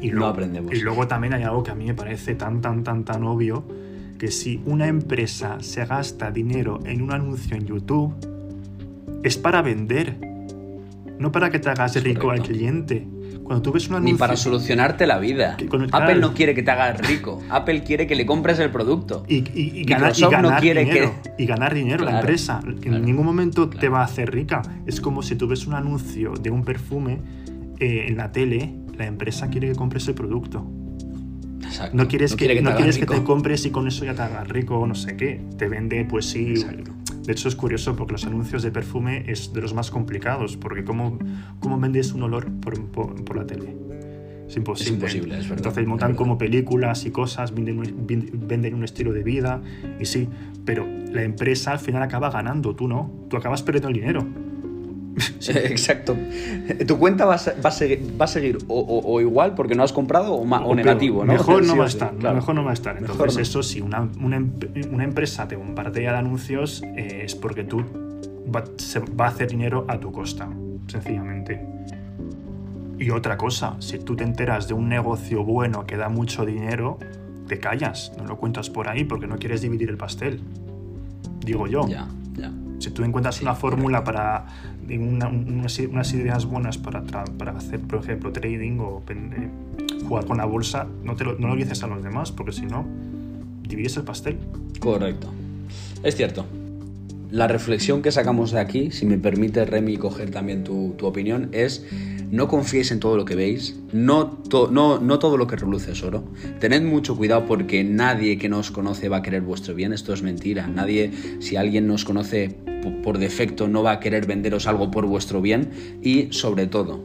Y 0.00 0.10
luego, 0.10 0.26
no 0.26 0.32
aprendemos. 0.32 0.74
Y 0.74 0.80
luego 0.80 1.06
también 1.06 1.34
hay 1.34 1.42
algo 1.42 1.62
que 1.62 1.70
a 1.70 1.74
mí 1.74 1.86
me 1.86 1.94
parece 1.94 2.34
tan, 2.34 2.60
tan, 2.60 2.84
tan, 2.84 3.04
tan 3.04 3.24
obvio, 3.24 3.64
que 4.18 4.30
si 4.30 4.60
una 4.66 4.86
empresa 4.86 5.58
se 5.60 5.84
gasta 5.86 6.30
dinero 6.30 6.80
en 6.84 7.02
un 7.02 7.12
anuncio 7.12 7.56
en 7.56 7.66
YouTube, 7.66 8.14
es 9.22 9.36
para 9.36 9.62
vender, 9.62 10.16
no 11.18 11.32
para 11.32 11.50
que 11.50 11.58
te 11.58 11.70
hagas 11.70 12.02
rico 12.02 12.30
al 12.30 12.42
cliente. 12.42 13.06
Cuando 13.42 13.62
tú 13.62 13.72
ves 13.72 13.88
un 13.88 13.96
anuncio, 13.96 14.14
Ni 14.14 14.18
para 14.18 14.36
solucionarte 14.36 15.08
la 15.08 15.18
vida. 15.18 15.56
Apple 15.90 16.20
no 16.20 16.34
quiere 16.34 16.54
que 16.54 16.62
te 16.62 16.70
hagas 16.70 17.00
rico. 17.00 17.42
Apple 17.50 17.82
quiere 17.82 18.06
que 18.06 18.14
le 18.14 18.24
compres 18.24 18.60
el 18.60 18.70
producto. 18.70 19.24
Y, 19.26 19.84
ganar, 19.84 20.12
no 20.40 20.56
quiere 20.60 20.84
dinero. 20.84 21.14
Que... 21.22 21.42
Y 21.42 21.46
ganar 21.46 21.74
dinero 21.74 22.04
la 22.04 22.20
empresa. 22.20 22.60
en 22.64 23.04
ningún 23.04 23.26
momento 23.26 23.68
te 23.68 23.88
va 23.88 24.02
a 24.02 24.04
hacer 24.04 24.30
rica. 24.30 24.62
Es 24.86 25.00
como 25.00 25.22
si 25.22 25.34
tú 25.34 25.48
ves 25.48 25.66
un 25.66 25.74
anuncio 25.74 26.34
de 26.34 26.50
un 26.50 26.64
perfume 26.64 27.18
eh, 27.80 28.04
en 28.06 28.18
la 28.18 28.30
tele, 28.30 28.72
la 29.00 29.06
empresa 29.06 29.48
quiere 29.48 29.68
que 29.68 29.74
compres 29.74 30.06
el 30.08 30.14
producto. 30.14 30.70
Exacto. 31.62 31.96
No 31.96 32.08
quieres, 32.08 32.36
que, 32.36 32.46
te, 32.46 32.62
no 32.62 32.74
quieres 32.74 32.98
que 32.98 33.06
te 33.06 33.22
compres 33.22 33.64
y 33.64 33.70
con 33.70 33.86
eso 33.88 34.04
ya 34.04 34.14
te 34.14 34.22
hagas 34.22 34.48
rico 34.48 34.78
o 34.78 34.86
no 34.86 34.94
sé 34.94 35.16
qué. 35.16 35.40
Te 35.56 35.68
vende, 35.68 36.04
pues 36.04 36.26
sí, 36.26 36.54
de 37.24 37.32
hecho, 37.32 37.48
es 37.48 37.54
curioso 37.54 37.96
porque 37.96 38.12
los 38.12 38.26
anuncios 38.26 38.62
de 38.62 38.70
perfume 38.70 39.24
es 39.26 39.52
de 39.52 39.60
los 39.60 39.72
más 39.72 39.90
complicados, 39.90 40.56
porque 40.56 40.84
¿cómo, 40.84 41.18
cómo 41.60 41.78
vendes 41.78 42.12
un 42.12 42.24
olor 42.24 42.50
por, 42.60 42.84
por, 42.90 43.36
la 43.36 43.46
tele? 43.46 43.76
Es 44.48 44.56
imposible. 44.56 45.06
Es 45.06 45.14
imposible, 45.14 45.34
es 45.38 45.42
verdad. 45.44 45.58
Entonces 45.58 45.86
montan 45.86 46.14
como 46.14 46.38
películas 46.38 47.06
y 47.06 47.10
cosas, 47.10 47.54
venden, 47.54 47.82
venden 48.48 48.74
un 48.74 48.84
estilo 48.84 49.12
de 49.12 49.22
vida, 49.22 49.62
y 50.00 50.06
sí, 50.06 50.28
pero 50.64 50.86
la 51.12 51.22
empresa 51.22 51.72
al 51.72 51.78
final 51.78 52.02
acaba 52.02 52.30
ganando, 52.30 52.74
tú 52.74 52.88
no, 52.88 53.12
tú 53.28 53.36
acabas 53.36 53.62
perdiendo 53.62 53.88
el 53.88 53.94
dinero. 53.94 54.26
Exacto. 55.48 56.16
Tu 56.86 56.98
cuenta 56.98 57.24
va 57.24 57.34
a, 57.34 57.60
va 57.64 57.68
a 57.68 57.72
seguir, 57.72 58.20
va 58.20 58.24
a 58.24 58.28
seguir 58.28 58.58
o, 58.68 59.20
igual 59.20 59.54
porque 59.54 59.74
no 59.74 59.82
has 59.82 59.92
comprado 59.92 60.34
o, 60.34 60.74
negativo, 60.74 61.24
¿no? 61.24 61.32
Mejor 61.32 61.64
no 61.64 61.76
va 61.76 61.84
a 61.84 61.88
estar, 61.88 62.12
mejor 62.12 62.54
no 62.54 62.64
va 62.64 62.70
a 62.70 62.74
estar. 62.74 62.96
Entonces, 62.96 63.48
eso 63.48 63.62
sí, 63.62 63.80
una, 63.80 64.08
una, 64.20 65.04
empresa 65.04 65.48
te 65.48 65.56
bombardea 65.56 66.12
de 66.12 66.18
anuncios 66.18 66.82
eh, 66.96 67.22
es 67.24 67.34
porque 67.34 67.64
tú 67.64 67.84
va, 68.54 68.64
se, 68.76 69.00
va 69.00 69.26
a 69.26 69.28
hacer 69.28 69.48
dinero 69.48 69.84
a 69.88 69.98
tu 69.98 70.12
costa, 70.12 70.48
sencillamente. 70.86 71.60
Y 72.98 73.10
otra 73.10 73.36
cosa, 73.38 73.76
si 73.78 73.98
tú 73.98 74.14
te 74.14 74.24
enteras 74.24 74.68
de 74.68 74.74
un 74.74 74.88
negocio 74.88 75.42
bueno 75.42 75.86
que 75.86 75.96
da 75.96 76.10
mucho 76.10 76.44
dinero, 76.44 76.98
te 77.48 77.58
callas, 77.58 78.12
no 78.18 78.24
lo 78.24 78.36
cuentas 78.36 78.68
por 78.68 78.88
ahí 78.88 79.04
porque 79.04 79.26
no 79.26 79.38
quieres 79.38 79.62
dividir 79.62 79.88
el 79.88 79.96
pastel. 79.96 80.40
Digo 81.44 81.66
yo. 81.66 81.88
Ya, 81.88 82.06
ya. 82.36 82.52
Si 82.78 82.90
tú 82.90 83.02
encuentras 83.04 83.40
una 83.42 83.54
fórmula 83.54 84.04
para 84.04 84.46
unas, 84.98 86.12
ideas 86.12 86.46
buenas 86.46 86.78
para, 86.78 87.02
para, 87.02 87.52
hacer, 87.52 87.80
por 87.80 88.00
ejemplo, 88.00 88.32
trading 88.32 88.78
o 88.78 89.02
eh, 89.08 89.48
jugar 90.06 90.26
con 90.26 90.38
la 90.38 90.44
bolsa, 90.44 90.86
no, 91.04 91.16
te 91.16 91.24
no 91.24 91.48
lo 91.48 91.56
dices 91.56 91.82
a 91.82 91.86
los 91.86 92.02
demás, 92.02 92.32
porque 92.32 92.52
si 92.52 92.66
no, 92.66 92.86
divides 93.62 93.96
el 93.96 94.04
pastel. 94.04 94.38
Correcto. 94.80 95.32
Es 96.02 96.16
cierto. 96.16 96.46
La 97.30 97.46
reflexión 97.46 98.02
que 98.02 98.10
sacamos 98.10 98.50
de 98.50 98.60
aquí, 98.60 98.90
si 98.90 99.06
me 99.06 99.16
permite 99.18 99.64
Remy 99.64 99.96
coger 99.96 100.30
también 100.30 100.64
tu, 100.64 100.94
tu 100.96 101.06
opinión, 101.06 101.48
es 101.52 101.86
no 102.30 102.46
confiéis 102.46 102.92
en 102.92 103.00
todo 103.00 103.16
lo 103.16 103.24
que 103.24 103.34
veis, 103.34 103.76
no, 103.92 104.38
no, 104.70 105.00
no, 105.00 105.18
todo 105.18 105.36
lo 105.36 105.46
que 105.46 105.56
reluce 105.56 105.92
es 105.92 106.02
oro. 106.02 106.24
Tened 106.60 106.82
mucho 106.82 107.16
cuidado 107.16 107.46
porque 107.46 107.82
nadie 107.82 108.38
que 108.38 108.48
nos 108.48 108.70
conoce 108.70 109.08
va 109.08 109.18
a 109.18 109.22
querer 109.22 109.42
vuestro 109.42 109.74
bien, 109.74 109.92
esto 109.92 110.12
es 110.12 110.22
mentira. 110.22 110.66
Nadie, 110.66 111.10
si 111.40 111.56
alguien 111.56 111.86
nos 111.86 112.04
conoce 112.04 112.56
por 113.02 113.18
defecto, 113.18 113.68
no 113.68 113.82
va 113.82 113.92
a 113.92 114.00
querer 114.00 114.26
venderos 114.26 114.66
algo 114.66 114.90
por 114.90 115.06
vuestro 115.06 115.40
bien 115.40 115.70
y 116.02 116.32
sobre 116.32 116.66
todo, 116.66 117.04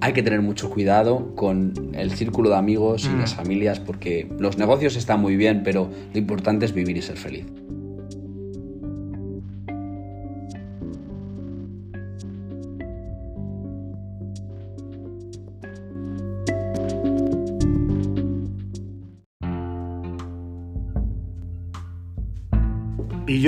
hay 0.00 0.14
que 0.14 0.22
tener 0.22 0.42
mucho 0.42 0.70
cuidado 0.70 1.34
con 1.36 1.90
el 1.92 2.10
círculo 2.12 2.50
de 2.50 2.56
amigos 2.56 3.04
y 3.04 3.10
mm. 3.10 3.20
las 3.20 3.34
familias 3.34 3.80
porque 3.80 4.28
los 4.38 4.58
negocios 4.58 4.96
están 4.96 5.20
muy 5.20 5.36
bien, 5.36 5.62
pero 5.62 5.90
lo 6.12 6.18
importante 6.18 6.64
es 6.64 6.72
vivir 6.72 6.96
y 6.96 7.02
ser 7.02 7.16
feliz. 7.16 7.44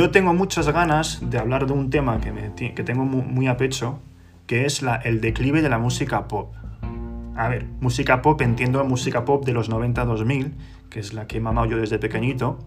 Yo 0.04 0.10
tengo 0.10 0.34
muchas 0.34 0.68
ganas 0.68 1.18
de 1.30 1.38
hablar 1.38 1.66
de 1.66 1.72
un 1.72 1.88
tema 1.88 2.20
que, 2.20 2.30
me, 2.30 2.52
que 2.52 2.84
tengo 2.84 3.06
muy, 3.06 3.46
a 3.46 3.56
pecho, 3.56 4.00
que 4.46 4.66
es 4.66 4.84
el 5.02 5.22
declive 5.22 5.62
de 5.62 5.70
la 5.70 5.78
música 5.78 6.28
pop. 6.28 6.52
A 7.34 7.48
ver, 7.48 7.64
música 7.80 8.20
pop, 8.20 8.38
entiendo 8.42 8.84
música 8.84 9.24
pop 9.24 9.46
de 9.46 9.54
los 9.54 9.70
90-2000, 9.70 10.52
que 10.90 11.00
es 11.00 11.14
la 11.14 11.26
que 11.26 11.38
he 11.38 11.40
mamado 11.40 11.68
yo 11.68 11.78
desde 11.78 11.98
pequeñito, 11.98 12.58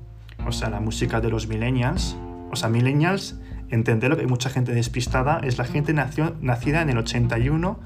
o 0.47 0.51
sea, 0.51 0.71
la 0.71 0.79
música 0.79 1.21
de 1.21 1.29
los 1.29 1.47
millennials. 1.47 2.17
O 2.49 2.55
sea, 2.55 2.69
millennials, 2.69 3.39
entenderlo 3.69 4.15
que 4.15 4.23
hay 4.23 4.27
mucha 4.27 4.49
gente 4.49 4.71
despistada, 4.71 5.39
es 5.43 5.59
la 5.59 5.65
gente 5.65 5.93
nacida 5.93 6.81
en 6.81 6.89
el 6.89 6.97
81 6.97 7.79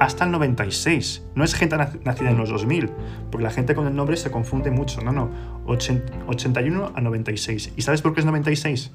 hasta 0.00 0.24
el 0.24 0.30
96. 0.30 1.22
No 1.34 1.44
es 1.44 1.54
gente 1.54 1.76
nacida 1.76 2.30
en 2.30 2.36
los 2.36 2.48
2000, 2.50 2.90
porque 3.30 3.44
la 3.44 3.50
gente 3.50 3.74
con 3.74 3.86
el 3.86 3.94
nombre 3.94 4.16
se 4.16 4.30
confunde 4.30 4.70
mucho. 4.70 5.00
No, 5.02 5.12
no. 5.12 5.30
81 5.66 6.92
a 6.94 7.00
96. 7.00 7.72
¿Y 7.76 7.82
sabes 7.82 8.02
por 8.02 8.14
qué 8.14 8.20
es 8.20 8.26
96? 8.26 8.90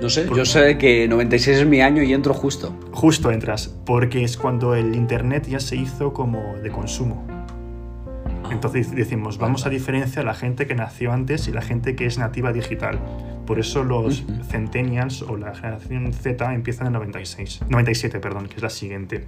No 0.00 0.10
sé, 0.10 0.28
yo 0.34 0.44
sé 0.44 0.76
que 0.76 1.06
96 1.08 1.58
es 1.58 1.66
mi 1.66 1.80
año 1.80 2.02
y 2.02 2.12
entro 2.12 2.34
justo. 2.34 2.76
Justo 2.92 3.30
entras, 3.30 3.68
porque 3.86 4.24
es 4.24 4.36
cuando 4.36 4.74
el 4.74 4.94
Internet 4.94 5.46
ya 5.48 5.60
se 5.60 5.76
hizo 5.76 6.12
como 6.12 6.56
de 6.62 6.70
consumo. 6.70 7.33
Ah. 8.44 8.48
Entonces 8.52 8.94
decimos, 8.94 9.38
vamos 9.38 9.66
a 9.66 9.70
diferenciar 9.70 10.24
la 10.24 10.34
gente 10.34 10.66
que 10.66 10.74
nació 10.74 11.12
antes 11.12 11.48
y 11.48 11.52
la 11.52 11.62
gente 11.62 11.96
que 11.96 12.06
es 12.06 12.18
nativa 12.18 12.52
digital. 12.52 12.98
Por 13.46 13.58
eso 13.58 13.84
los 13.84 14.24
centennials 14.48 15.22
o 15.22 15.36
la 15.36 15.54
generación 15.54 16.12
Z 16.12 16.54
empiezan 16.54 16.88
en 16.88 16.94
96, 16.94 17.62
97, 17.68 18.20
perdón, 18.20 18.48
que 18.48 18.56
es 18.56 18.62
la 18.62 18.70
siguiente. 18.70 19.24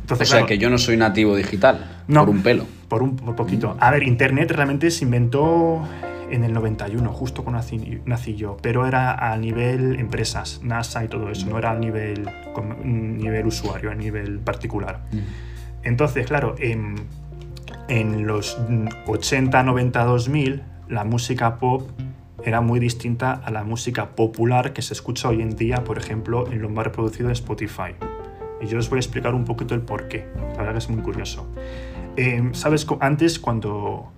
Entonces, 0.00 0.28
o 0.28 0.36
sea 0.36 0.46
que 0.46 0.58
yo 0.58 0.70
no 0.70 0.78
soy 0.78 0.96
nativo 0.96 1.34
digital, 1.34 2.04
por 2.06 2.28
un 2.28 2.42
pelo. 2.42 2.66
Por 2.88 3.02
un 3.02 3.16
poquito. 3.16 3.76
A 3.80 3.90
ver, 3.90 4.04
Internet 4.04 4.50
realmente 4.52 4.90
se 4.90 5.04
inventó 5.04 5.82
en 6.30 6.44
el 6.44 6.52
91, 6.52 7.12
justo 7.12 7.44
cuando 7.44 7.62
nací, 8.04 8.34
yo, 8.34 8.56
pero 8.60 8.86
era 8.86 9.32
a 9.32 9.36
nivel 9.36 9.98
empresas, 9.98 10.60
NASA 10.62 11.04
y 11.04 11.08
todo 11.08 11.30
eso, 11.30 11.46
no 11.48 11.58
era 11.58 11.70
a 11.70 11.78
nivel, 11.78 12.28
nivel 12.84 13.46
usuario, 13.46 13.90
a 13.90 13.94
nivel 13.94 14.38
particular. 14.40 15.00
Entonces, 15.82 16.26
claro, 16.26 16.56
en, 16.58 16.96
en 17.88 18.26
los 18.26 18.58
80, 19.06 19.62
90, 19.62 20.04
2000, 20.04 20.62
la 20.88 21.04
música 21.04 21.58
pop 21.58 21.88
era 22.44 22.60
muy 22.60 22.78
distinta 22.78 23.32
a 23.32 23.50
la 23.50 23.64
música 23.64 24.10
popular 24.10 24.72
que 24.72 24.82
se 24.82 24.92
escucha 24.92 25.28
hoy 25.28 25.42
en 25.42 25.56
día, 25.56 25.84
por 25.84 25.98
ejemplo, 25.98 26.46
en 26.50 26.62
lo 26.62 26.68
más 26.68 26.84
reproducido 26.84 27.28
de 27.28 27.32
Spotify. 27.32 27.94
Y 28.60 28.66
yo 28.66 28.78
os 28.78 28.88
voy 28.88 28.98
a 28.98 29.00
explicar 29.00 29.34
un 29.34 29.44
poquito 29.44 29.74
el 29.74 29.80
por 29.80 30.08
qué. 30.08 30.26
La 30.52 30.58
verdad 30.58 30.72
que 30.72 30.78
es 30.78 30.88
muy 30.88 31.02
curioso. 31.02 31.46
Eh, 32.16 32.50
Sabes, 32.52 32.86
antes 33.00 33.38
cuando, 33.38 34.12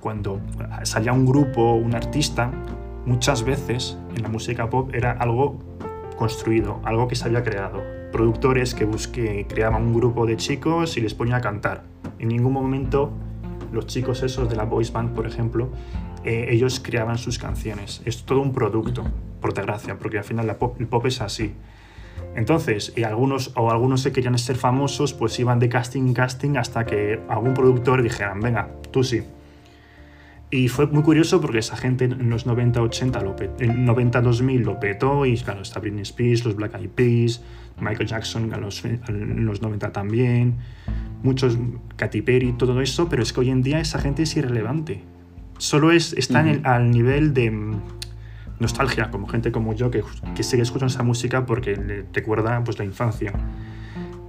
cuando 0.00 0.40
salía 0.82 1.12
un 1.12 1.24
grupo, 1.24 1.74
un 1.74 1.94
artista, 1.94 2.50
muchas 3.06 3.44
veces 3.44 3.96
en 4.14 4.22
la 4.22 4.28
música 4.28 4.68
pop 4.68 4.90
era 4.92 5.12
algo 5.12 5.58
construido, 6.16 6.80
algo 6.84 7.08
que 7.08 7.14
se 7.14 7.26
había 7.26 7.42
creado. 7.42 7.82
Productores 8.12 8.74
que, 8.74 8.84
busque, 8.84 9.46
creaban 9.48 9.82
un 9.84 9.94
grupo 9.94 10.26
de 10.26 10.36
chicos 10.36 10.96
y 10.96 11.00
les 11.00 11.14
ponían 11.14 11.38
a 11.38 11.40
cantar. 11.40 11.84
En 12.18 12.28
ningún 12.28 12.52
momento 12.52 13.12
los 13.72 13.86
chicos 13.86 14.22
esos 14.22 14.48
de 14.48 14.56
la 14.56 14.64
voice 14.64 14.92
band, 14.92 15.14
por 15.14 15.26
ejemplo, 15.26 15.68
eh, 16.24 16.46
ellos 16.50 16.80
creaban 16.80 17.18
sus 17.18 17.38
canciones. 17.38 18.02
Es 18.04 18.24
todo 18.24 18.40
un 18.40 18.52
producto, 18.52 19.04
por 19.40 19.54
desgracia, 19.54 19.98
porque 19.98 20.18
al 20.18 20.24
final 20.24 20.46
la 20.46 20.58
pop, 20.58 20.76
el 20.80 20.86
pop 20.86 21.06
es 21.06 21.20
así. 21.20 21.54
Entonces, 22.34 22.92
y 22.96 23.04
algunos 23.04 23.52
o 23.56 23.70
algunos 23.70 24.00
se 24.02 24.12
querían 24.12 24.36
ser 24.38 24.56
famosos, 24.56 25.12
pues 25.12 25.38
iban 25.38 25.58
de 25.58 25.68
casting 25.68 26.02
en 26.02 26.14
casting 26.14 26.56
hasta 26.56 26.84
que 26.84 27.20
algún 27.28 27.54
productor 27.54 28.02
dijeran, 28.02 28.40
venga, 28.40 28.68
tú 28.90 29.04
sí. 29.04 29.22
Y 30.50 30.68
fue 30.68 30.86
muy 30.86 31.02
curioso 31.02 31.40
porque 31.40 31.58
esa 31.58 31.76
gente 31.76 32.04
en 32.04 32.30
los 32.30 32.46
90-80, 32.46 33.22
lo 33.22 33.36
en 33.62 33.86
90-2000 33.86 34.60
lo 34.60 34.80
petó 34.80 35.26
y 35.26 35.36
claro, 35.36 35.60
está 35.60 35.78
Britney 35.78 36.02
Spears, 36.02 36.44
los 36.44 36.56
Black 36.56 36.74
Eyed 36.74 36.88
Peas, 36.90 37.42
Michael 37.80 38.08
Jackson 38.08 38.52
en 38.52 38.60
los, 38.60 38.84
en 38.84 39.46
los 39.46 39.62
90 39.62 39.92
también, 39.92 40.56
muchos, 41.22 41.58
Katy 41.96 42.22
Perry, 42.22 42.52
todo 42.52 42.80
eso, 42.80 43.08
pero 43.08 43.22
es 43.22 43.32
que 43.32 43.40
hoy 43.40 43.50
en 43.50 43.62
día 43.62 43.80
esa 43.80 43.98
gente 43.98 44.22
es 44.22 44.36
irrelevante. 44.36 45.02
Solo 45.58 45.90
es, 45.90 46.12
está 46.12 46.44
al 46.62 46.90
nivel 46.90 47.34
de 47.34 47.50
mm, 47.50 47.80
nostalgia, 48.60 49.10
como 49.10 49.26
gente 49.26 49.50
como 49.50 49.74
yo 49.74 49.90
que, 49.90 50.02
que 50.34 50.42
sigue 50.42 50.62
escuchando 50.62 50.92
esa 50.92 51.02
música 51.02 51.46
porque 51.46 51.76
le 51.76 52.04
recuerda 52.12 52.62
pues, 52.64 52.78
la 52.78 52.84
infancia. 52.84 53.32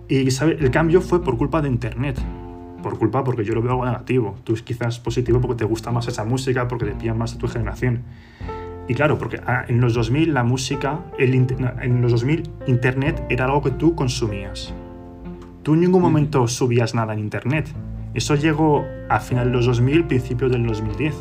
Y 0.07 0.31
¿sabe? 0.31 0.57
el 0.59 0.71
cambio 0.71 1.01
fue 1.01 1.23
por 1.23 1.37
culpa 1.37 1.61
de 1.61 1.69
Internet. 1.69 2.19
Por 2.81 2.97
culpa 2.97 3.23
porque 3.23 3.43
yo 3.43 3.53
lo 3.53 3.61
veo 3.61 3.71
algo 3.73 3.85
negativo. 3.85 4.35
Tú 4.43 4.55
quizás 4.55 4.99
positivo 4.99 5.39
porque 5.39 5.57
te 5.57 5.65
gusta 5.65 5.91
más 5.91 6.07
esa 6.07 6.23
música, 6.23 6.67
porque 6.67 6.85
te 6.85 6.95
pillan 6.95 7.17
más 7.17 7.35
a 7.35 7.37
tu 7.37 7.47
generación. 7.47 8.03
Y 8.89 8.95
claro, 8.95 9.19
porque 9.19 9.39
ah, 9.45 9.65
en 9.67 9.79
los 9.79 9.93
2000 9.93 10.33
la 10.33 10.43
música, 10.43 10.99
el, 11.19 11.35
en 11.35 12.01
los 12.01 12.11
2000 12.11 12.49
Internet 12.65 13.23
era 13.29 13.45
algo 13.45 13.61
que 13.61 13.69
tú 13.69 13.93
consumías. 13.93 14.73
Tú 15.61 15.75
en 15.75 15.81
ningún 15.81 16.01
momento 16.01 16.47
subías 16.47 16.95
nada 16.95 17.13
en 17.13 17.19
Internet. 17.19 17.69
Eso 18.15 18.33
llegó 18.33 18.83
a 19.07 19.19
final 19.19 19.45
de 19.45 19.53
los 19.53 19.67
2000, 19.67 20.05
principios 20.05 20.51
del 20.51 20.65
2010. 20.65 21.15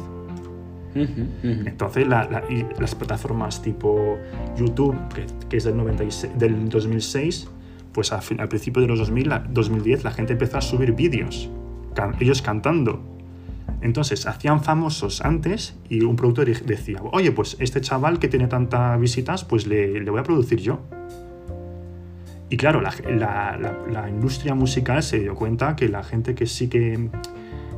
Entonces 0.94 2.08
las 2.08 2.94
plataformas 2.94 3.60
tipo 3.60 4.16
YouTube, 4.56 4.96
que, 5.48 5.58
es 5.58 5.64
del, 5.64 5.76
96, 5.76 6.38
del 6.38 6.70
2006, 6.70 7.50
pues 7.92 8.12
al, 8.12 8.48
principio 8.48 8.80
de 8.80 8.88
los 8.88 8.98
2000, 8.98 9.30
2010 9.50 10.04
la 10.04 10.10
gente 10.10 10.32
empezó 10.32 10.56
a 10.56 10.62
subir 10.62 10.92
vídeos, 10.92 11.50
ellos 12.18 12.40
cantando. 12.40 13.17
Entonces 13.80 14.26
hacían 14.26 14.62
famosos 14.62 15.20
antes 15.20 15.76
y 15.88 16.02
un 16.02 16.16
productor 16.16 16.46
decía, 16.46 16.98
oye, 17.12 17.30
pues 17.32 17.56
este 17.60 17.80
chaval 17.80 18.18
que 18.18 18.28
tiene 18.28 18.48
tantas 18.48 18.98
visitas, 19.00 19.44
pues 19.44 19.66
le, 19.66 20.02
voy 20.10 20.20
a 20.20 20.22
producir 20.22 20.58
yo. 20.60 20.80
Y 22.50 22.56
claro, 22.56 22.80
la, 22.80 22.94
la, 23.90 24.08
industria 24.08 24.54
musical 24.54 25.02
se 25.02 25.20
dio 25.20 25.34
cuenta 25.34 25.76
que 25.76 25.88
la 25.88 26.02
gente 26.02 26.34
que 26.34 26.46
sí 26.46 26.68
que 26.68 27.10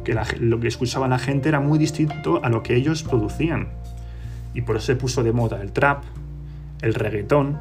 que 0.05 0.17
lo 0.41 0.61
que 0.61 0.69
escuchaba 0.69 1.09
la 1.09 1.19
gente 1.19 1.49
era 1.49 1.61
muy 1.61 1.79
distinto 1.79 2.41
a 2.43 2.49
lo 2.49 2.63
que 2.63 2.75
ellos 2.75 3.03
producían. 3.03 3.69
Y 4.55 4.63
por 4.63 4.77
eso 4.77 4.87
se 4.87 4.97
puso 4.97 5.23
de 5.23 5.33
moda 5.33 5.61
el 5.61 5.73
trap, 5.73 6.03
el 6.83 6.95
reggaetón, 6.95 7.59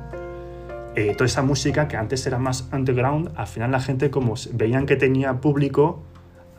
eh, 0.95 1.13
toda 1.13 1.25
esa 1.25 1.43
música 1.43 1.88
que 1.88 1.97
antes 1.97 2.25
era 2.25 2.39
más 2.39 2.67
underground, 2.71 3.32
al 3.36 3.47
final 3.47 3.71
la 3.71 3.80
gente 3.80 4.10
como 4.10 4.34
veían 4.54 4.86
que 4.86 4.95
tenía 4.95 5.39
público, 5.39 6.04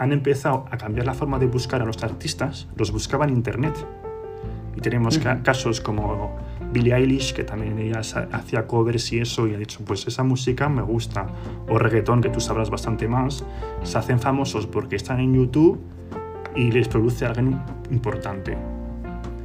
han 0.01 0.13
empezado 0.13 0.65
a 0.71 0.79
cambiar 0.79 1.05
la 1.05 1.13
forma 1.13 1.39
de 1.39 1.45
buscar 1.45 1.83
a 1.83 1.85
los 1.85 2.03
artistas, 2.03 2.67
los 2.75 2.91
buscaban 2.91 3.29
en 3.29 3.37
internet. 3.37 3.75
Y 4.75 4.81
tenemos 4.81 5.19
casos 5.43 5.83
como 5.83 6.39
Billie 6.73 6.95
Eilish, 6.95 7.35
que 7.35 7.45
también 7.45 7.79
ella 7.79 8.01
hacía 8.33 8.67
covers 8.67 9.13
y 9.13 9.19
eso, 9.19 9.47
y 9.47 9.55
ha 9.55 9.59
dicho, 9.59 9.81
pues 9.85 10.07
esa 10.07 10.23
música 10.23 10.71
me 10.71 10.81
gusta. 10.81 11.27
O 11.69 11.79
reggaetón, 11.79 12.23
que 12.23 12.31
tú 12.31 12.41
sabrás 12.41 12.71
bastante 12.71 13.09
más, 13.09 13.45
se 13.83 13.99
hacen 13.99 14.19
famosos 14.19 14.67
porque 14.67 14.97
están 14.97 15.21
en 15.21 15.35
YouTube 15.35 15.79
y 16.57 16.71
les 16.71 16.89
produce 16.89 17.27
alguien 17.27 17.61
importante. 17.91 18.57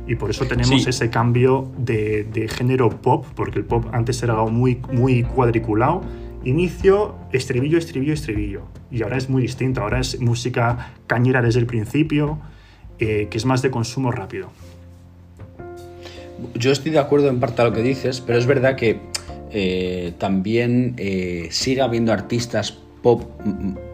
Y 0.07 0.15
por 0.15 0.29
eso 0.29 0.45
tenemos 0.45 0.87
ese 0.87 1.09
cambio 1.09 1.69
de, 1.77 2.23
de, 2.31 2.47
género 2.47 2.89
pop, 2.89 3.25
porque 3.35 3.59
el 3.59 3.65
pop 3.65 3.87
antes 3.91 4.23
era 4.23 4.35
algo 4.35 4.51
muy, 4.51 4.81
muy 4.93 5.23
cuadriculado. 5.23 6.01
Inicio, 6.45 7.15
estribillo, 7.33 7.77
estribillo, 7.77 8.13
estribillo. 8.13 8.61
Y 8.91 9.03
ahora 9.03 9.17
es 9.17 9.29
muy 9.29 9.41
distinto, 9.41 9.81
ahora 9.81 9.99
es 9.99 10.19
música 10.21 10.93
cañera 11.07 11.41
desde 11.41 11.59
el 11.59 11.65
principio, 11.65 12.39
eh, 12.99 13.27
que 13.29 13.37
es 13.37 13.45
más 13.45 13.61
de 13.61 13.71
consumo 13.71 14.11
rápido 14.11 14.51
yo 16.53 16.71
estoy 16.71 16.91
de 16.91 16.99
acuerdo 16.99 17.29
en 17.29 17.39
parte 17.39 17.61
a 17.61 17.65
lo 17.65 17.73
que 17.73 17.81
dices, 17.81 18.21
pero 18.21 18.37
es 18.37 18.45
verdad 18.45 18.75
que 18.75 18.99
eh, 19.51 20.13
también 20.17 20.95
eh, 20.97 21.47
sigue 21.51 21.81
habiendo 21.81 22.11
artistas 22.11 22.77
pop, 23.05 23.21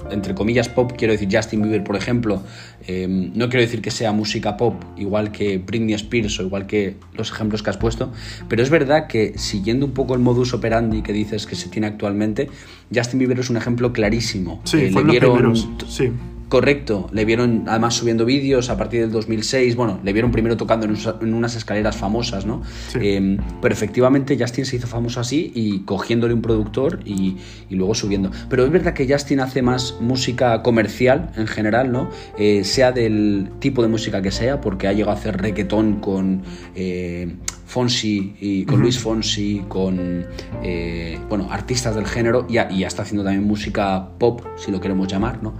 entre 0.10 0.34
comillas 0.34 0.70
pop, 0.70 0.94
quiero 0.98 1.12
decir 1.12 1.28
Justin 1.30 1.64
Bieber, 1.64 1.84
por 1.84 1.98
ejemplo. 1.98 2.42
Eh, 2.88 3.08
no 3.10 3.50
quiero 3.50 3.60
decir 3.60 3.82
que 3.82 3.92
sea 3.92 4.14
música 4.14 4.56
pop, 4.56 4.76
igual 4.96 5.34
que 5.34 5.58
Britney 5.58 5.96
Spears 5.96 6.40
o 6.40 6.44
igual 6.44 6.66
que 6.66 6.96
los 7.16 7.30
ejemplos 7.30 7.62
que 7.62 7.72
has 7.72 7.76
puesto, 7.76 8.14
pero 8.48 8.64
es 8.64 8.70
verdad 8.70 9.08
que 9.08 9.38
siguiendo 9.38 9.86
un 9.86 9.92
poco 9.92 10.14
el 10.14 10.22
modus 10.22 10.54
operandi 10.54 11.02
que 11.02 11.12
dices 11.12 11.46
que 11.46 11.58
se 11.58 11.68
tiene 11.68 11.88
actualmente, 11.88 12.50
Justin 12.96 13.20
Bieber 13.20 13.38
es 13.38 13.50
un 13.50 13.58
ejemplo 13.58 13.92
clarísimo. 13.92 14.62
Sí, 14.64 14.90
le 14.90 15.56
sí. 15.90 16.12
Correcto, 16.52 17.08
le 17.14 17.24
vieron 17.24 17.64
además 17.68 17.94
subiendo 17.94 18.26
vídeos 18.26 18.70
a 18.70 18.76
partir 18.76 19.00
del 19.00 19.10
2006, 19.10 19.78
bueno, 19.78 20.02
le 20.04 20.12
vieron 20.12 20.34
primero 20.34 20.58
tocando 20.58 20.86
en, 20.86 21.34
unas 21.34 21.56
escaleras 21.56 21.96
famosas, 21.96 22.46
¿no? 22.46 22.62
Em, 22.96 23.38
pero 23.62 23.74
efectivamente 23.74 24.38
Justin 24.38 24.66
se 24.66 24.76
hizo 24.76 24.86
famoso 24.86 25.22
así 25.22 25.54
y 25.56 25.80
cogiéndole 25.86 26.34
un 26.34 26.42
productor 26.42 27.00
y, 27.06 27.38
luego 27.70 27.96
subiendo. 27.96 28.32
Pero 28.50 28.66
es 28.66 28.70
verdad 28.70 28.92
que 28.94 29.08
Justin 29.10 29.40
hace 29.40 29.62
más 29.62 29.96
música 30.02 30.62
comercial 30.62 31.32
en 31.38 31.48
general, 31.48 31.90
¿no? 31.94 32.10
Eh, 32.38 32.66
sea 32.66 32.92
del 32.92 33.50
tipo 33.60 33.82
de 33.82 33.88
música 33.88 34.22
que 34.22 34.32
sea, 34.32 34.60
porque 34.60 34.90
ha 34.90 34.92
llegado 34.92 35.12
a 35.12 35.14
hacer 35.14 35.38
reggaetón 35.38 36.02
con... 36.02 36.42
Eh, 36.76 37.34
Fonsi 37.72 38.36
y 38.42 38.66
con 38.66 38.82
Luis 38.82 39.00
Fonsi, 39.00 39.64
con 39.70 40.26
eh, 40.62 41.18
bueno, 41.30 41.48
artistas 41.50 41.96
del 41.96 42.06
género 42.06 42.46
y, 42.50 42.56
ya 42.56 42.68
está 42.86 43.04
haciendo 43.04 43.24
también 43.24 43.48
música 43.48 44.10
pop, 44.20 44.42
si 44.58 44.72
lo 44.72 44.82
queremos 44.82 45.08
llamar, 45.08 45.42
¿no? 45.42 45.54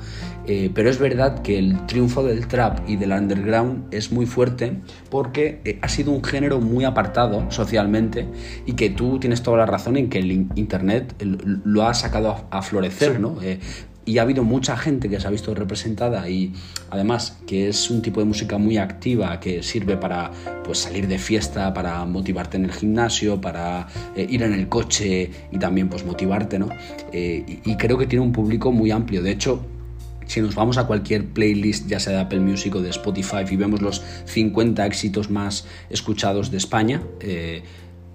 Eh, 0.48 0.72
pero 0.74 0.90
es 0.90 0.98
verdad 1.00 1.42
que 1.42 1.60
el 1.60 1.86
triunfo 1.86 2.24
del 2.24 2.48
trap 2.48 2.80
y 2.88 2.96
del 2.96 3.12
underground 3.12 3.94
es 3.94 4.12
muy 4.12 4.26
fuerte 4.26 4.74
porque 5.10 5.62
eh, 5.66 5.80
ha 5.82 5.88
sido 5.88 6.12
un 6.12 6.24
género 6.24 6.60
muy 6.60 6.84
apartado 6.84 7.50
socialmente 7.52 8.28
y 8.66 8.74
que 8.74 8.90
tú 8.90 9.20
tienes 9.20 9.44
toda 9.44 9.58
la 9.58 9.66
razón 9.66 9.98
en 9.98 10.10
que 10.10 10.20
el 10.20 10.32
internet 10.56 11.14
lo 11.64 11.84
ha 11.84 11.94
sacado 11.94 12.48
a, 12.50 12.62
florecer, 12.62 13.20
¿no? 13.20 13.38
y 14.06 14.18
ha 14.18 14.24
habido 14.24 14.44
mucha 14.44 14.76
gente 14.78 15.10
que 15.10 15.20
se 15.20 15.28
ha 15.28 15.30
visto 15.30 15.54
representada 15.54 16.28
y 16.28 16.54
además 16.90 17.38
que 17.46 17.70
es 17.70 17.90
un 17.90 18.02
tipo 18.02 18.20
de 18.20 18.26
música 18.26 18.58
muy 18.58 18.78
activa 18.78 19.40
que 19.40 19.62
sirve 19.62 19.96
para 19.98 20.32
pues 20.64 20.80
salir 20.80 21.08
de 21.08 21.20
fiesta, 21.20 21.74
para 21.74 22.04
motivarte 22.06 22.58
en 22.58 22.66
el 22.66 22.72
gimnasio, 22.72 23.40
para 23.40 23.88
eh, 24.16 24.26
ir 24.30 24.44
en 24.44 24.54
el 24.54 24.68
coche 24.68 25.30
y 25.52 25.58
también 25.60 25.88
pues 25.88 26.06
motivarte, 26.06 26.58
¿no? 26.58 26.70
Eh, 27.12 27.62
y, 27.64 27.76
creo 27.76 27.98
que 27.98 28.06
tiene 28.06 28.24
un 28.24 28.32
público 28.32 28.72
muy 28.72 28.92
amplio. 28.92 29.22
De 29.22 29.32
hecho, 29.32 29.66
si 30.32 30.40
nos 30.40 30.56
vamos 30.56 30.78
a 30.78 30.88
cualquier 30.88 31.26
playlist, 31.26 31.88
ya 31.88 32.00
sea 32.00 32.14
de 32.14 32.20
Apple 32.22 32.40
Music 32.40 32.74
o 32.76 32.82
de 32.82 32.90
Spotify, 32.90 33.44
y 33.50 33.58
vemos 33.58 33.82
los 33.82 34.02
50 34.26 34.86
éxitos 34.86 35.30
más 35.30 35.68
escuchados 35.90 36.52
de 36.52 36.58
España, 36.58 37.02
eh, 37.20 37.64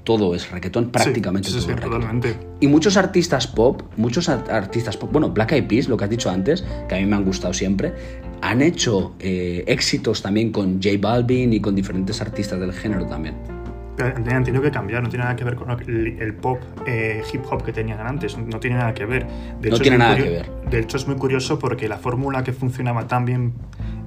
todo 0.03 0.35
es 0.35 0.51
reggaetón, 0.51 0.91
prácticamente 0.91 1.51
todo 1.51 1.59
es 1.59 1.67
reggaetón. 1.67 2.23
Y 2.61 2.69
muchos 2.69 2.97
artistas 2.97 3.47
pop, 3.47 3.83
muchos 3.99 4.31
artistas 4.31 4.97
pop, 4.97 5.13
bueno, 5.13 5.29
Black 5.29 5.53
Eyed 5.53 5.67
Peas, 5.67 5.89
lo 5.89 5.99
que 5.99 6.05
has 6.05 6.11
dicho 6.11 6.31
antes, 6.31 6.65
que 6.89 6.95
a 6.95 6.99
mí 6.99 7.05
me 7.05 7.17
han 7.17 7.25
gustado 7.25 7.53
siempre, 7.53 7.93
han 8.41 8.63
hecho 8.63 9.15
eh, 9.19 9.65
éxitos 9.67 10.23
también 10.23 10.53
con 10.53 10.83
J 10.83 10.97
Balvin 10.99 11.53
y 11.53 11.61
con 11.61 11.75
diferentes 11.75 12.23
artistas 12.23 12.59
del 12.59 12.73
género 12.73 13.05
también. 13.05 13.56
Han 13.99 14.45
tenido 14.45 14.63
que 14.63 14.71
cambiar, 14.71 15.03
no 15.03 15.09
tiene 15.09 15.25
nada 15.25 15.37
que 15.37 15.45
ver 15.45 15.55
con 15.55 15.71
el, 15.71 16.35
pop 16.35 16.61
eh, 16.87 17.23
hip 17.33 17.43
hop 17.51 17.63
que 17.63 17.73
tenían 17.73 18.07
antes, 18.07 18.37
no 18.37 18.61
tiene 18.61 18.77
nada 18.77 18.93
que 18.93 19.07
ver. 19.07 19.27
no 19.63 19.79
tiene 19.79 19.99
nada 19.99 20.17
que 20.17 20.29
ver. 20.29 20.51
De 20.71 20.81
hecho, 20.81 20.97
es 20.97 21.07
muy 21.07 21.17
curioso 21.17 21.59
porque 21.59 21.89
la 21.89 21.97
fórmula 21.97 22.45
que 22.45 22.53
funcionaba 22.53 23.07
tan 23.07 23.25
bien 23.25 23.55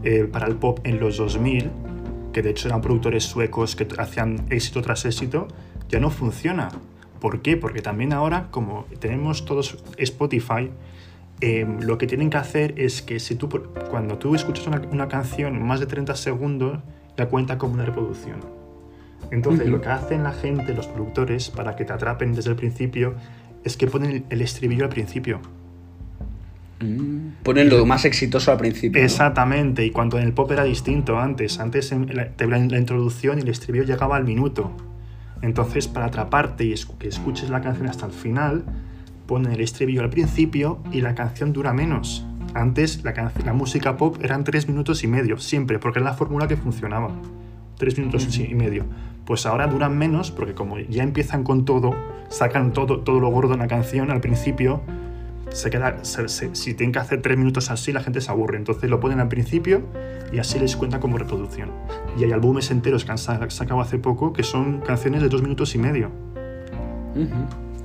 eh, 0.04 0.28
para 0.32 0.48
el 0.48 0.56
pop 0.56 0.80
en 0.84 1.00
los 1.00 1.18
2000, 1.18 1.72
que 2.32 2.42
de 2.42 2.52
hecho 2.52 2.68
eran 2.68 2.82
productores 2.82 3.24
suecos 3.24 3.76
que 3.76 3.88
hacían 3.98 4.46
éxito 4.50 4.82
tras 4.82 5.06
éxito, 5.06 5.48
ya 5.90 6.00
no 6.00 6.10
funciona. 6.10 6.70
¿Por 7.20 7.42
qué? 7.42 7.58
Porque 7.58 7.82
también 7.82 8.14
ahora, 8.14 8.48
como 8.52 8.86
tenemos 9.00 9.46
todos 9.46 9.84
Spotify, 9.98 10.72
em, 11.42 11.80
lo 11.82 11.98
que 11.98 12.08
tienen 12.08 12.30
que 12.30 12.38
hacer 12.38 12.76
es 12.78 13.02
que 13.02 13.20
si 13.20 13.36
tú, 13.36 13.50
cuando 13.90 14.18
tú 14.18 14.36
escuchas 14.36 14.68
una, 14.68 15.08
canción 15.08 15.62
más 15.66 15.80
de 15.80 15.86
30 15.86 16.16
segundos, 16.16 16.80
ya 17.18 17.28
cuenta 17.28 17.58
como 17.58 17.74
una 17.74 17.86
reproducción. 17.86 18.59
Entonces, 19.32 19.68
lo 19.68 19.82
que 19.82 19.90
hacen 19.90 20.24
la 20.24 20.34
gente, 20.34 20.74
los 20.74 20.88
productores, 20.88 21.50
para 21.50 21.76
que 21.76 21.86
te 21.86 21.94
atrapen 21.94 22.34
desde 22.34 22.52
el 22.52 22.56
principio, 22.56 23.16
es 23.64 23.78
que 23.78 23.88
ponen 23.88 24.26
el 24.30 24.42
estribillo 24.42 24.86
al 24.86 24.90
principio. 24.90 25.40
Mm, 26.82 27.44
ponen 27.44 27.70
lo 27.70 27.86
más 27.86 28.06
exitoso 28.06 28.52
al 28.52 28.58
principio. 28.58 29.04
Exactamente, 29.04 29.86
y 29.86 29.92
cuando 29.92 30.18
en 30.18 30.26
el 30.26 30.34
pop 30.34 30.52
era 30.52 30.64
distinto 30.64 31.20
antes, 31.20 31.60
antes 31.60 31.92
en 31.92 32.08
la, 32.16 32.30
la 32.38 32.80
introducción 32.80 33.38
y 33.40 33.42
el 33.42 33.50
estribillo 33.50 33.84
llegaba 33.84 34.16
al 34.16 34.24
minuto. 34.24 34.72
Entonces, 35.42 35.88
para 35.88 36.08
atraparte 36.08 36.66
y 36.66 36.76
que 36.98 37.08
escuches 37.08 37.50
la 37.50 37.62
canción 37.62 37.88
hasta 37.88 38.06
el 38.06 38.12
final, 38.12 38.64
ponen 39.26 39.54
el 39.54 39.62
estribillo 39.62 40.02
al 40.02 40.10
principio 40.10 40.80
y 40.92 41.02
la 41.02 41.16
canción 41.16 41.54
dura 41.54 41.74
menos. 41.74 42.26
Antes 42.54 43.04
la, 43.04 43.32
la 43.46 43.54
música 43.54 43.96
pop 43.96 44.18
eran 44.22 44.44
tres 44.44 44.68
minutos 44.68 45.04
y 45.04 45.08
medio, 45.08 45.38
siempre, 45.38 45.80
porque 45.80 46.00
era 46.00 46.10
la 46.10 46.16
fórmula 46.16 46.48
que 46.48 46.58
funcionaba. 46.58 47.12
Tres 47.78 47.98
minutos 47.98 48.38
y 48.38 48.56
medio. 48.56 48.86
Pues 49.30 49.46
ahora 49.46 49.68
duran 49.68 49.96
menos, 49.96 50.32
porque 50.32 50.56
como 50.56 50.80
ya 50.80 51.04
empiezan 51.04 51.44
con 51.44 51.64
todo, 51.64 51.94
sacan 52.30 52.74
todo, 52.74 53.02
todo 53.02 53.20
lo 53.20 53.30
gordo 53.30 53.54
en 53.54 53.60
la 53.60 53.68
canción 53.68 54.10
al 54.10 54.22
principio, 54.22 54.82
se 55.52 55.70
queda, 55.70 56.00
si 56.04 56.74
tienen 56.74 56.92
que 56.92 56.98
hacer 56.98 57.22
tres 57.22 57.38
minutos 57.38 57.70
así, 57.70 57.92
la 57.92 58.02
gente 58.02 58.22
se 58.22 58.32
aburre. 58.32 58.58
Entonces 58.58 58.90
lo 58.90 59.00
ponen 59.00 59.20
al 59.20 59.28
principio 59.28 59.84
y 60.34 60.40
así 60.40 60.58
les 60.58 60.76
cuenta 60.76 61.00
como 61.00 61.20
reproducción. 61.20 61.70
Y 62.18 62.24
hay 62.24 62.32
álbumes 62.32 62.72
enteros 62.72 63.06
que 63.06 63.12
han 63.12 63.20
sacado 63.20 63.82
hace 63.82 64.00
poco 64.00 64.34
que 64.34 64.42
son 64.42 64.80
canciones 64.80 65.22
de 65.22 65.30
dos 65.30 65.44
minutos 65.44 65.76
y 65.76 65.78
medio. 65.78 66.10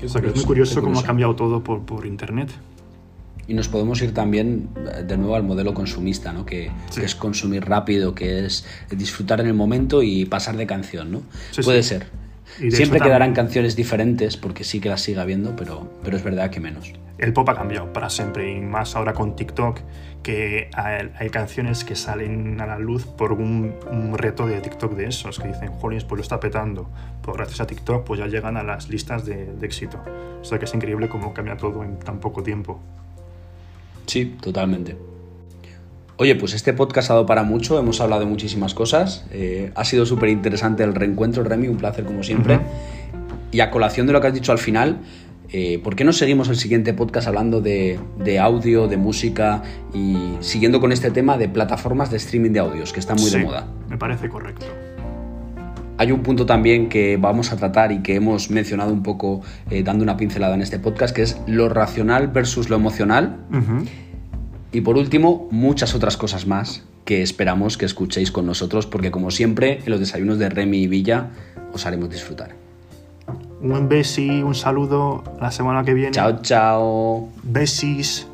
O 0.03 0.09
sea 0.09 0.23
que 0.23 0.29
es 0.29 0.37
muy 0.37 0.45
curioso, 0.47 0.81
cómo 0.81 0.99
ha 0.99 1.05
cambiado 1.05 1.37
todo 1.37 1.63
por, 1.63 1.83
por 1.83 2.07
internet. 2.07 2.49
Y 3.47 3.55
nos 3.55 3.69
podemos 3.69 4.01
ir 4.03 4.15
también 4.15 4.69
eh, 4.77 5.03
de 5.03 5.17
nuevo 5.17 5.37
al 5.37 5.43
modelo 5.43 5.75
consumista, 5.75 6.33
¿no? 6.33 6.47
que, 6.47 6.71
es 7.01 7.15
consumir 7.15 7.65
rápido, 7.65 8.15
que 8.15 8.47
es 8.47 8.65
disfrutar 8.91 9.41
en 9.41 9.49
el 9.49 9.55
momento 9.55 10.03
y 10.03 10.25
pasar 10.25 10.57
de 10.57 10.67
canción. 10.67 11.13
¿no? 11.13 11.23
Puede 11.63 11.83
ser. 11.83 12.07
Siempre 12.71 13.01
quedarán 13.01 13.33
canciones 13.33 13.75
diferentes, 13.75 14.37
porque 14.37 14.65
sí 14.65 14.81
que 14.81 14.89
las 14.89 15.01
siga 15.01 15.23
habiendo, 15.23 15.57
pero, 15.57 15.91
pero 16.05 16.17
es 16.17 16.23
verdad 16.23 16.51
que 16.51 16.61
menos. 16.61 16.93
El 17.19 17.33
pop 17.33 17.49
ha 17.49 17.55
cambiado 17.55 17.93
para 17.93 18.11
siempre, 18.11 18.53
y 18.53 18.61
más 18.61 18.97
ahora 18.97 19.13
con 19.13 19.35
TikTok, 19.35 19.81
que 20.23 20.71
hay, 20.75 21.31
canciones 21.31 21.85
que 21.85 21.97
salen 21.97 22.61
a 22.61 22.67
la 22.67 22.79
luz 22.79 23.07
por 23.07 23.33
un, 23.33 23.75
reto 24.17 24.47
de 24.47 24.61
TikTok 24.61 24.95
de 24.95 25.07
esos, 25.07 25.39
que 25.39 25.49
dicen, 25.49 25.73
Jolines, 25.73 26.05
pues 26.05 26.19
lo 26.19 26.23
está 26.23 26.41
petando. 26.41 26.91
Pues 27.23 27.37
gracias 27.37 27.61
a 27.61 27.67
TikTok, 27.67 28.05
pues 28.05 28.21
ya 28.21 28.27
llegan 28.27 28.57
a 28.57 28.63
las 28.63 28.89
listas 28.89 29.25
de, 29.25 29.47
de 29.47 29.67
éxito. 29.67 30.01
O 30.41 30.45
sea 30.45 30.59
que 30.59 30.65
es 30.65 30.75
increíble 30.75 31.09
cómo 31.09 31.35
cambia 31.35 31.57
todo 31.57 31.83
en 31.83 31.99
tan 31.99 32.21
poco 32.21 32.43
tiempo. 32.43 32.81
Sí, 34.07 34.37
totalmente. 34.41 34.97
Oye, 36.17 36.37
pues 36.37 36.55
este 36.55 36.73
podcast 36.73 37.11
ha 37.11 37.15
dado 37.15 37.27
para 37.27 37.43
mucho, 37.43 37.79
hemos 37.79 38.01
hablado 38.01 38.21
de 38.21 38.27
muchísimas 38.27 38.73
cosas, 38.73 39.27
eh, 39.33 39.73
ha 39.75 39.85
sido 39.85 40.07
súper 40.07 40.29
interesante 40.29 40.85
el 40.85 40.95
reencuentro, 40.95 41.43
Remy, 41.43 41.67
un 41.67 41.77
placer 41.77 42.05
como 42.05 42.23
siempre. 42.23 42.61
Y 43.51 43.61
a 43.61 43.71
colación 43.71 44.07
de 44.07 44.13
lo 44.13 44.21
que 44.21 44.29
has 44.29 44.35
dicho 44.35 44.53
al 44.53 44.59
final, 44.59 45.01
eh, 45.51 45.81
¿por 45.83 45.97
qué 45.97 46.05
no 46.05 46.13
seguimos 46.13 46.49
el 46.49 46.57
siguiente 46.57 46.95
podcast 46.95 47.27
hablando 47.27 47.61
de, 47.61 47.99
audio, 48.41 48.87
de 48.87 48.97
música 48.97 49.63
y 49.93 50.17
siguiendo 50.41 50.81
con 50.81 50.93
este 50.93 51.11
tema 51.11 51.37
de 51.37 51.49
plataformas 51.49 52.11
de 52.13 52.17
streaming 52.19 52.51
de 52.51 52.61
audios, 52.61 52.93
que 52.93 53.01
está 53.01 53.15
muy 53.17 53.31
de 53.31 53.39
moda? 53.39 53.67
Me 53.89 53.99
parece 53.99 54.29
correcto. 54.29 54.67
Hay 55.97 56.11
un 56.11 56.23
punto 56.23 56.45
también 56.45 56.89
que 56.89 57.17
vamos 57.17 57.53
a 57.53 57.57
tratar 57.57 57.93
y 57.93 58.01
que 58.03 58.17
hemos 58.17 58.51
mencionado 58.51 58.93
un 58.93 59.03
poco 59.03 59.43
eh, 59.71 59.83
dando 59.83 60.03
una 60.03 60.17
pincelada 60.17 60.55
en 60.55 60.63
este 60.63 60.79
podcast, 60.79 61.15
que 61.15 61.23
es 61.23 61.41
lo 61.47 61.69
racional 61.69 62.29
versus 62.29 62.69
lo 62.69 62.77
emocional. 62.77 63.37
Y 64.73 64.81
por 64.81 64.97
último, 64.97 65.49
muchas 65.53 65.95
otras 65.95 66.17
cosas 66.17 66.47
más 66.47 66.83
que 67.05 67.23
esperamos 67.23 67.77
que 67.79 67.85
escuchéis 67.85 68.33
con 68.33 68.47
nosotros, 68.47 68.87
porque 68.87 69.11
como 69.11 69.31
siempre, 69.31 69.79
en 69.85 69.91
los 69.91 70.01
desayunos 70.01 70.39
de 70.39 70.49
Remy 70.49 70.79
y 70.79 70.87
Villa 70.89 71.31
os 71.73 71.87
haremos 71.87 72.11
disfrutar. 72.11 72.51
Un 73.61 73.89
besi, 73.89 74.43
un 74.43 74.55
saludo 74.55 75.23
la 75.41 75.51
semana 75.51 75.85
que 75.85 75.95
viene. 75.95 76.11
Chao, 76.11 76.41
chao. 76.43 77.29
Besis. 77.45 78.27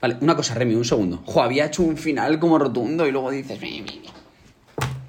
Vale, 0.00 0.16
una 0.20 0.34
cosa, 0.34 0.54
Remy, 0.54 0.74
un 0.74 0.84
segundo. 0.84 1.22
Jo, 1.26 1.42
había 1.42 1.66
hecho 1.66 1.82
un 1.82 1.96
final 1.96 2.38
como 2.38 2.58
rotundo 2.58 3.06
y 3.06 3.12
luego 3.12 3.30
dices... 3.30 3.58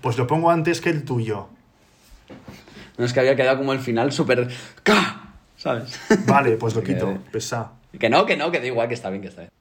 Pues 0.01 0.17
lo 0.17 0.27
pongo 0.27 0.49
antes 0.49 0.81
que 0.81 0.89
el 0.89 1.05
tuyo. 1.05 1.47
No 2.97 3.05
es 3.05 3.13
que 3.13 3.19
había 3.19 3.35
quedado 3.35 3.59
como 3.59 3.73
el 3.73 3.79
final 3.79 4.11
súper. 4.11 4.49
¿Sabes? 5.57 5.99
Vale, 6.25 6.57
pues 6.57 6.75
lo 6.75 6.83
quito. 6.83 7.17
Pesa. 7.31 7.71
Que 7.99 8.09
no, 8.09 8.25
que 8.25 8.35
no, 8.35 8.51
que 8.51 8.59
da 8.59 8.65
igual, 8.65 8.87
que 8.87 8.95
está 8.95 9.09
bien, 9.09 9.21
que 9.21 9.27
está 9.29 9.41
bien. 9.41 9.51